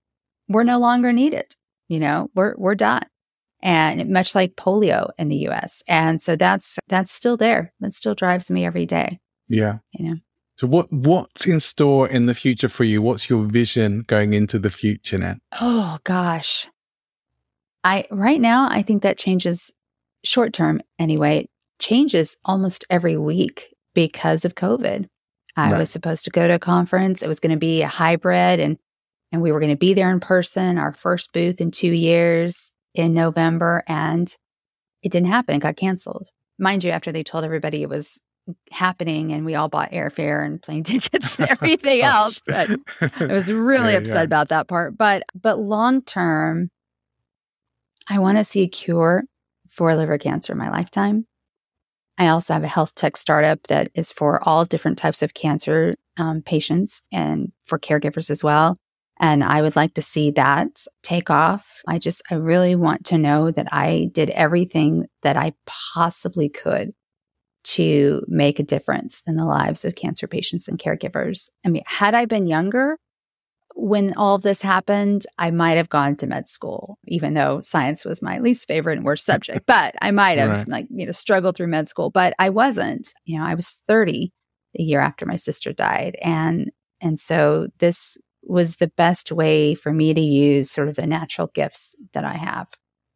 we're 0.49 0.65
no 0.65 0.79
longer 0.79 1.13
needed. 1.13 1.55
You 1.89 2.01
know, 2.01 2.31
we're 2.35 2.55
we're 2.57 2.75
done. 2.75 3.05
And 3.61 4.11
much 4.11 4.37
like 4.37 4.55
polio 4.55 5.11
in 5.19 5.29
the 5.29 5.49
US. 5.49 5.83
And 5.89 6.23
so 6.23 6.37
that's 6.37 6.79
that's 6.89 7.11
still 7.11 7.37
there. 7.37 7.73
That 7.81 7.93
still 7.93 8.15
drives 8.15 8.51
me 8.51 8.65
every 8.65 8.87
day. 8.87 9.19
Yeah. 9.49 9.79
You 9.93 10.09
know. 10.09 10.17
So 10.57 10.67
what 10.67 10.93
what's 10.93 11.47
in 11.47 11.61
store 11.61 12.09
in 12.09 12.27
the 12.27 12.35
future 12.35 12.69
for 12.69 12.85
you? 12.85 13.03
What's 13.03 13.29
your 13.29 13.45
vision 13.45 14.05
going 14.07 14.35
into 14.35 14.59
the 14.59 14.71
future 14.71 15.19
now? 15.19 15.37
Oh 15.61 15.99
gosh. 16.05 16.69
I 17.85 18.07
right 18.11 18.41
now 18.41 18.69
I 18.71 18.83
think 18.83 19.03
that 19.03 19.19
changes 19.19 19.73
short 20.25 20.53
term 20.53 20.81
anyway, 20.99 21.49
changes 21.79 22.37
almost 22.45 22.85
every 22.91 23.17
week 23.17 23.75
because 23.95 24.45
of 24.45 24.55
COVID. 24.55 25.07
I 25.57 25.73
right. 25.73 25.79
was 25.79 25.91
supposed 25.91 26.25
to 26.25 26.31
go 26.31 26.47
to 26.47 26.55
a 26.55 26.59
conference. 26.59 27.23
It 27.23 27.29
was 27.29 27.41
going 27.41 27.53
to 27.53 27.59
be 27.59 27.83
a 27.83 27.89
hybrid 27.89 28.61
and 28.61 28.79
and 29.33 29.43
we 29.43 29.53
were 29.53 29.61
going 29.61 29.73
to 29.73 29.77
be 29.77 29.95
there 29.95 30.11
in 30.11 30.21
person, 30.21 30.79
our 30.79 30.93
first 30.93 31.33
booth 31.33 31.61
in 31.61 31.71
2 31.71 31.89
years 31.89 32.73
in 32.95 33.15
November 33.15 33.85
and 33.87 34.35
it 35.03 35.13
didn't 35.13 35.29
happen. 35.29 35.55
It 35.57 35.61
got 35.61 35.77
canceled. 35.77 36.27
Mind 36.59 36.83
you, 36.83 36.91
after 36.91 37.13
they 37.13 37.23
told 37.23 37.45
everybody 37.45 37.83
it 37.83 37.89
was 37.89 38.21
happening 38.71 39.33
and 39.33 39.45
we 39.45 39.55
all 39.55 39.69
bought 39.69 39.93
airfare 39.93 40.45
and 40.45 40.63
plane 40.63 40.83
tickets 40.85 41.39
and 41.39 41.49
everything 41.51 42.03
else 42.03 42.41
but 42.47 42.71
i 43.21 43.27
was 43.27 43.53
really 43.53 43.93
yeah, 43.93 43.99
upset 43.99 44.17
yeah. 44.17 44.23
about 44.23 44.49
that 44.49 44.69
part 44.69 44.97
but 44.97 45.23
but 45.39 45.59
long 45.59 46.03
term 46.03 46.71
i 48.09 48.19
want 48.19 48.39
to 48.39 48.45
see 48.45 48.63
a 48.63 48.69
cure 48.69 49.25
for 49.69 49.95
liver 49.95 50.19
cancer 50.19 50.53
in 50.53 50.59
my 50.59 50.71
lifetime 50.71 51.27
i 52.17 52.29
also 52.29 52.55
have 52.55 52.65
a 52.65 52.69
health 52.69 52.95
tech 52.95 53.17
startup 53.17 53.67
that 53.67 53.91
is 53.95 54.13
for 54.13 54.43
all 54.49 54.65
different 54.65 54.99
types 54.99 55.23
of 55.23 55.35
cancer 55.35 55.93
um, 56.17 56.43
patients 56.43 57.03
and 57.13 57.53
for 57.67 57.79
caregivers 57.79 58.31
as 58.31 58.43
well 58.43 58.77
and 59.21 59.43
i 59.45 59.63
would 59.63 59.77
like 59.77 59.95
to 59.95 60.03
see 60.03 60.31
that 60.31 60.85
take 61.03 61.31
off 61.31 61.83
i 61.87 61.99
just 61.99 62.23
i 62.31 62.35
really 62.35 62.75
want 62.75 63.05
to 63.05 63.19
know 63.19 63.51
that 63.51 63.67
i 63.73 64.09
did 64.13 64.31
everything 64.31 65.07
that 65.23 65.37
i 65.37 65.53
possibly 65.67 66.49
could 66.49 66.93
to 67.65 68.25
make 68.29 68.59
a 68.59 68.63
difference 68.65 69.23
in 69.27 69.37
the 69.37 69.45
lives 69.45 69.85
of 69.85 69.95
cancer 69.95 70.27
patients 70.27 70.69
and 70.69 70.79
caregivers. 70.79 71.51
I 71.67 71.69
mean, 71.69 71.83
had 71.87 72.15
I 72.15 72.25
been 72.25 72.47
younger 72.47 72.97
when 73.75 74.15
all 74.15 74.35
of 74.35 74.43
this 74.43 74.63
happened, 74.63 75.27
I 75.39 75.51
might 75.51 75.77
have 75.77 75.91
gone 75.91 76.17
to 76.17 76.27
med 76.27 76.49
school, 76.49 76.99
even 77.07 77.35
though 77.35 77.61
science 77.61 78.05
was 78.05 78.23
my 78.23 78.39
least 78.39 78.67
favorite 78.67 78.97
and 78.97 79.05
worst 79.05 79.27
subject. 79.27 79.67
But 79.67 79.95
I 80.01 80.11
might 80.11 80.39
have 80.39 80.51
right. 80.51 80.69
like, 80.69 80.87
you 80.91 81.07
know, 81.07 81.13
struggled 81.13 81.57
through 81.57 81.69
med 81.69 81.89
school, 81.89 82.11
but 82.11 82.35
I 82.39 82.49
wasn't. 82.49 83.13
You 83.25 83.39
know, 83.39 83.45
I 83.45 83.55
was 83.55 83.83
30 83.87 84.33
the 84.75 84.83
year 84.83 85.01
after 85.01 85.27
my 85.27 85.37
sister 85.37 85.73
died. 85.73 86.17
And 86.23 86.71
and 87.01 87.21
so 87.21 87.69
this 87.79 88.17
was 88.49 88.77
the 88.77 88.89
best 88.97 89.33
way 89.33 89.75
for 89.75 89.93
me 89.93 90.15
to 90.15 90.21
use 90.21 90.71
sort 90.71 90.89
of 90.89 90.97
the 90.97 91.07
natural 91.07 91.49
gifts 91.49 91.95
that 92.13 92.25
I 92.25 92.35
have. 92.35 92.69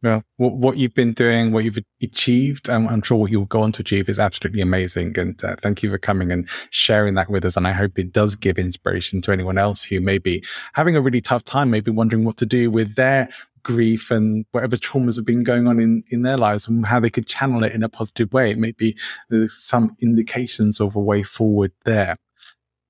Well, 0.02 0.24
what, 0.36 0.76
you've 0.78 0.94
been 0.94 1.12
doing, 1.12 1.52
what 1.52 1.62
you've 1.62 1.78
achieved, 2.02 2.68
I'm 2.68 3.02
sure 3.02 3.16
what 3.16 3.30
you'll 3.30 3.44
go 3.44 3.62
on 3.62 3.70
to 3.72 3.82
achieve 3.82 4.08
is 4.08 4.18
absolutely 4.18 4.60
amazing. 4.60 5.16
And 5.16 5.42
uh, 5.44 5.54
thank 5.54 5.82
you 5.82 5.90
for 5.90 5.98
coming 5.98 6.32
and 6.32 6.48
sharing 6.70 7.14
that 7.14 7.30
with 7.30 7.44
us. 7.44 7.56
And 7.56 7.68
I 7.68 7.72
hope 7.72 7.96
it 7.98 8.12
does 8.12 8.34
give 8.34 8.58
inspiration 8.58 9.20
to 9.22 9.32
anyone 9.32 9.58
else 9.58 9.84
who 9.84 10.00
may 10.00 10.18
be 10.18 10.44
having 10.72 10.96
a 10.96 11.00
really 11.00 11.20
tough 11.20 11.44
time, 11.44 11.70
maybe 11.70 11.92
wondering 11.92 12.24
what 12.24 12.36
to 12.38 12.46
do 12.46 12.68
with 12.68 12.96
their 12.96 13.28
grief 13.62 14.10
and 14.10 14.44
whatever 14.50 14.76
traumas 14.76 15.14
have 15.14 15.24
been 15.24 15.44
going 15.44 15.68
on 15.68 15.78
in, 15.78 16.02
in 16.08 16.22
their 16.22 16.36
lives 16.36 16.66
and 16.66 16.84
how 16.84 16.98
they 16.98 17.10
could 17.10 17.28
channel 17.28 17.62
it 17.62 17.72
in 17.72 17.84
a 17.84 17.88
positive 17.88 18.32
way. 18.32 18.56
Maybe 18.56 18.96
there's 19.30 19.56
some 19.56 19.96
indications 20.02 20.80
of 20.80 20.96
a 20.96 21.00
way 21.00 21.22
forward 21.22 21.70
there. 21.84 22.16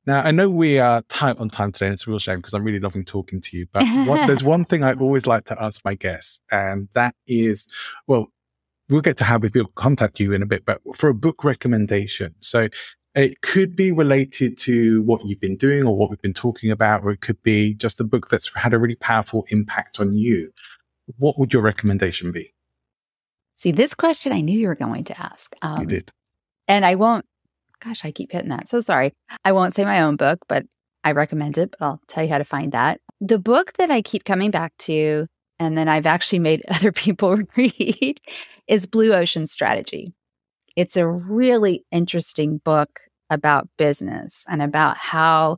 Now, 0.07 0.21
I 0.21 0.33
know 0.33 0.51
we 0.51 0.79
are 0.79 1.03
tight 1.03 1.39
on 1.39 1.49
time 1.49 1.71
today, 1.71 1.87
and 1.87 1.93
it's 1.93 2.07
a 2.07 2.11
real 2.11 2.19
shame 2.19 2.39
because 2.39 2.55
I'm 2.55 2.65
really 2.65 2.81
loving 2.81 3.05
talking 3.05 3.41
to 3.41 3.57
you. 3.57 3.67
But 3.73 3.85
what, 4.07 4.27
there's 4.27 4.43
one 4.43 4.65
thing 4.65 4.83
I 4.83 4.95
always 4.95 5.27
like 5.27 5.45
to 5.45 5.63
ask 5.63 5.81
my 5.85 5.95
guests, 5.95 6.41
and 6.51 6.89
that 6.95 7.15
is, 7.27 7.69
well, 8.07 8.27
we'll 8.89 9.01
get 9.01 9.17
to 9.19 9.25
how 9.25 9.39
people 9.39 9.71
contact 9.75 10.19
you 10.19 10.33
in 10.33 10.43
a 10.43 10.47
bit, 10.47 10.65
but 10.65 10.81
for 10.97 11.09
a 11.09 11.15
book 11.15 11.45
recommendation. 11.45 12.35
So 12.41 12.69
it 13.15 13.43
could 13.43 13.77
be 13.77 13.93
related 13.93 14.59
to 14.59 15.03
what 15.03 15.23
you've 15.25 15.41
been 15.41 15.57
doing 15.57 15.85
or 15.85 15.97
what 15.97 16.11
we've 16.11 16.23
been 16.23 16.35
talking 16.35 16.71
about, 16.71 17.05
or 17.05 17.11
it 17.11 17.21
could 17.21 17.43
be 17.43 17.75
just 17.75 18.01
a 18.01 18.05
book 18.05 18.29
that's 18.29 18.51
had 18.55 18.75
a 18.75 18.79
really 18.79 18.97
powerful 18.97 19.45
impact 19.51 20.01
on 20.01 20.15
you. 20.15 20.51
What 21.19 21.39
would 21.39 21.53
your 21.53 21.63
recommendation 21.63 22.33
be? 22.33 22.55
See, 23.57 23.71
this 23.71 23.95
question 23.95 24.33
I 24.33 24.41
knew 24.41 24.59
you 24.59 24.67
were 24.67 24.75
going 24.75 25.05
to 25.05 25.21
ask. 25.21 25.55
Um, 25.63 25.83
you 25.83 25.87
did. 25.87 26.11
And 26.67 26.85
I 26.85 26.95
won't 26.95 27.27
Gosh, 27.83 28.05
I 28.05 28.13
keep 28.13 28.33
hitting 28.33 28.51
that. 28.51 28.69
So 28.69 28.81
sorry. 28.81 29.13
I 29.45 29.53
won't 29.53 29.75
say 29.75 29.85
my 29.85 30.03
own 30.03 30.17
book, 30.17 30.41
but 30.49 30.65
I 31.05 31.13
recommend 31.13 31.59
it, 31.59 31.71
but 31.73 31.85
I'll 31.85 32.01
tell 32.07 32.25
you 32.25 32.31
how 32.31 32.39
to 32.39 32.45
find 32.45 32.73
that. 32.73 33.01
The 33.21 33.39
book 33.39 33.73
that 33.75 33.91
I 33.91 34.03
keep 34.03 34.25
coming 34.25 34.51
back 34.51 34.73
to, 34.81 35.27
and 35.59 35.77
then 35.77 35.89
I've 35.89 36.07
actually 36.07 36.39
made 36.39 36.63
other 36.69 36.93
people 36.93 37.37
read, 37.57 38.21
is 38.69 38.87
Blue 38.87 39.13
Ocean 39.13 39.47
Strategy. 39.47 40.13
It's 40.77 40.97
a 40.97 41.07
really 41.07 41.85
interesting 41.91 42.59
book 42.59 43.01
about 43.31 43.69
business 43.79 44.45
and 44.49 44.63
about 44.63 44.97
how 44.97 45.57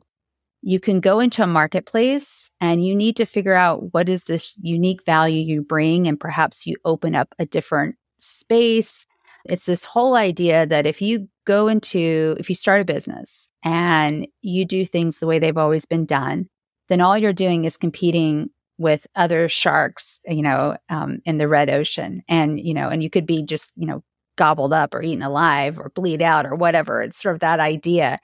you 0.61 0.79
can 0.79 0.99
go 0.99 1.19
into 1.19 1.43
a 1.43 1.47
marketplace 1.47 2.49
and 2.59 2.83
you 2.83 2.95
need 2.95 3.15
to 3.17 3.25
figure 3.25 3.53
out 3.53 3.93
what 3.93 4.09
is 4.09 4.23
this 4.23 4.57
unique 4.61 5.05
value 5.05 5.43
you 5.43 5.61
bring 5.61 6.07
and 6.07 6.19
perhaps 6.19 6.65
you 6.65 6.75
open 6.85 7.13
up 7.13 7.35
a 7.37 7.45
different 7.45 7.95
space 8.17 9.05
it's 9.49 9.65
this 9.65 9.83
whole 9.83 10.15
idea 10.15 10.65
that 10.65 10.85
if 10.85 11.01
you 11.01 11.27
go 11.45 11.67
into, 11.67 12.35
if 12.39 12.49
you 12.49 12.55
start 12.55 12.81
a 12.81 12.85
business 12.85 13.49
and 13.63 14.27
you 14.41 14.65
do 14.65 14.85
things 14.85 15.19
the 15.19 15.27
way 15.27 15.39
they've 15.39 15.57
always 15.57 15.85
been 15.85 16.05
done, 16.05 16.47
then 16.89 17.01
all 17.01 17.17
you're 17.17 17.33
doing 17.33 17.65
is 17.65 17.77
competing 17.77 18.49
with 18.77 19.07
other 19.15 19.47
sharks, 19.47 20.19
you 20.25 20.41
know, 20.41 20.77
um, 20.89 21.19
in 21.25 21.37
the 21.37 21.47
red 21.47 21.69
ocean. 21.69 22.23
And, 22.27 22.59
you 22.59 22.73
know, 22.73 22.89
and 22.89 23.01
you 23.01 23.09
could 23.09 23.25
be 23.25 23.43
just, 23.45 23.71
you 23.75 23.87
know, 23.87 24.03
gobbled 24.37 24.73
up 24.73 24.93
or 24.93 25.01
eaten 25.01 25.23
alive 25.23 25.79
or 25.79 25.89
bleed 25.89 26.21
out 26.21 26.45
or 26.45 26.55
whatever. 26.55 27.01
It's 27.01 27.21
sort 27.21 27.35
of 27.35 27.41
that 27.41 27.59
idea. 27.59 28.19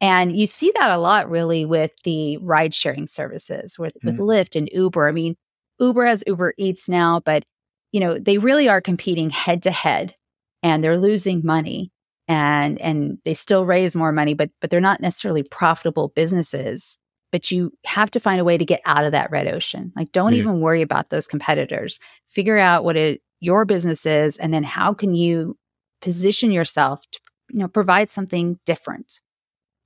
And 0.00 0.34
you 0.34 0.46
see 0.46 0.72
that 0.76 0.90
a 0.90 0.96
lot 0.96 1.28
really 1.28 1.66
with 1.66 1.92
the 2.04 2.38
ride 2.38 2.72
sharing 2.72 3.06
services 3.06 3.78
with, 3.78 3.94
mm. 4.02 4.06
with 4.06 4.18
Lyft 4.18 4.56
and 4.56 4.70
Uber. 4.72 5.06
I 5.06 5.12
mean, 5.12 5.36
Uber 5.78 6.06
has 6.06 6.24
Uber 6.26 6.54
Eats 6.56 6.88
now, 6.88 7.20
but 7.20 7.44
you 7.92 8.00
know, 8.00 8.18
they 8.18 8.38
really 8.38 8.68
are 8.68 8.80
competing 8.80 9.30
head 9.30 9.64
to 9.64 9.70
head 9.70 10.14
and 10.62 10.82
they're 10.82 10.98
losing 10.98 11.42
money 11.44 11.90
and 12.28 12.80
and 12.80 13.18
they 13.24 13.34
still 13.34 13.66
raise 13.66 13.96
more 13.96 14.12
money 14.12 14.34
but 14.34 14.50
but 14.60 14.70
they're 14.70 14.80
not 14.80 15.00
necessarily 15.00 15.42
profitable 15.50 16.08
businesses 16.14 16.96
but 17.32 17.50
you 17.50 17.72
have 17.86 18.10
to 18.10 18.20
find 18.20 18.40
a 18.40 18.44
way 18.44 18.58
to 18.58 18.64
get 18.64 18.80
out 18.84 19.04
of 19.04 19.12
that 19.12 19.30
red 19.30 19.46
ocean 19.46 19.92
like 19.96 20.12
don't 20.12 20.32
yeah. 20.32 20.38
even 20.38 20.60
worry 20.60 20.82
about 20.82 21.10
those 21.10 21.26
competitors 21.26 21.98
figure 22.28 22.58
out 22.58 22.84
what 22.84 22.96
it 22.96 23.20
your 23.40 23.64
business 23.64 24.06
is 24.06 24.36
and 24.36 24.54
then 24.54 24.62
how 24.62 24.94
can 24.94 25.14
you 25.14 25.56
position 26.00 26.50
yourself 26.50 27.02
to 27.10 27.20
you 27.50 27.58
know 27.58 27.68
provide 27.68 28.10
something 28.10 28.58
different 28.64 29.20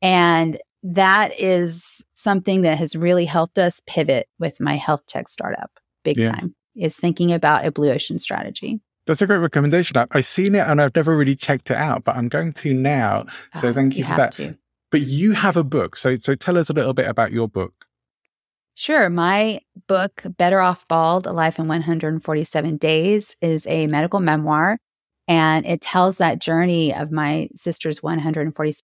and 0.03 0.59
that 0.83 1.33
is 1.41 2.05
something 2.13 2.61
that 2.61 2.77
has 2.77 2.95
really 2.95 3.25
helped 3.25 3.59
us 3.59 3.81
pivot 3.87 4.29
with 4.39 4.61
my 4.61 4.77
health 4.77 5.07
tech 5.07 5.29
startup 5.29 5.71
big 6.05 6.19
yeah. 6.19 6.31
time 6.31 6.55
is 6.77 6.97
thinking 6.97 7.33
about 7.33 7.65
a 7.65 7.73
blue 7.73 7.91
ocean 7.91 8.19
strategy 8.19 8.81
that's 9.07 9.23
a 9.23 9.27
great 9.27 9.39
recommendation. 9.39 9.97
I've 9.97 10.27
seen 10.27 10.55
it 10.55 10.67
and 10.67 10.81
I've 10.81 10.95
never 10.95 11.17
really 11.17 11.37
checked 11.37 11.71
it 11.71 11.77
out, 11.77 12.05
but 12.05 12.17
I'm 12.17 12.29
going 12.29 12.53
to 12.55 12.75
now. 12.75 13.27
So 13.61 13.69
oh, 13.69 13.73
thank 13.73 13.95
you, 13.95 13.99
you 13.99 14.05
for 14.05 14.17
that. 14.17 14.33
To. 14.33 14.57
But 14.91 15.03
you 15.03 15.33
have 15.33 15.57
a 15.57 15.65
book. 15.65 15.97
So 15.97 16.17
so 16.17 16.35
tell 16.35 16.57
us 16.57 16.71
a 16.71 16.73
little 16.73 16.95
bit 16.95 17.09
about 17.09 17.33
your 17.33 17.49
book. 17.49 17.87
Sure. 18.77 19.09
My 19.09 19.61
book, 19.87 20.23
Better 20.37 20.61
Off 20.61 20.89
Bald, 20.89 21.27
A 21.27 21.33
Life 21.33 21.59
in 21.59 21.69
147 21.69 22.77
Days, 22.77 23.37
is 23.41 23.67
a 23.67 23.87
medical 23.87 24.19
memoir. 24.19 24.79
And 25.29 25.65
it 25.65 25.81
tells 25.81 26.19
that 26.19 26.41
journey 26.41 26.93
of 26.93 27.13
my 27.13 27.49
sister's 27.55 28.03
147 28.03 28.81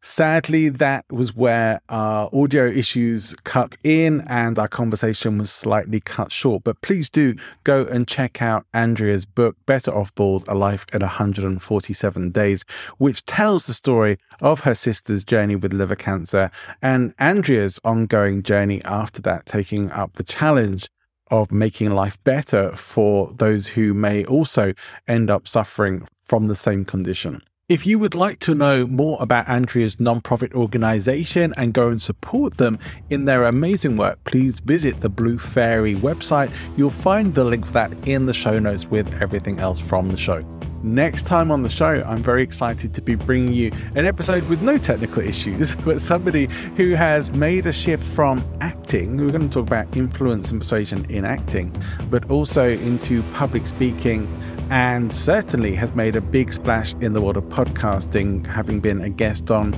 Sadly, 0.00 0.68
that 0.68 1.04
was 1.10 1.34
where 1.34 1.80
our 1.88 2.30
audio 2.32 2.66
issues 2.66 3.34
cut 3.42 3.76
in 3.82 4.20
and 4.28 4.56
our 4.56 4.68
conversation 4.68 5.38
was 5.38 5.50
slightly 5.50 6.00
cut 6.00 6.30
short. 6.30 6.62
But 6.62 6.80
please 6.82 7.10
do 7.10 7.34
go 7.64 7.82
and 7.84 8.06
check 8.06 8.40
out 8.40 8.64
Andrea's 8.72 9.24
book, 9.24 9.56
Better 9.66 9.90
Off 9.90 10.14
Bald 10.14 10.44
A 10.46 10.54
Life 10.54 10.86
in 10.92 11.00
147 11.00 12.30
Days, 12.30 12.64
which 12.98 13.26
tells 13.26 13.66
the 13.66 13.74
story 13.74 14.18
of 14.40 14.60
her 14.60 14.74
sister's 14.74 15.24
journey 15.24 15.56
with 15.56 15.72
liver 15.72 15.96
cancer 15.96 16.52
and 16.80 17.12
Andrea's 17.18 17.80
ongoing 17.82 18.44
journey 18.44 18.82
after 18.84 19.20
that, 19.22 19.46
taking 19.46 19.90
up 19.90 20.14
the 20.14 20.24
challenge 20.24 20.88
of 21.30 21.50
making 21.50 21.90
life 21.90 22.22
better 22.22 22.74
for 22.76 23.34
those 23.36 23.68
who 23.68 23.92
may 23.94 24.24
also 24.24 24.72
end 25.08 25.28
up 25.28 25.48
suffering 25.48 26.06
from 26.24 26.46
the 26.46 26.56
same 26.56 26.84
condition. 26.84 27.42
If 27.68 27.86
you 27.86 27.98
would 27.98 28.14
like 28.14 28.38
to 28.40 28.54
know 28.54 28.86
more 28.86 29.18
about 29.20 29.46
Andrea's 29.46 29.96
nonprofit 29.96 30.54
organization 30.54 31.52
and 31.58 31.74
go 31.74 31.88
and 31.88 32.00
support 32.00 32.56
them 32.56 32.78
in 33.10 33.26
their 33.26 33.44
amazing 33.44 33.98
work, 33.98 34.24
please 34.24 34.58
visit 34.60 35.02
the 35.02 35.10
Blue 35.10 35.38
Faery 35.38 35.94
website. 35.94 36.50
You'll 36.78 36.88
find 36.88 37.34
the 37.34 37.44
link 37.44 37.66
for 37.66 37.72
that 37.72 37.92
in 38.08 38.24
the 38.24 38.32
show 38.32 38.58
notes 38.58 38.86
with 38.86 39.12
everything 39.20 39.58
else 39.58 39.78
from 39.78 40.08
the 40.08 40.16
show. 40.16 40.42
Next 40.82 41.26
time 41.26 41.50
on 41.50 41.62
the 41.62 41.68
show, 41.68 42.02
I'm 42.06 42.22
very 42.22 42.42
excited 42.42 42.94
to 42.94 43.02
be 43.02 43.16
bringing 43.16 43.52
you 43.52 43.70
an 43.96 44.06
episode 44.06 44.44
with 44.44 44.62
no 44.62 44.78
technical 44.78 45.22
issues, 45.22 45.74
but 45.84 46.00
somebody 46.00 46.46
who 46.78 46.94
has 46.94 47.32
made 47.32 47.66
a 47.66 47.72
shift 47.72 48.02
from 48.02 48.42
acting. 48.62 49.18
We're 49.18 49.30
going 49.30 49.46
to 49.46 49.52
talk 49.52 49.66
about 49.66 49.94
influence 49.94 50.52
and 50.52 50.60
persuasion 50.62 51.04
in 51.10 51.26
acting, 51.26 51.76
but 52.08 52.30
also 52.30 52.66
into 52.66 53.22
public 53.34 53.66
speaking 53.66 54.26
and 54.70 55.14
certainly 55.14 55.74
has 55.74 55.94
made 55.94 56.16
a 56.16 56.20
big 56.20 56.52
splash 56.52 56.94
in 57.00 57.12
the 57.12 57.20
world 57.20 57.36
of 57.36 57.44
podcasting, 57.44 58.46
having 58.46 58.80
been 58.80 59.00
a 59.00 59.08
guest 59.08 59.50
on 59.50 59.72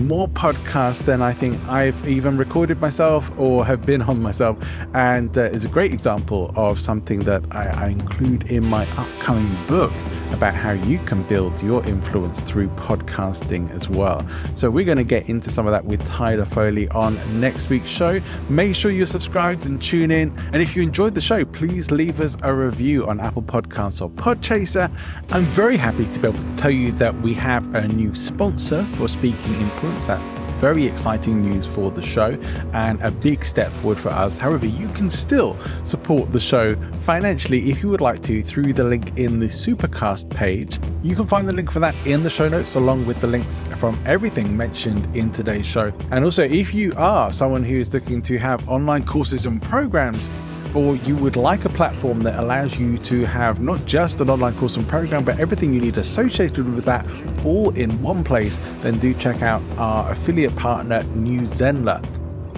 more 0.00 0.28
podcasts 0.28 1.04
than 1.04 1.20
I 1.20 1.34
think 1.34 1.60
I've 1.68 2.08
even 2.08 2.38
recorded 2.38 2.80
myself 2.80 3.30
or 3.38 3.66
have 3.66 3.84
been 3.84 4.02
on 4.02 4.22
myself, 4.22 4.56
and 4.94 5.36
uh, 5.36 5.42
is 5.42 5.64
a 5.64 5.68
great 5.68 5.92
example 5.92 6.52
of 6.56 6.80
something 6.80 7.20
that 7.20 7.44
I, 7.50 7.68
I 7.68 7.88
include 7.88 8.50
in 8.50 8.64
my 8.64 8.86
upcoming 8.96 9.56
book 9.66 9.92
about 10.32 10.54
how 10.54 10.72
you 10.72 10.98
can 11.00 11.22
build 11.24 11.62
your 11.62 11.84
influence 11.86 12.40
through 12.40 12.68
podcasting 12.70 13.70
as 13.74 13.88
well. 13.88 14.26
So, 14.56 14.70
we're 14.70 14.84
going 14.84 14.98
to 14.98 15.04
get 15.04 15.28
into 15.28 15.50
some 15.50 15.66
of 15.66 15.72
that 15.72 15.84
with 15.84 16.04
Tyler 16.04 16.44
Foley 16.44 16.88
on 16.90 17.40
next 17.40 17.68
week's 17.68 17.88
show. 17.88 18.20
Make 18.48 18.74
sure 18.74 18.90
you're 18.90 19.06
subscribed 19.06 19.66
and 19.66 19.80
tune 19.80 20.10
in. 20.10 20.36
And 20.52 20.62
if 20.62 20.76
you 20.76 20.82
enjoyed 20.82 21.14
the 21.14 21.20
show, 21.20 21.44
please 21.44 21.90
leave 21.90 22.20
us 22.20 22.36
a 22.42 22.52
review 22.52 23.06
on 23.06 23.20
Apple 23.20 23.42
Podcasts 23.42 24.00
or 24.00 24.10
Podchaser. 24.10 24.90
I'm 25.30 25.46
very 25.46 25.76
happy 25.76 26.06
to 26.06 26.20
be 26.20 26.28
able 26.28 26.42
to 26.42 26.56
tell 26.56 26.70
you 26.70 26.92
that 26.92 27.20
we 27.20 27.34
have 27.34 27.74
a 27.74 27.86
new 27.88 28.14
sponsor 28.14 28.86
for 28.94 29.08
Speaking 29.08 29.54
Influence. 29.54 30.39
Very 30.60 30.86
exciting 30.86 31.40
news 31.40 31.66
for 31.66 31.90
the 31.90 32.02
show 32.02 32.38
and 32.74 33.00
a 33.00 33.10
big 33.10 33.44
step 33.44 33.72
forward 33.76 33.98
for 33.98 34.10
us. 34.10 34.36
However, 34.36 34.66
you 34.66 34.88
can 34.88 35.08
still 35.08 35.56
support 35.84 36.30
the 36.32 36.38
show 36.38 36.76
financially 37.00 37.70
if 37.70 37.82
you 37.82 37.88
would 37.88 38.02
like 38.02 38.22
to 38.24 38.42
through 38.42 38.74
the 38.74 38.84
link 38.84 39.18
in 39.18 39.40
the 39.40 39.46
Supercast 39.46 40.28
page. 40.30 40.78
You 41.02 41.16
can 41.16 41.26
find 41.26 41.48
the 41.48 41.52
link 41.52 41.70
for 41.70 41.80
that 41.80 41.94
in 42.06 42.22
the 42.22 42.30
show 42.30 42.48
notes 42.48 42.74
along 42.74 43.06
with 43.06 43.20
the 43.20 43.26
links 43.26 43.62
from 43.78 43.98
everything 44.04 44.54
mentioned 44.54 45.16
in 45.16 45.32
today's 45.32 45.66
show. 45.66 45.92
And 46.10 46.24
also, 46.24 46.42
if 46.42 46.74
you 46.74 46.92
are 46.96 47.32
someone 47.32 47.64
who 47.64 47.76
is 47.76 47.92
looking 47.92 48.20
to 48.22 48.38
have 48.38 48.68
online 48.68 49.04
courses 49.04 49.46
and 49.46 49.62
programs 49.62 50.28
or 50.74 50.96
you 50.96 51.16
would 51.16 51.36
like 51.36 51.64
a 51.64 51.68
platform 51.68 52.20
that 52.20 52.38
allows 52.38 52.78
you 52.78 52.98
to 52.98 53.24
have 53.24 53.60
not 53.60 53.84
just 53.86 54.20
an 54.20 54.30
online 54.30 54.56
course 54.56 54.76
and 54.76 54.86
program, 54.88 55.24
but 55.24 55.38
everything 55.40 55.72
you 55.72 55.80
need 55.80 55.98
associated 55.98 56.72
with 56.74 56.84
that 56.84 57.06
all 57.44 57.70
in 57.70 58.00
one 58.02 58.22
place, 58.22 58.58
then 58.82 58.98
do 58.98 59.14
check 59.14 59.42
out 59.42 59.62
our 59.78 60.12
affiliate 60.12 60.54
partner, 60.56 61.02
New 61.14 61.42
Zenler. 61.42 62.04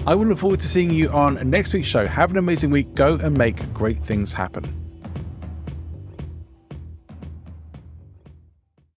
I 0.05 0.15
will 0.15 0.27
look 0.27 0.39
forward 0.39 0.59
to 0.59 0.67
seeing 0.67 0.91
you 0.91 1.09
on 1.09 1.49
next 1.49 1.73
week's 1.73 1.87
show. 1.87 2.05
Have 2.05 2.31
an 2.31 2.37
amazing 2.37 2.71
week. 2.71 2.93
Go 2.93 3.15
and 3.15 3.37
make 3.37 3.73
great 3.73 4.03
things 4.03 4.33
happen. 4.33 4.82